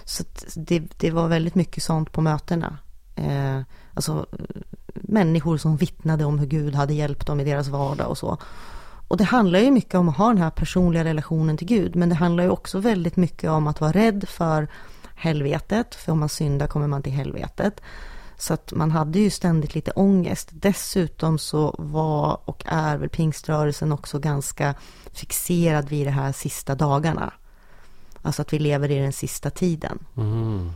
Så 0.06 0.24
det, 0.56 0.80
det 1.00 1.12
var 1.12 1.28
väldigt 1.28 1.56
mycket 1.56 1.84
sånt 1.84 2.12
på 2.12 2.22
mötena. 2.22 2.78
Eh, 3.16 3.62
alltså 3.94 4.26
människor 4.96 5.58
som 5.58 5.78
vittnade 5.78 6.26
om 6.26 6.40
hur 6.40 6.48
Gud 6.48 6.76
hade 6.76 6.94
hjälpt 6.94 7.28
dem 7.28 7.40
i 7.40 7.44
deras 7.44 7.68
vardag 7.68 8.10
och 8.10 8.18
så. 8.18 8.38
Och 9.08 9.18
det 9.18 9.24
handlar 9.24 9.60
ju 9.60 9.72
mycket 9.72 9.96
om 9.96 10.10
att 10.10 10.18
ha 10.18 10.28
den 10.28 10.38
här 10.38 10.50
personliga 10.50 11.04
relationen 11.04 11.58
till 11.58 11.68
Gud. 11.68 11.96
Men 11.96 12.10
det 12.10 12.16
handlar 12.16 12.44
ju 12.44 12.50
också 12.50 12.80
väldigt 12.80 13.16
mycket 13.16 13.50
om 13.50 13.68
att 13.68 13.82
vara 13.82 13.92
rädd 13.92 14.26
för 14.30 14.68
helvetet. 15.16 15.96
För 15.96 16.12
om 16.12 16.20
man 16.20 16.30
syndar 16.30 16.68
kommer 16.68 16.88
man 16.88 17.04
till 17.04 17.14
helvetet. 17.14 17.82
Så 18.40 18.54
att 18.54 18.74
man 18.74 18.92
hade 18.92 19.20
ju 19.20 19.30
ständigt 19.30 19.76
lite 19.76 19.92
ångest. 19.92 20.50
Dessutom 20.52 21.38
så 21.40 21.76
var 21.78 22.40
och 22.46 22.64
är 22.66 22.98
väl 22.98 23.10
pingströrelsen 23.10 23.92
också 23.92 24.20
ganska 24.20 24.76
fixerad 25.14 25.90
vid 25.90 26.08
de 26.08 26.12
här 26.12 26.32
sista 26.32 26.76
dagarna. 26.76 27.34
Alltså 28.22 28.42
att 28.42 28.54
vi 28.54 28.60
lever 28.60 28.92
i 28.92 29.00
den 29.00 29.14
sista 29.14 29.50
tiden. 29.50 30.00
mm. 30.18 30.72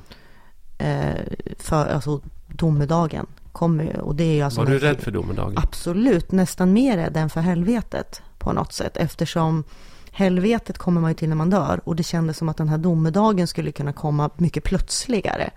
Eh, 0.78 1.22
för 1.60 1.86
alltså 1.86 2.22
domedagen 2.48 3.26
kommer 3.52 3.84
ju. 3.84 3.94
Och 3.94 4.16
det 4.16 4.24
är 4.24 4.34
ju 4.34 4.42
alltså 4.42 4.62
Var 4.62 4.72
du 4.72 4.80
rädd 4.80 5.02
för 5.02 5.12
domedagen? 5.12 5.58
Absolut, 5.58 6.32
nästan 6.32 6.74
mer 6.74 6.98
rädd 6.98 7.18
än 7.18 7.30
för 7.30 7.42
helvetet 7.42 8.22
på 8.38 8.54
något 8.54 8.74
sätt. 8.74 8.98
Eftersom 8.98 9.64
helvetet 10.12 10.78
kommer 10.78 11.02
man 11.02 11.12
ju 11.12 11.16
till 11.16 11.30
när 11.30 11.36
man 11.36 11.50
dör. 11.50 11.82
Och 11.84 11.96
det 11.96 12.04
kändes 12.04 12.38
som 12.38 12.50
att 12.50 12.58
den 12.58 12.70
här 12.70 12.78
domedagen 12.78 13.48
skulle 13.48 13.72
kunna 13.72 13.94
komma 13.94 14.30
mycket 14.38 14.64
plötsligare. 14.64 15.50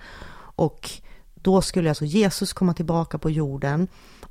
Och 0.57 0.91
då 1.47 1.62
skulle 1.62 1.88
alltså 1.88 2.05
Jesus 2.05 2.53
komma 2.53 2.74
tillbaka 2.74 3.18
på 3.18 3.30
jorden. 3.30 3.88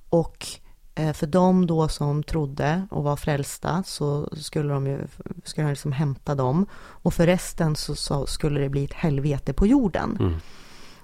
Och 0.10 0.48
eh, 0.96 1.14
för 1.14 1.28
dem 1.28 1.68
då 1.68 1.88
som 1.88 2.24
trodde 2.24 2.88
och 2.92 3.04
var 3.04 3.16
frälsta 3.16 3.84
så 3.84 4.30
skulle 4.38 4.74
de 4.74 4.88
ju 4.88 5.08
skulle 5.44 5.66
han 5.66 5.74
liksom 5.74 5.92
hämta 5.92 6.36
dem. 6.36 6.66
Och 6.76 7.14
för 7.14 7.26
resten 7.26 7.76
så, 7.76 7.96
så 7.96 8.28
skulle 8.28 8.60
det 8.60 8.70
bli 8.70 8.84
ett 8.84 8.94
helvete 8.94 9.54
på 9.54 9.68
jorden. 9.68 10.18
Mm. 10.20 10.36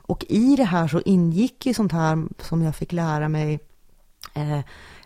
Och 0.02 0.26
i 0.30 0.56
det 0.56 0.64
här 0.64 0.88
så 0.88 1.02
ingick 1.06 1.66
ju 1.66 1.74
sånt 1.74 1.92
här 1.92 2.24
som 2.40 2.62
jag 2.62 2.76
fick 2.76 2.92
lära 2.92 3.30
mig. 3.30 3.60
Eh, 4.34 4.60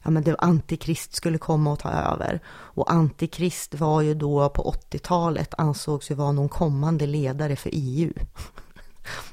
ja 0.04 0.12
men 0.12 0.24
det 0.24 0.36
antikrist 0.40 1.16
skulle 1.16 1.38
komma 1.38 1.72
och 1.72 1.80
ta 1.80 1.90
över. 1.90 2.40
Och 2.48 2.92
antikrist 2.92 3.76
var 3.76 4.02
ju 4.02 4.14
då 4.14 4.50
på 4.50 4.76
80-talet 4.92 5.54
ansågs 5.58 6.12
ju 6.12 6.16
vara 6.16 6.32
någon 6.32 6.50
kommande 6.50 7.06
ledare 7.06 7.56
för 7.56 7.70
EU. 7.74 8.14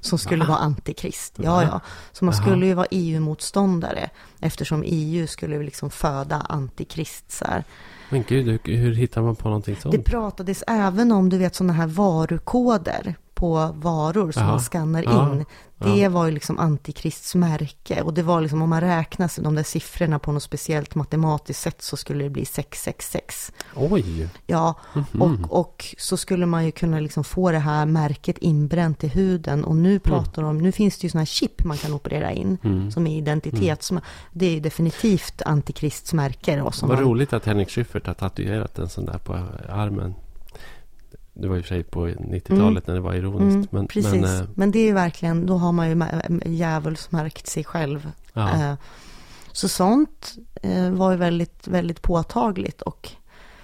Som 0.01 0.19
skulle 0.19 0.45
vara 0.45 0.59
antikrist. 0.59 1.35
Ja, 1.37 1.63
ja. 1.63 1.81
Så 2.13 2.25
man 2.25 2.35
skulle 2.35 2.67
ju 2.67 2.75
vara 2.75 2.87
EU-motståndare. 2.91 4.11
Eftersom 4.41 4.83
EU 4.87 5.27
skulle 5.27 5.63
liksom 5.63 5.91
föda 5.91 6.37
antikrist. 6.37 7.33
Så 7.33 7.45
här. 7.45 7.65
Men 8.11 8.25
gud, 8.29 8.47
hur, 8.47 8.77
hur 8.77 8.95
hittar 8.95 9.23
man 9.23 9.37
på 9.37 9.49
någonting 9.49 9.77
sånt? 9.77 9.95
Det 9.95 10.03
pratades 10.03 10.65
även 10.67 11.13
om, 11.13 11.29
du 11.29 11.39
vet, 11.39 11.55
sådana 11.55 11.73
här 11.73 11.87
varukoder 11.87 13.15
på 13.43 13.71
varor 13.75 14.33
som 14.33 14.43
Jaha. 14.43 14.51
man 14.51 14.61
skannar 14.61 15.03
Ja, 15.03 15.33
in. 15.33 15.45
Det 15.79 16.09
var 16.09 16.27
ju 16.27 16.33
liksom 16.33 16.59
antikrists 16.59 17.35
märke. 17.35 18.03
Och 18.03 18.15
det 18.15 18.23
var 18.23 18.41
liksom, 18.41 18.63
om 18.63 18.71
man 18.71 18.81
räknar 18.81 19.43
de 19.43 19.55
där 19.55 19.63
siffrorna 19.63 20.19
på 20.19 20.33
något 20.33 20.43
speciellt 20.43 20.95
matematiskt 20.95 21.63
sätt 21.63 21.83
så 21.83 21.97
skulle 21.97 22.25
det 22.25 22.31
bli 22.31 22.45
666. 22.45 23.53
Oj! 23.77 24.29
Ja, 24.47 24.75
Mhm. 24.95 25.23
och, 25.23 25.61
och 25.61 25.95
så 25.99 26.17
skulle 26.17 26.47
man 26.47 26.65
ju 26.65 26.71
kunna 26.73 27.01
liksom 27.01 27.25
få 27.25 27.51
det 27.53 27.59
här 27.59 27.87
märket 27.87 28.39
inbränt 28.39 29.05
i 29.05 29.09
huden. 29.09 29.65
Och 29.65 29.77
nu 29.77 29.99
pratar 29.99 30.43
de, 30.43 30.59
nu 30.59 30.73
finns 30.73 30.99
det 30.99 31.05
ju 31.05 31.11
sådana 31.11 31.21
här 31.21 31.27
chip 31.27 31.65
man 31.65 31.77
kan 31.77 31.93
operera 31.93 32.33
in. 32.33 32.59
Mm. 32.65 32.91
Som 32.91 33.07
är 33.07 33.17
identitets... 33.19 33.93
Det 34.33 34.47
är 34.47 34.51
ju 34.55 34.61
definitivt 34.61 35.43
antikristsmärke 35.47 36.57
då. 36.57 36.71
Som 36.71 36.89
Vad 36.89 36.99
man, 36.99 37.07
roligt 37.09 37.33
att 37.33 37.47
Henrik 37.47 37.71
Schyffert 37.71 38.07
har 38.07 38.15
tatuerat 38.15 38.79
en 38.79 38.89
sån 38.89 39.05
där 39.05 39.19
på 39.19 39.33
armen. 39.69 40.15
Det 41.35 41.49
var 41.49 41.57
i 41.57 41.61
och 41.61 41.65
för 41.65 41.69
sig 41.69 41.83
på 41.83 42.07
90-talet 42.07 42.87
när 42.87 42.95
det 42.95 43.01
var 43.01 43.15
ironiskt. 43.15 43.55
Mm, 43.55 43.67
men, 43.71 43.87
precis. 43.87 44.13
men, 44.13 44.25
eh, 44.25 44.49
Men 44.55 44.71
det 44.71 44.79
är 44.79 44.85
ju 44.85 44.93
verkligen, 44.93 45.47
då 45.47 45.57
har 45.57 45.73
man 45.73 45.91
ju 45.91 46.05
djävulsmärkt 46.47 47.47
sig 47.47 47.65
själv. 47.65 48.11
Eh, 48.35 48.75
Så 49.53 49.69
sånt 49.69 50.35
eh, 50.63 50.91
var 50.91 51.11
ju 51.11 51.17
väldigt, 51.17 51.69
väldigt 51.69 52.03
påtagligt 52.03 52.83
och 52.83 53.11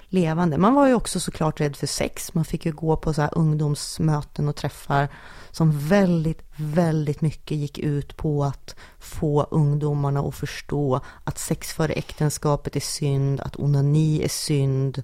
levande. 0.08 0.58
Man 0.58 0.74
var 0.74 0.86
ju 0.86 0.94
också 0.94 1.20
såklart 1.20 1.60
rädd 1.60 1.76
för 1.76 1.86
sex. 1.86 2.34
Man 2.34 2.44
fick 2.44 2.66
ju 2.66 2.72
gå 2.72 2.96
på 2.96 3.12
så 3.12 3.26
ungdomsmöten 3.26 4.48
och 4.48 4.56
träffar 4.56 5.08
som 5.50 5.78
väldigt, 5.88 6.42
väldigt 6.56 7.20
mycket 7.20 7.56
gick 7.56 7.78
ut 7.78 8.16
på 8.16 8.44
att 8.44 8.76
få 8.98 9.42
ungdomarna 9.42 10.20
att 10.20 10.34
förstå 10.34 11.00
att 11.24 11.38
sex 11.38 11.72
före 11.72 11.92
äktenskapet 11.92 12.76
är 12.76 12.80
synd, 12.80 13.40
att 13.40 13.56
onani 13.56 14.22
är 14.22 14.28
synd 14.28 15.02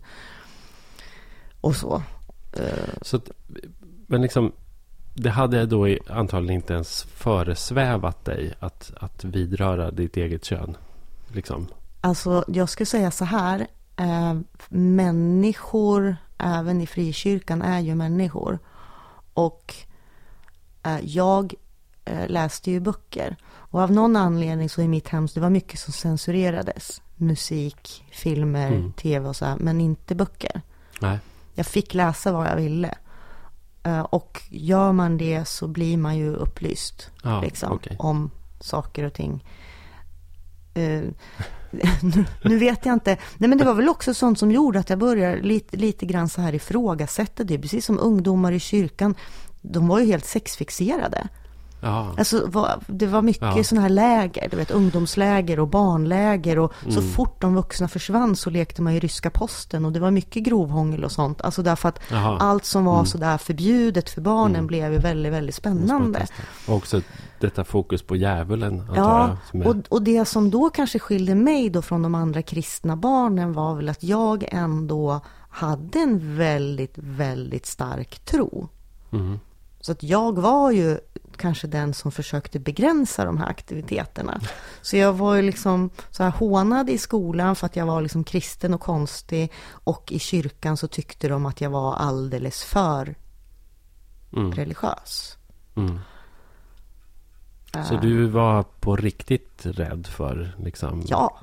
och 1.60 1.76
så. 1.76 2.02
Eh, 2.56 2.94
Så 3.02 3.16
att, 3.16 3.30
men 4.06 4.22
liksom, 4.22 4.52
det 5.14 5.30
hade 5.30 5.66
då 5.66 5.96
antagligen 6.08 6.54
inte 6.60 6.72
ens 6.74 7.02
föresvävat 7.02 8.24
dig 8.24 8.54
att, 8.60 8.92
att 8.96 9.24
vidröra 9.24 9.90
ditt 9.90 10.16
eget 10.16 10.44
kön. 10.44 10.76
Liksom. 11.32 11.66
Alltså, 12.00 12.44
jag 12.48 12.68
skulle 12.68 12.86
säga 12.86 13.10
så 13.10 13.24
här. 13.24 13.66
Eh, 13.96 14.34
människor, 14.68 16.16
även 16.38 16.80
i 16.80 16.86
frikyrkan, 16.86 17.62
är 17.62 17.80
ju 17.80 17.94
människor. 17.94 18.58
Och 19.34 19.74
eh, 20.82 20.98
jag 21.02 21.54
eh, 22.04 22.28
läste 22.28 22.70
ju 22.70 22.80
böcker. 22.80 23.36
Och 23.46 23.80
av 23.80 23.92
någon 23.92 24.16
anledning 24.16 24.68
så 24.68 24.82
i 24.82 24.88
mitt 24.88 25.08
hem, 25.08 25.28
så 25.28 25.34
det 25.34 25.40
var 25.40 25.50
mycket 25.50 25.80
som 25.80 25.92
censurerades. 25.92 27.02
Musik, 27.16 28.04
filmer, 28.10 28.66
Mm. 28.68 28.92
tv 28.92 29.28
och 29.28 29.36
så 29.36 29.44
här, 29.44 29.56
men 29.60 29.80
inte 29.80 30.14
böcker. 30.14 30.60
Nej. 31.00 31.18
Jag 31.54 31.66
fick 31.66 31.94
läsa 31.94 32.32
vad 32.32 32.46
jag 32.46 32.56
ville. 32.56 32.94
Eh, 33.82 34.00
och 34.00 34.42
gör 34.50 34.92
man 34.92 35.18
det 35.18 35.44
så 35.44 35.68
blir 35.68 35.96
man 35.96 36.16
ju 36.16 36.34
upplyst 36.34 37.10
Ja, 37.22 37.40
liksom, 37.40 37.72
okej. 37.72 37.96
om 37.98 38.30
saker 38.60 39.04
och 39.04 39.12
ting. 39.14 39.44
Eh, 40.74 41.02
nu, 42.02 42.24
nu 42.44 42.58
vet 42.58 42.86
jag 42.86 42.92
inte. 42.92 43.16
Nej, 43.36 43.48
men 43.48 43.58
det 43.58 43.64
var 43.64 43.74
väl 43.74 43.88
också 43.88 44.14
sånt 44.14 44.38
som 44.38 44.50
gjorde 44.50 44.78
att 44.78 44.90
jag 44.90 44.98
började 44.98 45.42
lite, 45.42 45.76
lite 45.76 46.06
grann 46.06 46.28
så 46.28 46.40
här 46.40 46.54
ifrågasätta 46.54 47.44
det. 47.44 47.58
Precis 47.58 47.86
som 47.86 47.98
ungdomar 47.98 48.52
i 48.52 48.60
kyrkan. 48.60 49.14
De 49.62 49.88
var 49.88 49.98
ju 49.98 50.06
helt 50.06 50.24
sexfixerade. 50.26 51.28
Ja. 51.84 52.14
Alltså, 52.18 52.48
det 52.86 53.06
var 53.06 53.22
mycket 53.22 53.56
Ja. 53.56 53.64
sådana 53.64 53.82
här 53.82 53.88
läger, 53.88 54.48
du 54.50 54.56
vet, 54.56 54.70
ungdomsläger 54.70 55.60
och 55.60 55.68
barnläger. 55.68 56.58
Och 56.58 56.72
så 56.88 57.00
Mm. 57.00 57.10
fort 57.12 57.40
de 57.40 57.54
vuxna 57.54 57.88
försvann 57.88 58.36
så 58.36 58.50
lekte 58.50 58.82
man 58.82 58.92
i 58.92 59.00
ryska 59.00 59.30
posten. 59.30 59.84
Och 59.84 59.92
det 59.92 60.00
var 60.00 60.10
mycket 60.10 60.42
grovhångel 60.42 61.04
och 61.04 61.12
sånt. 61.12 61.40
Alltså 61.40 61.62
därför 61.62 61.88
att 61.88 62.00
Jaha. 62.10 62.38
allt 62.40 62.64
som 62.64 62.84
var 62.84 62.94
Mm. 62.94 63.06
sådär 63.06 63.38
förbjudet 63.38 64.10
för 64.10 64.20
barnen 64.20 64.54
Mm. 64.56 64.66
blev 64.66 64.92
ju 64.92 64.98
väldigt, 64.98 65.32
väldigt 65.32 65.54
spännande. 65.54 66.26
Och 66.68 66.74
också 66.76 67.00
detta 67.40 67.64
fokus 67.64 68.02
på 68.02 68.16
djävulen. 68.16 68.82
Ja, 68.96 69.36
jag, 69.52 69.66
och, 69.66 69.76
och 69.88 70.02
det 70.02 70.24
som 70.24 70.50
då 70.50 70.70
kanske 70.70 70.98
skilde 70.98 71.34
mig 71.34 71.70
då 71.70 71.82
från 71.82 72.02
de 72.02 72.14
andra 72.14 72.42
kristna 72.42 72.96
barnen 72.96 73.52
var 73.52 73.74
väl 73.74 73.88
att 73.88 74.02
jag 74.02 74.44
ändå 74.48 75.20
hade 75.48 75.98
en 75.98 76.36
väldigt, 76.36 76.94
väldigt 76.98 77.66
stark 77.66 78.18
tro. 78.24 78.68
Mhm. 79.10 79.40
Så 79.80 79.92
att 79.92 80.02
jag 80.02 80.38
var 80.38 80.70
ju 80.70 80.98
kanske 81.36 81.66
den 81.66 81.94
som 81.94 82.12
försökte 82.12 82.58
begränsa 82.58 83.24
de 83.24 83.38
här 83.38 83.48
aktiviteterna. 83.48 84.40
Så 84.82 84.96
jag 84.96 85.12
var 85.12 85.34
ju 85.34 85.42
liksom 85.42 85.90
så 86.10 86.22
här 86.22 86.30
hånad 86.30 86.90
i 86.90 86.98
skolan 86.98 87.56
för 87.56 87.66
att 87.66 87.76
jag 87.76 87.86
var 87.86 88.00
liksom 88.02 88.24
kristen 88.24 88.74
och 88.74 88.80
konstig. 88.80 89.52
Och 89.70 90.12
i 90.12 90.18
kyrkan 90.18 90.76
så 90.76 90.88
tyckte 90.88 91.28
de 91.28 91.46
att 91.46 91.60
jag 91.60 91.70
var 91.70 91.94
alldeles 91.94 92.64
för 92.64 93.14
Mm. 94.36 94.52
religiös. 94.52 95.36
Mm. 95.76 95.98
Så 97.88 97.94
Eh, 97.94 98.00
du 98.00 98.26
var 98.26 98.62
på 98.62 98.96
riktigt 98.96 99.60
rädd 99.66 100.06
för 100.06 100.54
liksom, 100.58 101.02
Ja, 101.06 101.38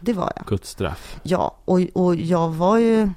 det 0.00 0.12
var 0.12 0.32
jag. 0.36 0.46
Guds 0.46 0.70
straff? 0.70 1.20
Ja, 1.22 1.56
och, 1.64 1.80
och 1.94 2.14
jag 2.16 2.48
var 2.48 2.78
ju... 2.78 3.10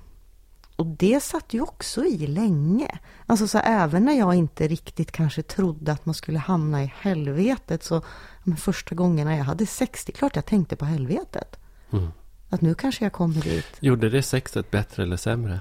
Och 0.81 0.87
det 0.87 1.23
satt 1.23 1.53
ju 1.53 1.61
också 1.61 2.05
i 2.05 2.27
länge. 2.27 2.99
Alltså 3.25 3.47
så 3.47 3.57
även 3.57 4.05
när 4.05 4.13
jag 4.13 4.35
inte 4.35 4.67
riktigt 4.67 5.11
kanske 5.11 5.41
trodde 5.43 5.91
att 5.91 6.05
man 6.05 6.15
skulle 6.15 6.39
hamna 6.39 6.83
i 6.83 6.93
helvetet 6.99 7.83
så 7.83 8.01
men 8.43 8.57
första 8.57 8.95
gångerna 8.95 9.37
jag 9.37 9.43
hade 9.43 9.65
sex, 9.65 10.05
det 10.05 10.11
är 10.11 10.17
klart 10.17 10.35
jag 10.35 10.45
tänkte 10.45 10.75
på 10.75 10.85
helvetet. 10.85 11.59
Mm. 11.91 12.11
Att 12.49 12.61
nu 12.61 12.73
kanske 12.73 13.05
jag 13.05 13.13
kommer 13.13 13.41
dit. 13.41 13.65
Gjorde 13.79 14.09
det 14.09 14.23
sexet 14.23 14.71
bättre 14.71 15.03
eller 15.03 15.17
sämre? 15.17 15.59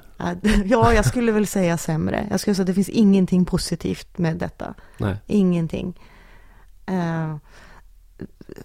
Ja, 0.65 0.93
jag 0.95 1.07
skulle 1.07 1.33
väl 1.33 1.47
säga 1.47 1.79
sämre. 1.79 2.27
Jag 2.31 2.41
skulle 2.41 2.55
säga 2.55 2.63
att 2.63 2.67
det 2.67 2.75
finns 2.75 2.89
ingenting 2.89 3.45
positivt 3.45 4.19
med 4.19 4.37
detta. 4.37 4.75
Nej. 4.99 5.17
Ingenting. 5.27 6.01
Eh, 6.87 7.37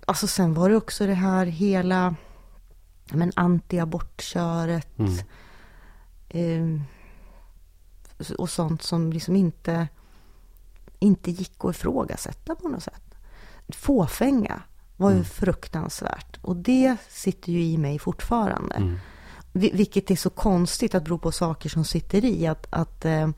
alltså 0.05 0.27
sen 0.27 0.53
var 0.53 0.69
det 0.69 0.75
också 0.75 1.07
det 1.07 1.13
här 1.13 1.45
hela 1.45 2.15
men 3.11 3.31
anti-abortköret. 3.31 4.99
Mm. 4.99 5.17
Eh, 6.29 6.79
och 8.37 8.49
sånt 8.49 8.81
som 8.83 9.13
liksom 9.13 9.35
inte, 9.35 9.87
inte 10.99 11.31
gick 11.31 11.65
att 11.65 11.75
ifrågasätta 11.75 12.55
på 12.55 12.67
något 12.69 12.83
sätt. 12.83 13.01
Fåfänga 13.69 14.61
var 14.97 15.09
ju 15.09 15.15
Mm. 15.15 15.25
fruktansvärt. 15.25 16.37
Och 16.41 16.55
det 16.55 16.97
sitter 17.09 17.51
ju 17.51 17.63
i 17.63 17.77
mig 17.77 17.99
fortfarande. 17.99 18.75
Mm. 18.75 18.97
Vi- 19.51 19.71
Vilket 19.73 20.11
är 20.11 20.15
så 20.15 20.29
konstigt 20.29 20.95
att 20.95 21.03
bero 21.03 21.17
på 21.17 21.31
saker 21.31 21.69
som 21.69 21.85
sitter 21.85 22.25
i. 22.25 22.47
Att, 22.47 22.67
att 22.69 23.05
eh, 23.05 23.29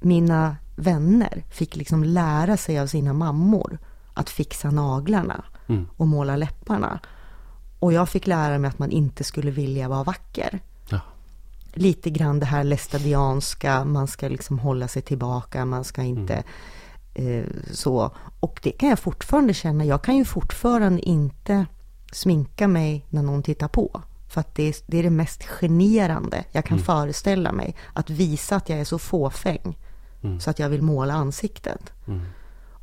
mina 0.00 0.56
vänner 0.76 1.44
fick 1.50 1.76
liksom 1.76 2.04
lära 2.04 2.56
sig 2.56 2.78
av 2.80 2.86
sina 2.86 3.12
mammor 3.12 3.78
att 4.14 4.30
fixa 4.30 4.70
naglarna 4.70 5.44
Mm. 5.68 5.88
och 5.96 6.06
måla 6.06 6.36
läpparna. 6.36 7.00
Och 7.78 7.92
jag 7.92 8.08
fick 8.08 8.26
lära 8.26 8.58
mig 8.58 8.68
att 8.68 8.78
man 8.78 8.90
inte 8.90 9.24
skulle 9.24 9.50
vilja 9.50 9.88
vara 9.88 10.02
vacker. 10.04 10.60
Lite 11.78 12.10
grann 12.10 12.40
det 12.40 12.46
här 12.46 12.64
lästadianska, 12.64 13.84
man 13.84 14.06
ska 14.06 14.28
liksom 14.28 14.58
hålla 14.58 14.88
sig 14.88 15.02
tillbaka, 15.02 15.64
man 15.64 15.84
ska 15.84 16.02
inte 16.02 16.44
eh, 17.14 17.44
så. 17.72 18.10
Och 18.40 18.60
det 18.62 18.70
kan 18.70 18.88
jag 18.88 18.98
fortfarande 18.98 19.54
känna, 19.54 19.84
jag 19.84 20.02
kan 20.02 20.16
ju 20.16 20.24
fortfarande 20.24 21.02
inte 21.02 21.66
sminka 22.12 22.68
mig 22.68 23.06
när 23.10 23.22
någon 23.22 23.42
tittar 23.42 23.68
på. 23.68 24.02
För 24.28 24.40
att 24.40 24.54
det 24.54 24.62
är 24.62 24.74
det, 24.86 24.98
är 24.98 25.02
det 25.02 25.10
mest 25.10 25.44
generande 25.44 26.44
jag 26.52 26.64
kan 26.64 26.78
föreställa 26.78 27.52
mig. 27.52 27.76
Att 27.92 28.10
visa 28.10 28.56
att 28.56 28.68
jag 28.68 28.78
är 28.78 28.84
så 28.84 28.98
fåfäng. 28.98 29.78
Mm. 30.22 30.40
Så 30.40 30.50
att 30.50 30.58
jag 30.58 30.68
vill 30.68 30.82
måla 30.82 31.14
ansiktet. 31.14 31.92
Mm. 32.06 32.20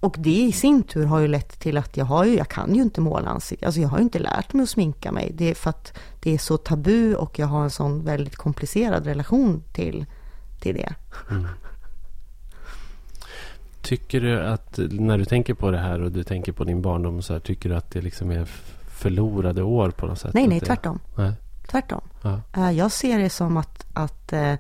Och 0.04 0.16
det 0.20 0.41
i 0.41 0.51
sin 0.51 0.84
tur 0.84 1.06
har 1.06 1.20
ju 1.20 1.28
lett 1.28 1.60
till 1.60 1.78
att 1.78 1.97
jag 1.97 2.06
har 2.06 2.26
ju, 2.26 2.36
jag 2.38 2.47
kan 2.47 2.76
ju 2.76 2.82
inte 2.82 3.01
måla 3.01 3.30
ansiktet. 3.30 3.66
Alltså 3.66 3.82
jag 3.82 3.89
har 3.89 3.97
ju 3.97 4.04
inte 4.04 4.20
lärt 4.20 4.54
mig 4.54 4.64
att 4.64 4.70
sminka 4.70 5.12
mig. 5.12 5.32
Det 5.34 5.49
är 5.49 5.56
för 5.56 5.70
att 5.70 5.93
det 6.20 6.34
är 6.34 6.38
så 6.38 6.58
tabu 6.58 7.16
och 7.16 7.39
jag 7.39 7.47
har 7.47 7.64
en 7.64 7.70
sån 7.70 8.06
väldigt 8.06 8.36
komplicerad 8.36 9.06
relation 9.06 9.64
till, 9.74 10.06
till 10.62 10.76
det. 10.76 10.93
Tycker 13.82 14.22
du 14.22 14.41
att 14.41 14.80
när 14.91 15.18
du 15.18 15.26
tänker 15.26 15.54
på 15.54 15.72
det 15.72 15.78
här 15.78 16.01
och 16.01 16.12
du 16.12 16.24
tänker 16.24 16.51
på 16.51 16.64
din 16.64 16.82
barndom 16.82 17.22
så 17.22 17.34
här, 17.34 17.39
tycker 17.39 17.70
du 17.70 17.76
att 17.76 17.91
det 17.91 18.01
liksom 18.01 18.32
är 18.32 18.45
förlorade 18.91 19.64
år 19.64 19.89
på 19.89 20.06
något 20.06 20.20
sätt? 20.20 20.34
Nej, 20.34 20.47
nej, 20.47 20.60
tvärtom. 20.60 20.99
Nej. 21.16 21.34
Tvärtom. 21.68 22.01
Ja. 22.22 22.41
Eh, 22.56 22.72
Jag 22.72 22.91
ser 22.91 23.20
det 23.20 23.30
som 23.30 23.58
att, 23.58 23.86
att 23.93 24.34
eh, 24.34 24.54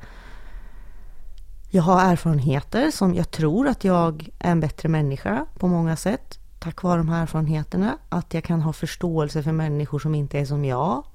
jag 1.75 1.83
har 1.83 2.01
erfarenheter 2.11 2.91
som 2.91 3.15
jag 3.15 3.31
tror 3.31 3.67
att 3.67 3.83
jag 3.83 4.29
är 4.39 4.51
en 4.51 4.59
bättre 4.59 4.89
människa 4.89 5.45
på 5.59 5.67
många 5.67 5.95
sätt. 5.95 6.39
Tack 6.59 6.83
vare 6.83 6.97
de 6.97 7.09
här 7.09 7.21
erfarenheterna. 7.21 7.97
Att 8.09 8.33
jag 8.33 8.43
kan 8.43 8.61
ha 8.61 8.73
förståelse 8.73 9.43
för 9.43 9.51
människor 9.51 9.99
som 9.99 10.15
inte 10.15 10.39
är 10.39 10.45
som 10.45 10.65
jag. 10.65 11.05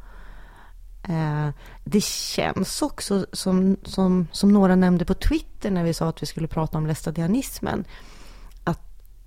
Eh, 1.09 1.49
det 1.85 2.03
känns 2.05 2.83
också 2.83 3.27
som, 3.33 3.77
som, 3.83 4.27
som 4.33 4.53
några 4.53 4.77
nämnde 4.77 5.05
på 5.05 5.15
Twitter 5.15 5.71
när 5.71 5.85
vi 5.85 5.95
sa 5.95 6.09
att 6.09 6.23
vi 6.23 6.27
skulle 6.27 6.49
prata 6.49 6.79
om 6.79 6.87
lästadianismen. 6.87 7.85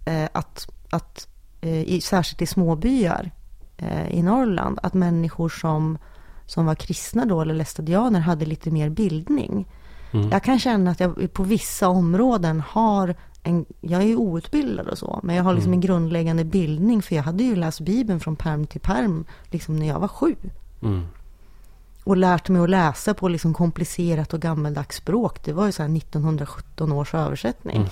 Eh, 0.06 0.24
att, 0.24 0.32
att, 0.34 0.70
att 0.90 1.28
i, 1.62 2.02
särskilt 2.02 2.42
i 2.42 2.46
småbyar 2.46 3.32
i 4.10 4.24
Norrland, 4.24 4.80
att 4.84 4.94
människor 4.94 5.50
som, 5.50 5.98
som 6.46 6.66
var 6.66 6.76
kristna 6.76 7.26
då, 7.26 7.42
eller 7.42 7.54
lästadianer, 7.54 8.20
hade 8.20 8.46
lite 8.46 8.72
mer 8.72 8.90
bildning. 8.90 9.68
Mm. 10.12 10.30
Jag 10.30 10.44
kan 10.44 10.60
känna 10.60 10.92
att 10.92 11.00
jag 11.00 11.34
på 11.34 11.44
vissa 11.44 11.88
områden 11.88 12.62
har 12.68 13.16
en, 13.44 13.66
jag 13.82 14.02
är 14.02 14.06
ju 14.06 14.16
outbildad 14.16 14.88
och 14.88 14.98
så, 14.98 15.20
men 15.24 15.36
jag 15.36 15.44
har 15.44 15.54
liksom 15.54 15.74
en 15.74 15.82
grundläggande 15.82 16.44
bildning, 16.44 17.02
för 17.02 17.16
jag 17.16 17.24
hade 17.24 17.44
ju 17.44 17.56
läst 17.56 17.80
Bibeln 17.80 18.20
från 18.20 18.36
perm 18.36 18.68
till 18.68 18.82
perm, 18.82 19.26
liksom 19.50 19.76
när 19.76 19.88
jag 19.88 20.00
var 20.00 20.08
sju. 20.08 20.36
Mm. 20.82 21.08
Och 22.04 22.18
lärt 22.18 22.50
mig 22.50 22.62
att 22.62 22.70
läsa 22.70 23.14
på 23.14 23.28
liksom 23.28 23.54
komplicerat 23.54 24.34
och 24.34 24.42
gammeldags 24.42 24.96
språk. 24.96 25.44
Det 25.46 25.54
var 25.54 25.66
ju 25.66 25.72
så 25.72 25.84
här 25.84 25.98
1917 25.98 26.92
års 26.92 27.14
översättning. 27.14 27.76
Mm. 27.76 27.90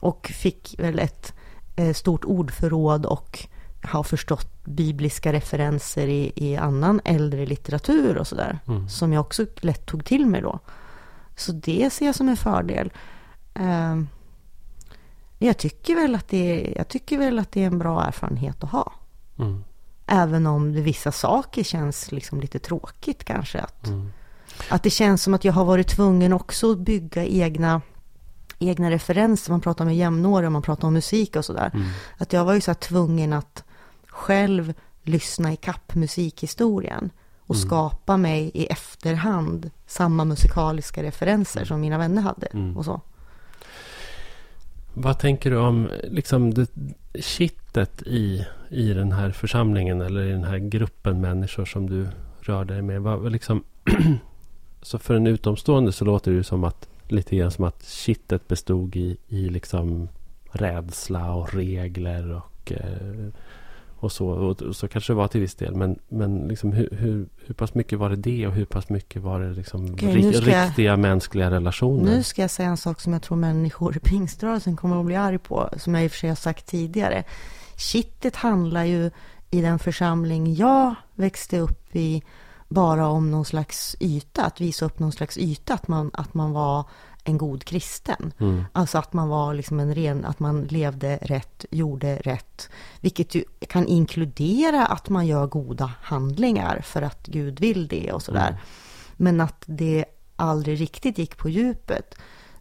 Och 0.00 0.26
fick 0.34 0.74
väl 0.78 0.98
ett 0.98 1.34
eh, 1.76 1.94
stort 1.94 2.24
ordförråd 2.24 3.06
och 3.06 3.46
har 3.82 4.02
förstått 4.02 4.64
bibliska 4.64 5.32
referenser 5.32 6.06
i, 6.06 6.32
i 6.36 6.56
annan 6.56 7.00
äldre 7.04 7.46
litteratur 7.46 8.18
och 8.18 8.26
sådär. 8.26 8.58
Mm. 8.66 8.88
Som 8.88 9.12
jag 9.12 9.20
också 9.20 9.46
lätt 9.60 9.86
tog 9.86 10.04
till 10.04 10.26
mig 10.26 10.40
då. 10.40 10.60
Så 11.36 11.52
det 11.52 11.92
ser 11.92 12.06
jag 12.06 12.14
som 12.14 12.28
en 12.28 12.36
fördel. 12.36 12.92
Eh, 13.54 13.96
jag 15.38 15.58
tycker 15.58 15.94
väl 15.94 16.14
att 16.14 16.28
det 16.28 16.36
är, 16.36 16.78
jag 16.78 16.88
tycker 16.88 17.18
väl 17.18 17.38
att 17.38 17.52
det 17.52 17.62
är 17.62 17.66
en 17.66 17.78
bra 17.78 18.04
erfarenhet 18.04 18.64
att 18.64 18.70
ha. 18.70 18.92
Mm. 19.38 19.64
Även 20.06 20.46
om 20.46 20.72
det, 20.72 20.80
vissa 20.80 21.12
saker 21.12 21.62
känns 21.62 22.12
liksom 22.12 22.40
lite 22.40 22.58
tråkigt 22.58 23.24
kanske. 23.24 23.60
Att, 23.60 23.86
Mm. 23.86 24.12
att 24.68 24.82
det 24.82 24.90
känns 24.90 25.22
som 25.22 25.34
att 25.34 25.44
jag 25.44 25.52
har 25.52 25.64
varit 25.64 25.88
tvungen 25.88 26.32
också 26.32 26.72
att 26.72 26.78
bygga 26.78 27.24
egna, 27.24 27.80
egna 28.58 28.90
referenser. 28.90 29.50
Man 29.50 29.60
pratar 29.60 29.84
med 29.84 29.96
jämnåriga, 29.96 30.50
man 30.50 30.62
pratar 30.62 30.88
om 30.88 30.94
musik 30.94 31.36
och 31.36 31.44
sådär. 31.44 31.70
Mm. 31.74 31.88
Att 32.18 32.32
jag 32.32 32.44
var 32.44 32.54
ju 32.54 32.60
så 32.60 32.74
tvungen 32.74 33.32
att 33.32 33.64
själv 34.06 34.74
lyssna 35.02 35.52
i 35.52 35.56
kapp 35.56 35.94
musikhistorien. 35.94 37.10
Och 37.46 37.54
Mm. 37.54 37.68
skapa 37.68 38.16
mig 38.16 38.50
i 38.54 38.66
efterhand 38.66 39.70
samma 39.86 40.24
musikaliska 40.24 41.02
referenser 41.02 41.64
som 41.64 41.80
mina 41.80 41.98
vänner 41.98 42.22
hade. 42.22 42.46
Mm. 42.46 42.76
Och 42.76 42.84
så. 42.84 43.00
Vad 44.94 45.18
tänker 45.18 45.50
du 45.50 45.56
om 45.56 45.88
liksom 46.04 46.54
det, 46.54 46.70
kittet 47.20 48.02
i, 48.02 48.46
i 48.70 48.92
den 48.92 49.12
här 49.12 49.30
församlingen 49.30 50.00
eller 50.00 50.22
i 50.24 50.32
den 50.32 50.44
här 50.44 50.58
gruppen 50.58 51.20
människor 51.20 51.64
som 51.64 51.90
du 51.90 52.08
rör 52.40 52.64
dig 52.64 52.82
med? 52.82 53.02
Vad, 53.02 53.18
vad 53.18 53.32
liksom, 53.32 53.64
så 54.82 54.98
för 54.98 55.14
en 55.14 55.26
utomstående 55.26 55.92
så 55.92 56.04
låter 56.04 56.30
det 56.30 56.36
ju 56.36 56.42
som 56.42 56.64
att 56.64 56.88
lite 57.08 57.36
grann 57.36 57.50
som 57.50 57.64
att 57.64 57.84
kittet 57.84 58.48
bestod 58.48 58.96
i, 58.96 59.16
i 59.28 59.48
liksom 59.48 60.08
rädsla 60.50 61.34
och 61.34 61.54
regler 61.54 62.32
och, 62.32 62.72
eh, 62.72 63.28
och 64.06 64.12
så. 64.12 64.28
Och, 64.28 64.76
så 64.76 64.88
kanske 64.88 65.12
det 65.12 65.16
var 65.16 65.28
till 65.28 65.40
viss 65.40 65.54
del. 65.54 65.74
Men, 65.74 65.98
men 66.08 66.48
liksom 66.48 66.72
hur, 66.72 66.88
hur, 66.92 67.26
hur 67.46 67.54
pass 67.54 67.74
mycket 67.74 67.98
var 67.98 68.10
det 68.10 68.16
det 68.16 68.46
och 68.46 68.52
hur 68.52 68.64
pass 68.64 68.88
mycket 68.88 69.22
var 69.22 69.40
det 69.40 69.50
liksom 69.52 69.92
Okej, 69.94 70.16
ri- 70.16 70.32
ska 70.32 70.50
jag- 70.50 70.66
riktiga 70.68 70.96
mänskliga 70.96 71.50
relationer? 71.50 72.04
Nu 72.04 72.22
ska 72.22 72.42
jag 72.42 72.50
säga 72.50 72.68
en 72.68 72.76
sak 72.76 73.00
som 73.00 73.12
jag 73.12 73.22
tror 73.22 73.36
människor 73.36 73.96
i 73.96 74.00
pingströrelsen 74.00 74.76
kommer 74.76 75.00
att 75.00 75.06
bli 75.06 75.16
arg 75.16 75.38
på. 75.38 75.68
Som 75.76 75.94
jag 75.94 76.04
i 76.04 76.06
och 76.06 76.10
för 76.12 76.18
sig 76.18 76.28
har 76.28 76.36
sagt 76.36 76.66
tidigare. 76.66 77.24
Kittet 77.76 78.36
handlar 78.36 78.84
ju 78.84 79.10
i 79.50 79.60
den 79.60 79.78
församling 79.78 80.54
jag 80.54 80.94
växte 81.14 81.58
upp 81.58 81.96
i 81.96 82.22
bara 82.68 83.06
om 83.08 83.30
någon 83.30 83.44
slags 83.44 83.96
yta. 84.00 84.44
Att 84.44 84.60
visa 84.60 84.84
upp 84.86 84.98
någon 84.98 85.12
slags 85.12 85.38
yta. 85.38 85.74
Att 85.74 85.88
man, 85.88 86.10
att 86.12 86.34
man 86.34 86.52
var 86.52 86.84
en 87.28 87.38
god 87.38 87.64
kristen. 87.64 88.32
Mm. 88.38 88.64
Alltså 88.72 88.98
att 88.98 89.12
man 89.12 89.28
var 89.28 89.54
liksom 89.54 89.80
en 89.80 89.94
ren, 89.94 90.24
att 90.24 90.40
man 90.40 90.64
levde 90.64 91.16
rätt, 91.22 91.64
gjorde 91.70 92.16
rätt. 92.16 92.68
Vilket 93.00 93.34
ju 93.34 93.44
kan 93.68 93.86
inkludera 93.86 94.86
att 94.86 95.08
man 95.08 95.26
gör 95.26 95.46
goda 95.46 95.92
handlingar 96.02 96.80
för 96.80 97.02
att 97.02 97.26
Gud 97.26 97.60
vill 97.60 97.88
det 97.88 98.12
och 98.12 98.22
sådär. 98.22 98.48
Mm. 98.48 98.60
Men 99.16 99.40
att 99.40 99.64
det 99.66 100.04
aldrig 100.36 100.80
riktigt 100.80 101.18
gick 101.18 101.36
på 101.36 101.48
djupet. 101.48 102.14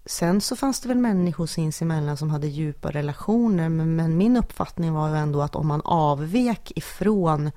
Sen 0.05 0.41
så 0.41 0.55
fanns 0.55 0.81
det 0.81 0.87
väl 0.87 0.97
människor 0.97 1.45
sinsemellan 1.45 2.17
som 2.17 2.29
hade 2.29 2.47
djupa 2.47 2.91
relationer. 2.91 3.69
Men, 3.69 3.95
men 3.95 4.17
min 4.17 4.37
uppfattning 4.37 4.93
var 4.93 5.09
ju 5.09 5.15
ändå 5.15 5.41
att 5.41 5.55
om 5.55 5.67
man 5.67 5.81
avvek 5.81 6.71
ifrån 6.75 7.51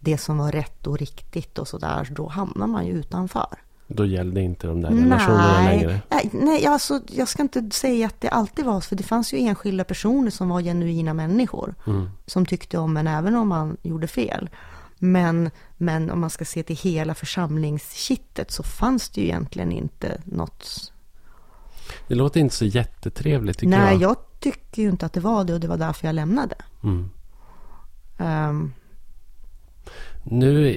det 0.00 0.18
som 0.18 0.38
var 0.38 0.52
rätt 0.52 0.86
och 0.86 0.98
riktigt 0.98 1.58
och 1.58 1.68
sådär, 1.68 2.08
då 2.10 2.28
hamnar 2.28 2.66
man 2.66 2.86
ju 2.86 2.92
utanför. 2.92 3.65
Då 3.88 4.06
gällde 4.06 4.40
inte 4.40 4.66
de 4.66 4.80
där 4.80 4.90
relationerna 4.90 5.64
längre? 5.64 6.00
Nej, 6.10 6.30
nej 6.32 6.66
alltså, 6.66 7.00
jag 7.12 7.28
ska 7.28 7.42
inte 7.42 7.70
säga 7.70 8.06
att 8.06 8.20
det 8.20 8.28
alltid 8.28 8.64
var 8.64 8.80
så, 8.80 8.88
för 8.88 8.96
det 8.96 9.02
fanns 9.02 9.32
ju 9.32 9.38
enskilda 9.38 9.84
personer 9.84 10.30
som 10.30 10.48
var 10.48 10.60
genuina 10.60 11.14
människor. 11.14 11.74
Mm. 11.86 12.10
Som 12.26 12.46
tyckte 12.46 12.78
om 12.78 12.96
en 12.96 13.06
även 13.06 13.36
om 13.36 13.48
man 13.48 13.76
gjorde 13.82 14.06
fel. 14.06 14.50
Men, 14.98 15.50
men 15.76 16.10
om 16.10 16.20
man 16.20 16.30
ska 16.30 16.44
se 16.44 16.62
till 16.62 16.76
hela 16.76 17.14
församlingskittet 17.14 18.50
så 18.50 18.62
fanns 18.62 19.08
det 19.08 19.20
ju 19.20 19.26
egentligen 19.26 19.72
inte 19.72 20.20
något. 20.24 20.92
Det 22.08 22.14
låter 22.14 22.40
inte 22.40 22.54
så 22.54 22.64
jättetrevligt 22.64 23.58
tycker 23.58 23.78
nej, 23.78 23.92
jag. 23.92 24.02
jag 24.02 24.16
tycker 24.40 24.82
ju 24.82 24.88
inte 24.88 25.06
att 25.06 25.12
det 25.12 25.20
var 25.20 25.44
det 25.44 25.54
och 25.54 25.60
det 25.60 25.68
var 25.68 25.76
därför 25.76 26.06
jag 26.06 26.14
lämnade. 26.14 26.54
Mm. 26.82 27.10
Ehm, 28.18 28.72
Nu 30.28 30.68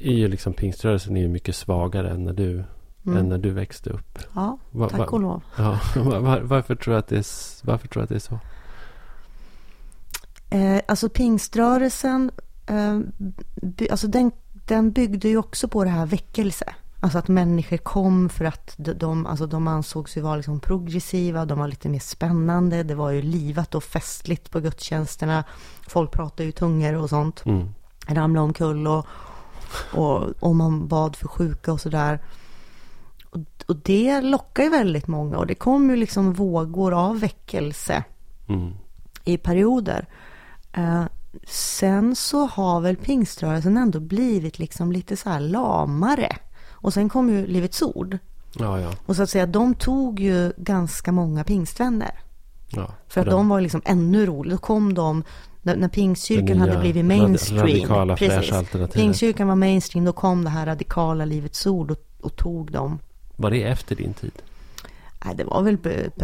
är 0.00 0.12
ju 0.12 0.28
liksom 0.28 0.52
pingströrelsen 0.52 1.16
är 1.16 1.28
mycket 1.28 1.56
svagare 1.56 2.10
än 2.10 2.24
när 2.24 2.32
du, 2.32 2.64
Mm. 3.06 3.18
än 3.18 3.28
när 3.28 3.38
du 3.38 3.50
växte 3.50 3.90
upp. 3.90 4.18
ja, 4.34 4.58
Va- 4.70 4.88
tack 4.88 5.12
och 5.12 5.20
lov. 5.20 5.42
Ja, 5.56 5.78
var, 5.96 6.40
varför, 6.40 6.74
tror 6.74 6.92
du 6.94 6.98
att 6.98 7.08
det 7.08 7.16
är, 7.16 7.26
varför 7.66 7.88
tror 7.88 8.00
du 8.00 8.04
att 8.04 8.08
det 8.08 8.14
är 8.14 8.18
så? 8.18 8.38
Eh, 10.50 10.80
alltså 10.88 11.08
pingströrelsen, 11.08 12.30
eh, 12.66 12.98
by, 13.62 13.88
alltså 13.88 14.06
den, 14.06 14.32
den 14.66 14.90
byggde 14.92 15.28
ju 15.28 15.36
också 15.36 15.68
på 15.68 15.84
det 15.84 15.90
här 15.90 16.06
väckelse. 16.06 16.74
Alltså 17.00 17.18
att 17.18 17.28
människor 17.28 17.76
kom 17.76 18.28
för 18.28 18.44
att 18.44 18.74
de, 18.76 18.92
de, 18.92 19.26
alltså 19.26 19.46
de 19.46 19.68
ansågs 19.68 20.16
ju 20.16 20.20
vara 20.20 20.36
liksom 20.36 20.60
progressiva, 20.60 21.44
de 21.44 21.58
var 21.58 21.68
lite 21.68 21.88
mer 21.88 21.98
spännande, 22.00 22.82
det 22.82 22.94
var 22.94 23.10
ju 23.10 23.22
livat 23.22 23.74
och 23.74 23.84
festligt 23.84 24.50
på 24.50 24.60
gudstjänsterna. 24.60 25.44
Folk 25.88 26.10
pratade 26.12 26.44
ju 26.44 26.52
tungor 26.52 26.94
och 26.94 27.08
sånt, 27.08 27.42
Mm. 27.46 27.68
Ramlade 28.14 28.44
omkull 28.44 28.86
och, 28.86 29.06
och, 29.92 30.22
och 30.40 30.56
man 30.56 30.88
bad 30.88 31.16
för 31.16 31.28
sjuka 31.28 31.72
och 31.72 31.80
sådär. 31.80 32.18
Och, 33.30 33.40
och 33.66 33.76
det 33.76 34.20
lockar 34.20 34.62
ju 34.62 34.70
väldigt 34.70 35.06
många 35.06 35.36
och 35.38 35.46
det 35.46 35.54
kom 35.54 35.90
ju 35.90 35.96
liksom 35.96 36.32
vågor 36.32 36.94
av 36.94 37.20
väckelse 37.20 38.04
Mm. 38.48 38.72
i 39.24 39.36
perioder. 39.36 40.06
Eh, 40.72 41.04
sen 41.46 42.16
så 42.16 42.46
har 42.46 42.80
väl 42.80 42.96
pingströrelsen 42.96 43.76
ändå 43.76 44.00
blivit 44.00 44.58
liksom 44.58 44.92
lite 44.92 45.16
så 45.16 45.30
här 45.30 45.40
lamare. 45.40 46.36
Och 46.70 46.94
sen 46.94 47.08
kom 47.08 47.28
ju 47.30 47.46
Livets 47.46 47.82
Ord. 47.82 48.18
Ja, 48.52 48.80
ja. 48.80 48.92
Och 49.06 49.16
så 49.16 49.22
att 49.22 49.30
säga, 49.30 49.46
de 49.46 49.74
tog 49.74 50.20
ju 50.20 50.52
ganska 50.56 51.12
många 51.12 51.44
pingstvänner. 51.44 52.20
ja. 52.68 52.88
För 53.08 53.20
att 53.20 53.26
de 53.30 53.48
var 53.48 53.60
liksom 53.60 53.82
ännu 53.84 54.26
roligare. 54.26 54.56
Då 54.56 54.60
kom 54.60 54.94
de, 54.94 55.24
när, 55.76 55.76
när 55.76 55.88
nya 56.54 56.60
hade 56.60 56.78
blivit 56.78 57.04
mainstream. 57.04 57.60
radikala 57.66 58.16
precis. 58.16 58.92
Pingstkyrkan 58.92 59.48
var 59.48 59.54
mainstream, 59.54 60.04
då 60.04 60.12
kom 60.12 60.44
det 60.44 60.50
här 60.50 60.66
radikala 60.66 61.24
Livets 61.24 61.66
Ord 61.66 61.90
och, 61.90 61.98
och 62.20 62.36
tog 62.36 62.72
dem. 62.72 62.98
Var 63.36 63.50
det 63.50 63.62
efter 63.62 63.96
din 63.96 64.14
tid? 64.14 64.32
Nej, 65.24 65.34
det 65.36 65.44
var 65.44 65.62
väl 65.62 65.76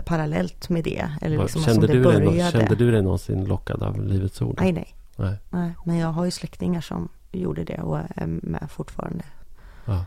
parallellt 0.07 0.69
med 0.69 0.85
det. 0.85 1.11
Eller 1.21 1.39
liksom 1.39 1.63
kände, 1.63 1.75
som 1.75 1.87
det 1.87 1.93
du 1.93 2.03
dig, 2.03 2.27
började. 2.27 2.51
kände 2.59 2.75
du 2.75 2.91
dig 2.91 3.03
någonsin 3.03 3.45
lockad 3.45 3.83
av 3.83 4.03
Livets 4.07 4.43
Ord? 4.43 4.59
Nej, 4.61 4.73
nej. 4.73 4.95
Nej. 5.17 5.37
Nej, 5.51 5.73
men 5.85 5.97
jag 5.99 6.09
har 6.09 6.25
ju 6.25 6.31
släktingar 6.31 6.81
som 6.81 7.09
gjorde 7.33 7.65
det 7.65 7.81
och 7.81 7.99
är 7.99 8.27
med 8.27 8.69
fortfarande. 8.71 9.25
Ja. 9.85 10.05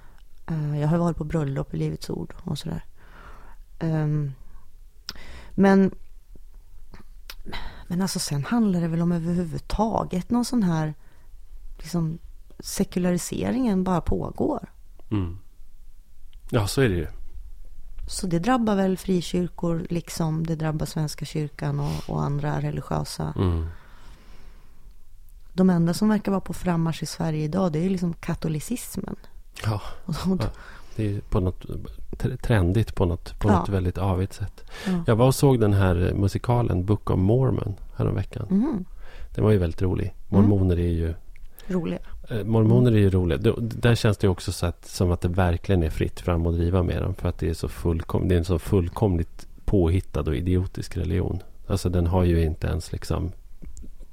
Eh, 0.47 0.79
Jag 0.79 0.87
har 0.87 0.97
varit 0.97 1.17
på 1.17 1.23
bröllop 1.23 1.73
i 1.73 1.77
Livets 1.77 2.09
Ord 2.09 2.33
och 2.43 2.57
sådär. 2.57 2.83
Ehm, 3.79 4.33
Men, 5.51 5.91
men 7.87 8.01
alltså 8.01 8.19
sen 8.19 8.45
handlar 8.45 8.81
det 8.81 8.87
väl 8.87 9.01
om 9.01 9.11
överhuvudtaget 9.11 10.29
någon 10.29 10.45
sån 10.45 10.63
här 10.63 10.93
liksom 11.77 12.19
sekulariseringen 12.59 13.83
bara 13.83 14.01
pågår. 14.01 14.69
Mm. 15.11 15.37
Ja, 16.49 16.67
så 16.67 16.81
är 16.81 16.89
det 16.89 16.95
ju. 16.95 17.07
Så 18.07 18.27
det 18.27 18.39
drabbar 18.39 18.75
väl 18.75 18.97
frikyrkor 18.97 19.87
liksom 19.89 20.47
det 20.47 20.55
drabbar 20.55 20.85
Svenska 20.85 21.25
kyrkan 21.25 21.79
och, 21.79 22.09
och 22.09 22.23
andra 22.23 22.61
religiösa. 22.61 23.33
Mm. 23.35 23.67
De 25.53 25.69
enda 25.69 25.93
som 25.93 26.09
verkar 26.09 26.31
vara 26.31 26.41
på 26.41 26.53
frammarsch 26.53 27.03
i 27.03 27.05
Sverige 27.05 27.43
idag 27.43 27.71
det 27.71 27.79
är 27.79 27.83
ju 27.83 27.89
liksom 27.89 28.13
katolicismen. 28.13 29.15
Ja, 29.63 29.81
Och 30.05 30.15
så, 30.15 30.37
Ja. 30.39 30.49
Det 30.97 31.15
är 31.15 31.19
på 31.29 31.39
något 31.39 31.65
tr- 32.11 32.37
trendigt 32.37 32.95
på 32.95 33.05
något, 33.05 33.39
på 33.39 33.49
Ja. 33.49 33.59
något 33.59 33.69
väldigt 33.69 33.97
avigt 33.97 34.33
sätt. 34.33 34.63
ja. 34.85 35.03
Jag 35.07 35.15
var 35.15 35.27
och 35.27 35.35
såg 35.35 35.59
den 35.59 35.73
här 35.73 36.13
musikalen 36.15 36.85
Book 36.85 37.09
of 37.09 37.19
Mormon 37.19 37.73
häromveckan. 37.95 38.47
Mhm, 38.49 38.85
Den 39.35 39.43
var 39.43 39.51
ju 39.51 39.57
väldigt 39.57 39.81
rolig. 39.81 40.13
Mormoner 40.29 40.79
är 40.79 40.87
ju 40.91 41.13
roliga. 41.67 41.99
eh, 42.29 42.43
Mormoner 42.43 42.91
är 42.91 42.97
ju 42.97 43.09
roliga. 43.09 43.37
Där 43.59 43.95
känns 43.95 44.17
det 44.17 44.27
också 44.27 44.51
så 44.51 44.65
att, 44.65 44.85
som 44.85 45.11
att 45.11 45.21
det 45.21 45.27
verkligen 45.27 45.83
är 45.83 45.89
fritt 45.89 46.19
fram 46.19 46.45
att 46.47 46.53
driva 46.55 46.83
med 46.83 47.01
dem. 47.01 47.13
För 47.15 47.29
att 47.29 47.37
det 47.39 47.49
är, 47.49 47.53
så 47.53 47.67
fullkom, 47.67 48.27
det 48.27 48.35
är 48.35 48.39
en 48.39 48.45
så 48.45 48.59
fullkomligt 48.59 49.47
påhittad 49.65 50.21
och 50.21 50.35
idiotisk 50.35 50.97
religion. 50.97 51.39
Alltså 51.67 51.89
den 51.89 52.07
har 52.07 52.23
ju 52.23 52.43
inte 52.43 52.67
ens 52.67 52.91
liksom 52.91 53.31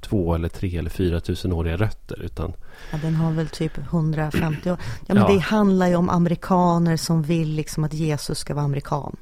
två 0.05 0.35
eller 0.35 0.49
tre 0.49 0.77
eller 0.77 0.89
fyra 0.89 1.19
tusenåriga 1.19 1.77
rötter. 1.77 2.21
Utan 2.21 2.53
Ja, 2.91 2.97
den 3.01 3.15
har 3.15 3.31
väl 3.31 3.47
typ 3.47 3.77
150 3.77 4.71
år. 4.71 4.77
Ja, 5.07 5.13
men 5.13 5.17
Ja. 5.17 5.27
det 5.27 5.39
handlar 5.39 5.87
ju 5.87 5.95
om 5.95 6.09
amerikaner 6.09 6.97
som 6.97 7.21
vill 7.23 7.49
liksom 7.55 7.83
att 7.83 7.93
Jesus 7.93 8.37
ska 8.37 8.53
vara 8.53 8.65
amerikan. 8.65 9.15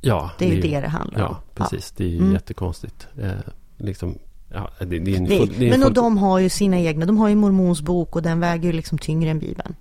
ja, 0.00 0.30
Det 0.38 0.44
är 0.50 0.54
ju 0.54 0.60
det 0.60 0.80
det 0.80 0.88
handlar 0.88 1.24
om. 1.26 1.36
Ja, 1.36 1.40
precis. 1.54 1.90
Det 1.90 2.04
är 2.04 2.08
ju 2.08 2.18
Mm. 2.18 2.32
jättekonstigt. 2.32 3.06
Eh, 3.22 3.30
liksom, 3.76 4.18
ja, 4.52 4.70
det, 4.78 4.84
det 4.86 4.94
är 4.96 5.20
Det, 5.20 5.38
full, 5.38 5.52
det 5.58 5.66
är 5.66 5.70
men 5.70 5.80
och 5.82 5.86
full, 5.86 5.94
de 5.94 6.18
har 6.18 6.38
ju 6.38 6.48
sina 6.48 6.78
egna. 6.78 7.06
De 7.06 7.18
har 7.18 7.28
ju 7.28 7.34
mormons 7.34 7.82
bok 7.82 8.16
och 8.16 8.22
den 8.22 8.40
väger 8.40 8.64
ju 8.64 8.72
liksom 8.72 8.98
tyngre 8.98 9.30
än 9.30 9.38
Bibeln. 9.38 9.74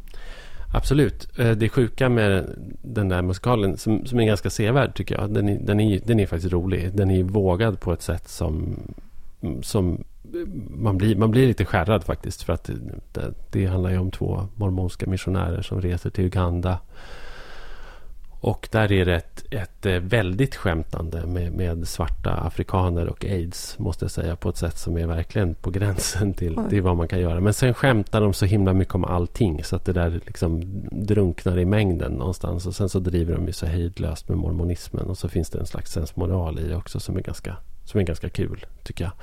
Absolut. 0.74 1.40
Eh, 1.40 1.52
Det 1.52 1.70
sjuka 1.70 2.10
med 2.10 2.56
den 2.82 3.10
där 3.10 3.22
musikalen 3.22 3.78
som, 3.78 4.06
som 4.06 4.20
är 4.20 4.26
ganska 4.26 4.50
sevärd 4.50 4.96
tycker 4.96 5.16
jag. 5.20 5.34
Den 5.34 5.50
är, 5.50 5.60
den, 5.60 5.80
är, 5.80 6.02
den 6.06 6.20
är 6.20 6.26
faktiskt 6.26 6.54
rolig. 6.54 6.92
Den 6.94 7.12
är 7.12 7.24
vågad 7.24 7.80
på 7.80 7.94
ett 7.94 8.02
sätt 8.02 8.30
som, 8.30 8.80
som 9.62 10.04
man, 10.70 10.98
blir, 10.98 11.16
man 11.16 11.32
blir 11.32 11.48
lite 11.48 11.66
skärrad 11.66 12.04
faktiskt. 12.04 12.44
För 12.44 12.54
att 12.54 12.70
det, 13.14 13.34
det, 13.52 13.66
handlar 13.66 13.90
ju 13.90 13.98
om 13.98 14.12
två 14.12 14.48
mormonska 14.56 15.06
missionärer 15.10 15.62
som 15.62 15.82
reser 15.82 16.10
till 16.10 16.26
Uganda. 16.26 16.80
Och 18.40 18.70
där 18.72 18.92
är 18.92 19.06
det 19.06 19.16
ett, 19.16 19.54
ett 19.54 19.86
eh, 19.86 19.94
väldigt 19.94 20.56
skämtande 20.56 21.26
med, 21.26 21.52
med, 21.52 21.88
svarta 21.88 22.34
afrikaner 22.34 23.08
och 23.08 23.26
aids. 23.26 23.80
Måste 23.80 24.06
jag 24.06 24.12
säga. 24.12 24.36
På 24.36 24.50
ett 24.50 24.58
sätt 24.58 24.78
som 24.78 24.98
är 24.98 25.08
verkligen 25.08 25.56
på 25.56 25.72
gränsen 25.72 26.34
till, 26.34 26.60
till 26.70 26.82
vad 26.82 26.98
man 26.98 27.08
kan 27.08 27.20
göra. 27.20 27.40
Men 27.40 27.54
sen 27.54 27.74
skämtar 27.74 28.22
de 28.22 28.34
så 28.34 28.46
himla 28.46 28.74
mycket 28.74 28.96
om 28.96 29.04
allting. 29.04 29.64
Så 29.64 29.76
att 29.76 29.86
det 29.86 29.94
där 29.94 30.22
liksom 30.26 30.62
drunknar 30.92 31.60
i 31.60 31.66
mängden 31.66 32.12
någonstans. 32.12 32.68
Och 32.68 32.76
sen 32.76 32.90
så 32.90 33.00
driver 33.00 33.36
de 33.36 33.48
ju 33.48 33.54
så 33.54 33.66
hejdlöst 33.66 34.30
med 34.30 34.38
mormonismen. 34.38 35.06
Och 35.06 35.18
så 35.18 35.30
finns 35.30 35.50
det 35.50 35.60
en 35.60 35.66
slags 35.66 35.92
sensmoral 35.92 36.60
i 36.60 36.68
det 36.68 36.76
också 36.76 37.00
som 37.00 37.18
är 37.18 37.22
ganska, 37.22 37.58
som 37.88 38.00
är 38.00 38.04
ganska 38.04 38.30
kul 38.30 38.66
tycker 38.84 39.04
jag. 39.04 39.14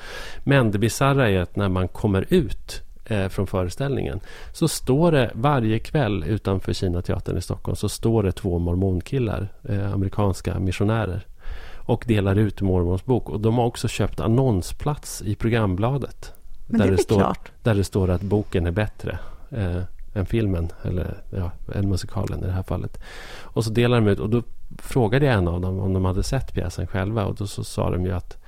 Men 0.45 0.71
det 0.71 0.79
bisarra 0.79 1.31
är 1.31 1.39
att 1.39 1.57
när 1.57 1.69
man 1.69 1.89
kommer 1.89 2.27
ut 2.29 2.83
eh, 3.05 3.29
från 3.29 3.47
föreställningen 3.47 4.21
så 4.53 4.69
står 4.69 5.13
det 5.13 5.31
varje 5.35 5.79
kväll 5.79 6.25
utanför 6.25 6.73
Kinateatern 6.73 7.37
i 7.37 7.41
Stockholm 7.41 7.77
så 7.77 7.89
står 7.89 8.23
det 8.23 8.33
två 8.33 8.59
mormonkillar, 8.59 9.49
eh, 9.69 9.93
amerikanska 9.93 10.59
missionärer 10.59 11.27
och 11.87 12.05
delar 12.07 12.37
ut 12.37 12.61
Mormons 12.61 13.05
bok. 13.05 13.31
Och 13.31 13.41
de 13.41 13.59
har 13.59 13.65
också 13.65 13.89
köpt 13.89 14.21
annonsplats 14.21 15.23
i 15.23 15.35
programbladet. 15.35 16.33
Men 16.67 16.81
där 16.81 16.87
det, 16.87 16.97
det 16.97 17.03
står, 17.03 17.17
klart. 17.17 17.53
Där 17.63 17.75
det 17.75 17.85
står 17.85 18.11
att 18.11 18.23
boken 18.23 18.67
är 18.67 18.71
bättre 18.71 19.19
eh, 19.51 19.83
än 20.15 20.27
filmen, 20.27 20.69
eller 20.83 21.23
ja, 21.31 21.51
än 21.75 21.89
musikalen 21.89 22.45
i 22.45 22.47
det 22.47 22.53
här 22.53 22.63
fallet. 22.63 23.01
Och 23.41 23.65
så 23.65 23.71
delar 23.71 24.01
de 24.01 24.09
ut, 24.09 24.19
och 24.19 24.31
då 24.31 24.43
frågade 24.79 25.27
jag 25.27 25.35
en 25.35 25.49
av 25.49 25.61
dem 25.61 25.79
om 25.79 25.93
de 25.93 26.05
hade 26.05 26.23
sett 26.23 26.55
pjäsen 26.55 26.87
själva. 26.87 27.25
Och 27.25 27.35
då 27.35 27.47
så 27.47 27.65
sa 27.65 27.91
de 27.91 28.05
ju 28.05 28.13
att 28.13 28.39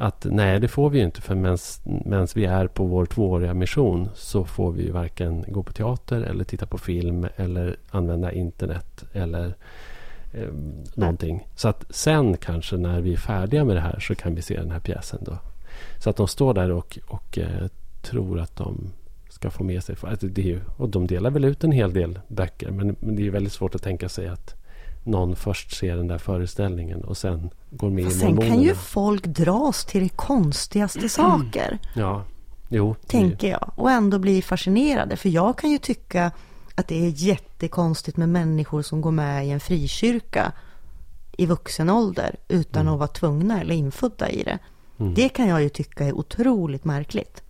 att 0.00 0.26
nej, 0.30 0.60
det 0.60 0.68
får 0.68 0.90
vi 0.90 0.98
ju 0.98 1.04
inte 1.04 1.20
för 1.20 1.34
medan 1.84 2.26
vi 2.34 2.44
är 2.44 2.66
på 2.66 2.84
vår 2.84 3.06
tvååriga 3.06 3.54
mission 3.54 4.08
så 4.14 4.44
får 4.44 4.72
vi 4.72 4.82
ju 4.82 4.90
varken 4.90 5.44
gå 5.48 5.62
på 5.62 5.72
teater 5.72 6.20
eller 6.20 6.44
titta 6.44 6.66
på 6.66 6.78
film 6.78 7.26
eller 7.36 7.76
använda 7.90 8.32
internet 8.32 9.04
eller 9.12 9.54
eh, 10.32 10.48
någonting. 10.94 11.48
Så 11.56 11.68
att 11.68 11.84
sen 11.90 12.36
kanske 12.36 12.76
när 12.76 13.00
vi 13.00 13.12
är 13.12 13.16
färdiga 13.16 13.64
med 13.64 13.76
det 13.76 13.80
här 13.80 14.00
så 14.00 14.14
kan 14.14 14.34
vi 14.34 14.42
se 14.42 14.56
den 14.56 14.70
här 14.70 14.80
pjäsen 14.80 15.18
då. 15.24 15.38
Så 15.98 16.10
att 16.10 16.16
de 16.16 16.28
står 16.28 16.54
där 16.54 16.70
och, 16.70 16.98
och 17.08 17.38
eh, 17.38 17.66
tror 18.02 18.40
att 18.40 18.56
de 18.56 18.92
ska 19.28 19.50
få 19.50 19.64
med 19.64 19.84
sig. 19.84 19.96
Alltså 20.02 20.26
det 20.26 20.42
är 20.42 20.46
ju, 20.46 20.60
och 20.76 20.88
de 20.88 21.06
delar 21.06 21.30
väl 21.30 21.44
ut 21.44 21.64
en 21.64 21.72
hel 21.72 21.92
del 21.92 22.18
böcker 22.28 22.70
men, 22.70 22.96
men 23.00 23.16
det 23.16 23.26
är 23.26 23.30
väldigt 23.30 23.52
svårt 23.52 23.74
att 23.74 23.82
tänka 23.82 24.08
sig 24.08 24.28
att 24.28 24.59
någon 25.04 25.36
först 25.36 25.76
ser 25.76 25.96
den 25.96 26.08
där 26.08 26.18
föreställningen 26.18 27.04
och 27.04 27.16
sen 27.16 27.50
går 27.70 27.90
med 27.90 28.04
Fast 28.04 28.22
i 28.22 28.24
mormonerna. 28.24 28.50
Sen 28.50 28.56
kan 28.56 28.62
ju 28.62 28.74
folk 28.74 29.26
dras 29.26 29.84
till 29.84 30.02
det 30.02 30.08
konstigaste 30.08 31.08
saker. 31.08 31.78
Ja, 31.94 32.24
jo. 32.68 32.94
Tänker 33.06 33.48
jag. 33.48 33.72
Och 33.76 33.90
ändå 33.90 34.18
bli 34.18 34.42
fascinerade. 34.42 35.16
För 35.16 35.28
jag 35.28 35.58
kan 35.58 35.70
ju 35.70 35.78
tycka 35.78 36.32
att 36.74 36.88
det 36.88 37.06
är 37.06 37.08
jättekonstigt 37.08 38.16
med 38.16 38.28
människor 38.28 38.82
som 38.82 39.00
går 39.00 39.10
med 39.10 39.46
i 39.46 39.50
en 39.50 39.60
frikyrka 39.60 40.52
i 41.32 41.46
vuxen 41.46 41.90
ålder 41.90 42.36
utan 42.48 42.82
mm. 42.82 42.92
att 42.92 42.98
vara 42.98 43.08
tvungna 43.08 43.60
eller 43.60 43.74
infödda 43.74 44.30
i 44.30 44.42
det. 44.42 44.58
Mm. 44.98 45.14
Det 45.14 45.28
kan 45.28 45.48
jag 45.48 45.62
ju 45.62 45.68
tycka 45.68 46.04
är 46.04 46.12
otroligt 46.12 46.84
märkligt. 46.84 47.42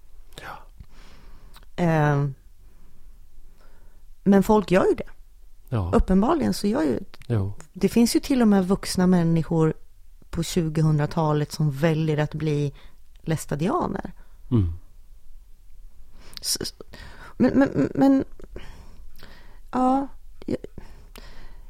Ja. 0.43 1.85
Eh, 1.85 2.27
men 4.25 4.43
folk 4.43 4.71
gör 4.71 4.87
ju 4.87 4.95
det. 4.95 5.09
Ja. 5.73 5.91
Uppenbarligen 5.95 6.55
så 6.55 6.67
gör 6.67 6.83
ju... 6.83 7.01
Jo. 7.27 7.53
Det 7.73 7.89
finns 7.89 8.17
ju 8.17 8.21
till 8.21 8.43
och 8.43 8.49
med 8.49 8.69
vuxna 8.69 9.07
människor 9.07 9.75
på 10.31 10.43
2000-talet 10.43 11.53
som 11.53 11.71
väljer 11.71 12.19
att 12.19 12.35
bli 12.35 12.73
lästadianer. 13.21 14.13
Mm. 14.51 14.73
Men, 17.37 17.59
men, 17.59 17.91
men, 17.95 18.25
ja, 19.73 20.09
jag, 20.47 20.59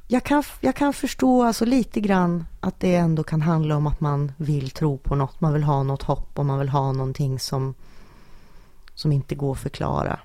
jag, 0.07 0.24
kan, 0.24 0.42
jag 0.61 0.76
kan 0.76 0.92
förstå 0.92 1.42
alltså 1.42 1.64
lite 1.64 2.01
grann 2.01 2.44
att 2.61 2.80
det 2.80 2.94
ändå 2.94 3.22
kan 3.22 3.42
handla 3.42 3.76
om 3.76 3.86
att 3.86 4.01
man 4.01 4.32
vill 4.36 4.70
tro 4.70 4.98
på 4.98 5.14
något, 5.14 5.40
man 5.40 5.53
vill 5.53 5.62
ha 5.62 5.82
något 5.82 6.03
hopp 6.03 6.38
och 6.38 6.46
man 6.46 6.59
vill 6.59 6.68
ha 6.68 6.92
någonting 6.92 7.38
som, 7.38 7.74
som 8.94 9.12
inte 9.12 9.34
går 9.34 9.53
att 9.53 9.61
förklara. 9.61 10.20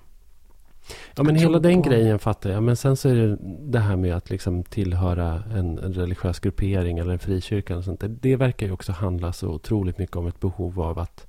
Ja, 1.15 1.23
men 1.23 1.35
hela 1.35 1.59
den 1.59 1.81
på. 1.81 1.89
grejen 1.89 2.19
fattar 2.19 2.49
jag. 2.49 2.63
Men 2.63 2.75
sen 2.75 2.95
så 2.95 3.09
är 3.09 3.15
det 3.15 3.37
det 3.71 3.79
här 3.79 3.95
med 3.95 4.15
att 4.15 4.29
liksom 4.29 4.63
tillhöra 4.63 5.43
en, 5.53 5.77
en 5.77 5.93
religiös 5.93 6.39
gruppering 6.39 6.97
eller 6.97 7.13
en 7.13 7.19
frikyrka. 7.19 7.77
Och 7.77 7.83
sånt 7.83 7.99
där. 7.99 8.07
Det 8.07 8.35
verkar 8.35 8.67
ju 8.67 8.73
också 8.73 8.91
handla 8.91 9.33
så 9.33 9.47
otroligt 9.47 9.97
mycket 9.97 10.15
om 10.15 10.27
ett 10.27 10.39
behov 10.39 10.81
av 10.81 10.99
att 10.99 11.27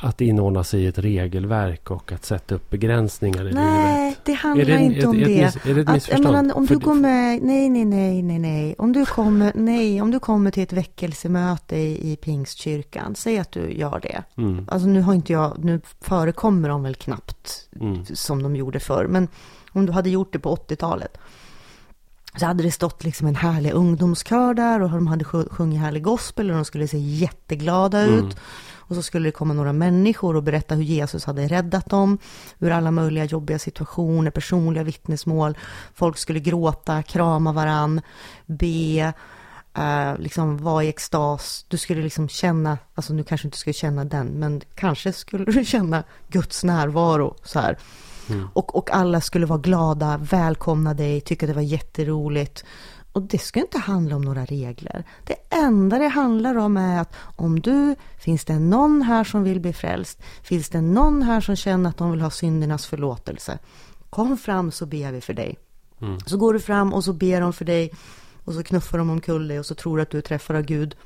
att 0.00 0.20
inordna 0.20 0.64
sig 0.64 0.82
i 0.82 0.86
ett 0.86 0.98
regelverk 0.98 1.90
och 1.90 2.12
att 2.12 2.24
sätta 2.24 2.54
upp 2.54 2.70
begränsningar 2.70 3.48
i 3.48 3.52
nej, 3.52 4.04
livet. 4.04 4.24
det 4.24 4.32
handlar 4.32 4.64
det, 4.64 4.80
inte 4.80 5.06
om 5.06 5.18
ett, 5.18 5.24
det. 5.24 5.42
Ett, 5.42 5.66
är 5.66 5.74
det 5.74 5.80
ett 5.80 5.88
att, 5.88 5.94
missförstånd? 5.94 6.36
Menar, 6.36 6.56
om 6.56 6.66
du 6.66 6.78
går 6.78 6.94
med, 6.94 7.42
nej, 7.42 7.68
nej, 7.68 7.84
nej, 7.84 8.22
nej, 8.22 8.38
nej. 8.38 8.74
Om 8.78 8.92
du 8.92 9.06
kommer, 9.06 9.52
nej, 9.54 10.02
om 10.02 10.10
du 10.10 10.18
kommer 10.18 10.50
till 10.50 10.62
ett 10.62 10.72
väckelsemöte 10.72 11.76
i, 11.76 12.12
i 12.12 12.16
pingstkyrkan, 12.16 13.14
säg 13.14 13.38
att 13.38 13.52
du 13.52 13.72
gör 13.72 14.00
det. 14.00 14.22
Mm. 14.36 14.66
Alltså 14.68 14.88
nu 14.88 15.00
har 15.00 15.14
inte 15.14 15.32
jag, 15.32 15.64
nu 15.64 15.80
förekommer 16.00 16.68
de 16.68 16.82
väl 16.82 16.94
knappt 16.94 17.68
mm. 17.80 18.04
som 18.04 18.42
de 18.42 18.56
gjorde 18.56 18.80
förr, 18.80 19.06
men 19.06 19.28
om 19.72 19.86
du 19.86 19.92
hade 19.92 20.10
gjort 20.10 20.32
det 20.32 20.38
på 20.38 20.56
80-talet 20.56 21.18
så 22.36 22.46
hade 22.46 22.62
det 22.62 22.70
stått 22.70 23.04
liksom 23.04 23.26
en 23.26 23.34
härlig 23.34 23.72
ungdomskör 23.72 24.54
där 24.54 24.82
och 24.82 24.90
de 24.90 25.06
hade 25.06 25.24
sjungit 25.24 25.80
härlig 25.80 26.02
gospel 26.02 26.50
och 26.50 26.56
de 26.56 26.64
skulle 26.64 26.88
se 26.88 26.98
jätteglada 26.98 28.00
mm. 28.00 28.18
ut. 28.18 28.36
Och 28.90 28.96
så 28.96 29.02
skulle 29.02 29.28
det 29.28 29.32
komma 29.32 29.54
några 29.54 29.72
människor 29.72 30.36
och 30.36 30.42
berätta 30.42 30.74
hur 30.74 30.82
Jesus 30.82 31.24
hade 31.24 31.48
räddat 31.48 31.90
dem 31.90 32.18
ur 32.58 32.70
alla 32.70 32.90
möjliga 32.90 33.24
jobbiga 33.24 33.58
situationer, 33.58 34.30
personliga 34.30 34.82
vittnesmål. 34.82 35.58
Folk 35.94 36.18
skulle 36.18 36.40
gråta, 36.40 37.02
krama 37.02 37.52
varann, 37.52 38.00
be, 38.46 39.12
eh, 39.76 40.18
liksom 40.18 40.58
vara 40.58 40.84
i 40.84 40.88
extas. 40.88 41.64
Du 41.68 41.78
skulle 41.78 42.02
liksom 42.02 42.28
känna, 42.28 42.78
alltså 42.94 43.12
nu 43.12 43.24
kanske 43.24 43.46
inte 43.46 43.58
skulle 43.58 43.74
känna 43.74 44.04
den, 44.04 44.26
men 44.26 44.60
kanske 44.74 45.12
skulle 45.12 45.44
du 45.44 45.64
känna 45.74 46.04
Guds 46.28 46.64
närvaro 46.64 47.36
så 47.44 47.60
här. 47.60 47.78
Mm. 48.30 48.48
Och, 48.52 48.76
och 48.76 48.90
alla 48.90 49.20
skulle 49.20 49.46
vara 49.46 49.58
glada, 49.58 50.16
välkomna 50.16 50.94
dig, 50.94 51.20
tycka 51.20 51.46
det 51.46 51.52
var 51.52 51.62
jätteroligt. 51.62 52.64
Och 53.12 53.22
det 53.22 53.38
ska 53.38 53.60
inte 53.60 53.78
handla 53.78 54.16
om 54.16 54.22
några 54.22 54.44
regler. 54.44 55.04
Det 55.24 55.36
enda 55.50 55.98
det 55.98 56.08
handlar 56.08 56.54
om 56.54 56.76
är 56.76 57.00
att 57.00 57.14
om 57.36 57.60
du, 57.60 57.94
finns 58.18 58.44
det 58.44 58.58
någon 58.58 59.02
här 59.02 59.24
som 59.24 59.42
vill 59.42 59.60
bli 59.60 59.72
frälst? 59.72 60.22
Finns 60.42 60.68
det 60.68 60.80
någon 60.80 61.22
här 61.22 61.40
som 61.40 61.56
känner 61.56 61.90
att 61.90 61.96
de 61.96 62.10
vill 62.10 62.20
ha 62.20 62.30
syndernas 62.30 62.86
förlåtelse? 62.86 63.58
Kom 64.10 64.36
fram 64.36 64.70
så 64.70 64.86
ber 64.86 65.12
vi 65.12 65.20
för 65.20 65.34
dig. 65.34 65.58
Mm. 66.00 66.20
Så 66.26 66.36
går 66.36 66.52
du 66.52 66.60
fram 66.60 66.94
och 66.94 67.04
så 67.04 67.12
ber 67.12 67.40
de 67.40 67.52
för 67.52 67.64
dig 67.64 67.92
och 68.44 68.54
så 68.54 68.62
knuffar 68.62 68.98
de 68.98 69.10
omkull 69.10 69.48
dig 69.48 69.58
och 69.58 69.66
så 69.66 69.74
tror 69.74 69.96
du 69.96 70.02
att 70.02 70.10
du 70.10 70.20
träffar 70.20 70.54
av 70.54 70.62
Gud. 70.62 70.96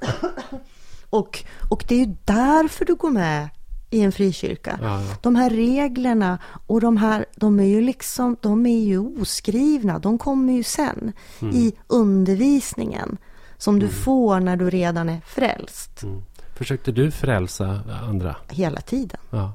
och, 1.10 1.44
och 1.70 1.84
det 1.88 1.94
är 1.94 1.98
ju 1.98 2.16
därför 2.24 2.84
du 2.84 2.94
går 2.94 3.10
med 3.10 3.48
i 3.90 4.00
en 4.02 4.12
frikyrka. 4.12 4.78
Ja, 4.82 5.02
ja. 5.02 5.16
De 5.22 5.36
här 5.36 5.50
reglerna 5.50 6.38
och 6.66 6.80
de 6.80 6.96
här, 6.96 7.26
de 7.36 7.60
är 7.60 7.64
ju 7.64 7.80
liksom, 7.80 8.36
de 8.40 8.66
är 8.66 8.80
ju 8.80 8.98
oskrivna. 8.98 9.98
De 9.98 10.18
kommer 10.18 10.52
ju 10.52 10.62
sen 10.62 11.12
mm. 11.40 11.54
i 11.56 11.72
undervisningen 11.86 13.18
som 13.58 13.78
du 13.78 13.86
mm. 13.86 13.98
får 13.98 14.40
när 14.40 14.56
du 14.56 14.70
redan 14.70 15.08
är 15.08 15.20
frälst. 15.20 16.02
Mm. 16.02 16.22
Försökte 16.54 16.92
du 16.92 17.10
frälsa 17.10 17.80
andra? 18.02 18.36
Hela 18.48 18.80
tiden. 18.80 19.20
Ja. 19.30 19.52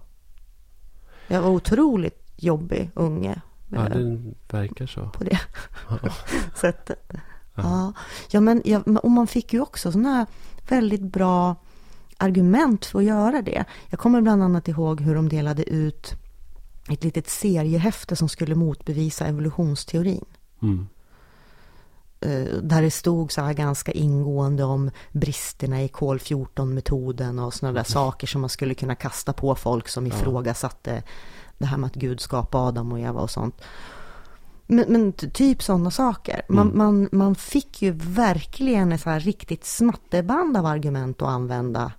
Jag 1.27 1.41
var 1.41 1.49
otroligt 1.49 2.33
jobbig 2.35 2.91
unge. 2.95 3.41
Ja, 3.69 3.89
det 3.89 4.33
verkar 4.49 4.87
så. 4.87 5.09
På 5.09 5.23
det 5.23 5.39
sättet. 6.55 7.11
Ja. 7.55 7.93
ja, 8.29 8.39
men 8.39 8.61
ja, 8.65 8.81
och 9.03 9.11
man 9.11 9.27
fick 9.27 9.53
ju 9.53 9.61
också 9.61 9.91
sådana 9.91 10.13
här 10.13 10.25
väldigt 10.69 11.01
bra 11.01 11.55
argument 12.17 12.85
för 12.85 12.99
att 12.99 13.05
göra 13.05 13.41
det. 13.41 13.65
Jag 13.89 13.99
kommer 13.99 14.21
bland 14.21 14.43
annat 14.43 14.67
ihåg 14.67 15.01
hur 15.01 15.15
de 15.15 15.29
delade 15.29 15.63
ut 15.63 16.13
ett 16.89 17.03
litet 17.03 17.29
seriehäfte 17.29 18.15
som 18.15 18.29
skulle 18.29 18.55
motbevisa 18.55 19.25
evolutionsteorin. 19.25 20.25
Mm. 20.61 20.87
Eh, 22.19 22.57
där 22.61 22.81
det 22.81 22.91
stod 22.91 23.31
så 23.31 23.41
här 23.41 23.53
ganska 23.53 23.91
ingående 23.91 24.63
om 24.63 24.91
bristerna 25.11 25.83
i 25.83 25.87
kol 25.87 26.17
14-metoden 26.17 27.39
och 27.39 27.53
sådana 27.53 27.73
där 27.73 27.79
mm. 27.79 27.85
saker 27.85 28.27
som 28.27 28.41
man 28.41 28.49
skulle 28.49 28.73
kunna 28.73 28.95
kasta 28.95 29.33
på 29.33 29.55
folk 29.55 29.87
som 29.87 30.07
ifrågasatte 30.07 31.03
det 31.57 31.65
här 31.65 31.77
med 31.77 31.87
att 31.87 31.95
Gud 31.95 32.19
skapade 32.21 32.63
Adam 32.63 32.91
och 32.91 32.99
Eva 32.99 33.21
och 33.21 33.29
sånt. 33.29 33.61
Men, 34.67 34.85
men 34.89 35.13
typ 35.13 35.63
sådana 35.63 35.91
saker. 35.91 36.41
Man, 36.49 36.67
mm. 36.67 36.77
man, 36.77 37.09
man 37.11 37.35
fick 37.35 37.81
ju 37.81 37.91
verkligen 37.91 38.91
ett 38.91 39.01
så 39.01 39.09
här 39.09 39.19
riktigt 39.19 39.65
smatterband 39.65 40.57
av 40.57 40.65
argument 40.65 41.21
att 41.21 41.27
använda 41.27 41.91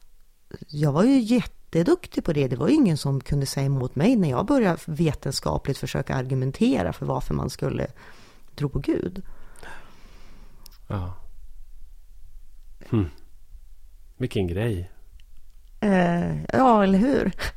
jag 0.69 0.93
var 0.93 1.05
ju 1.05 1.19
jätteduktig 1.19 2.25
på 2.25 2.33
det. 2.33 2.49
Det 2.49 2.57
var 2.57 2.69
ju 2.69 2.75
ingen 2.75 2.97
som 2.97 3.21
kunde 3.21 3.47
säga 3.47 3.67
emot 3.67 3.97
mig 3.97 4.17
när 4.17 4.31
jag 4.31 4.47
började 4.47 4.79
vetenskapligt 4.85 5.79
försöka 5.79 6.15
argumentera 6.15 6.93
för 6.93 7.07
varför 7.07 7.35
man 7.35 7.51
skulle 7.51 7.87
tro 8.55 8.69
på 8.69 8.79
Gud. 8.79 9.23
Ja. 10.89 11.15
Hm. 12.91 13.07
Vilken 14.17 14.47
grej. 14.47 14.91
Eh, 15.81 16.43
ja, 16.53 16.83
eller 16.83 16.99
hur? 16.99 17.33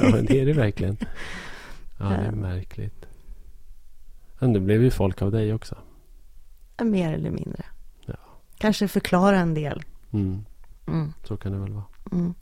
ja, 0.00 0.10
men 0.12 0.26
det 0.26 0.40
är 0.40 0.46
det 0.46 0.52
verkligen. 0.52 0.96
Ja, 1.98 2.04
det 2.04 2.26
är 2.26 2.32
märkligt. 2.32 3.06
Men 4.38 4.52
det 4.52 4.60
blev 4.60 4.82
ju 4.82 4.90
folk 4.90 5.22
av 5.22 5.30
dig 5.30 5.54
också. 5.54 5.76
Mer 6.82 7.12
eller 7.12 7.30
mindre. 7.30 7.64
Ja. 8.06 8.14
Kanske 8.58 8.88
förklara 8.88 9.38
en 9.38 9.54
del. 9.54 9.82
Mm. 10.12 10.44
Mm. 10.90 11.12
Så 11.24 11.36
kan 11.36 11.52
det 11.52 11.58
väl 11.58 11.72
vara. 11.72 11.84
Mm. 12.12 12.34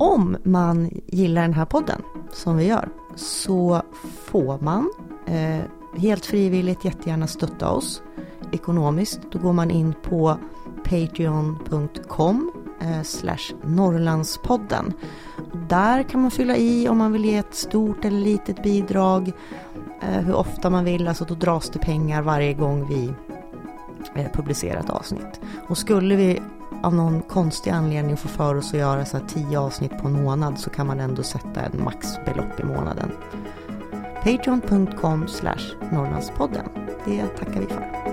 Om 0.00 0.36
man 0.42 0.90
gillar 1.06 1.42
den 1.42 1.54
här 1.54 1.64
podden, 1.64 2.02
som 2.32 2.56
vi 2.56 2.66
gör, 2.66 2.88
så 3.16 3.82
får 4.02 4.58
man 4.60 4.90
eh, 5.26 5.60
helt 5.96 6.26
frivilligt 6.26 6.84
jättegärna 6.84 7.26
stötta 7.26 7.70
oss 7.70 8.02
ekonomiskt. 8.52 9.20
Då 9.32 9.38
går 9.38 9.52
man 9.52 9.70
in 9.70 9.94
på 10.02 10.36
patreon.com 10.84 12.52
eh, 12.80 13.02
slash 13.02 13.54
Norrlandspodden. 13.64 14.92
Där 15.68 16.02
kan 16.02 16.20
man 16.20 16.30
fylla 16.30 16.56
i 16.56 16.88
om 16.88 16.98
man 16.98 17.12
vill 17.12 17.24
ge 17.24 17.36
ett 17.36 17.54
stort 17.54 18.04
eller 18.04 18.18
litet 18.18 18.62
bidrag, 18.62 19.32
eh, 20.02 20.20
hur 20.20 20.34
ofta 20.34 20.70
man 20.70 20.84
vill, 20.84 21.08
alltså 21.08 21.24
då 21.24 21.34
dras 21.34 21.70
det 21.70 21.78
pengar 21.78 22.22
varje 22.22 22.52
gång 22.52 22.88
vi 22.88 23.14
Eh, 24.18 24.30
publicerat 24.32 24.90
avsnitt. 24.90 25.40
Och 25.68 25.78
skulle 25.78 26.16
vi 26.16 26.42
av 26.82 26.94
någon 26.94 27.22
konstig 27.22 27.70
anledning 27.70 28.16
få 28.16 28.28
för 28.28 28.54
oss 28.54 28.68
att 28.68 28.78
göra 28.80 29.04
så 29.04 29.16
här 29.16 29.24
tio 29.28 29.58
avsnitt 29.58 29.98
på 29.98 30.08
en 30.08 30.22
månad 30.22 30.58
så 30.58 30.70
kan 30.70 30.86
man 30.86 31.00
ändå 31.00 31.22
sätta 31.22 31.60
ett 31.60 31.74
maxbelopp 31.74 32.60
i 32.60 32.64
månaden. 32.64 33.10
Patreon.com 34.24 35.28
slash 35.28 35.74
Norrlandspodden. 35.92 36.68
Det 37.04 37.26
tackar 37.26 37.60
vi 37.60 37.66
för. 37.66 38.07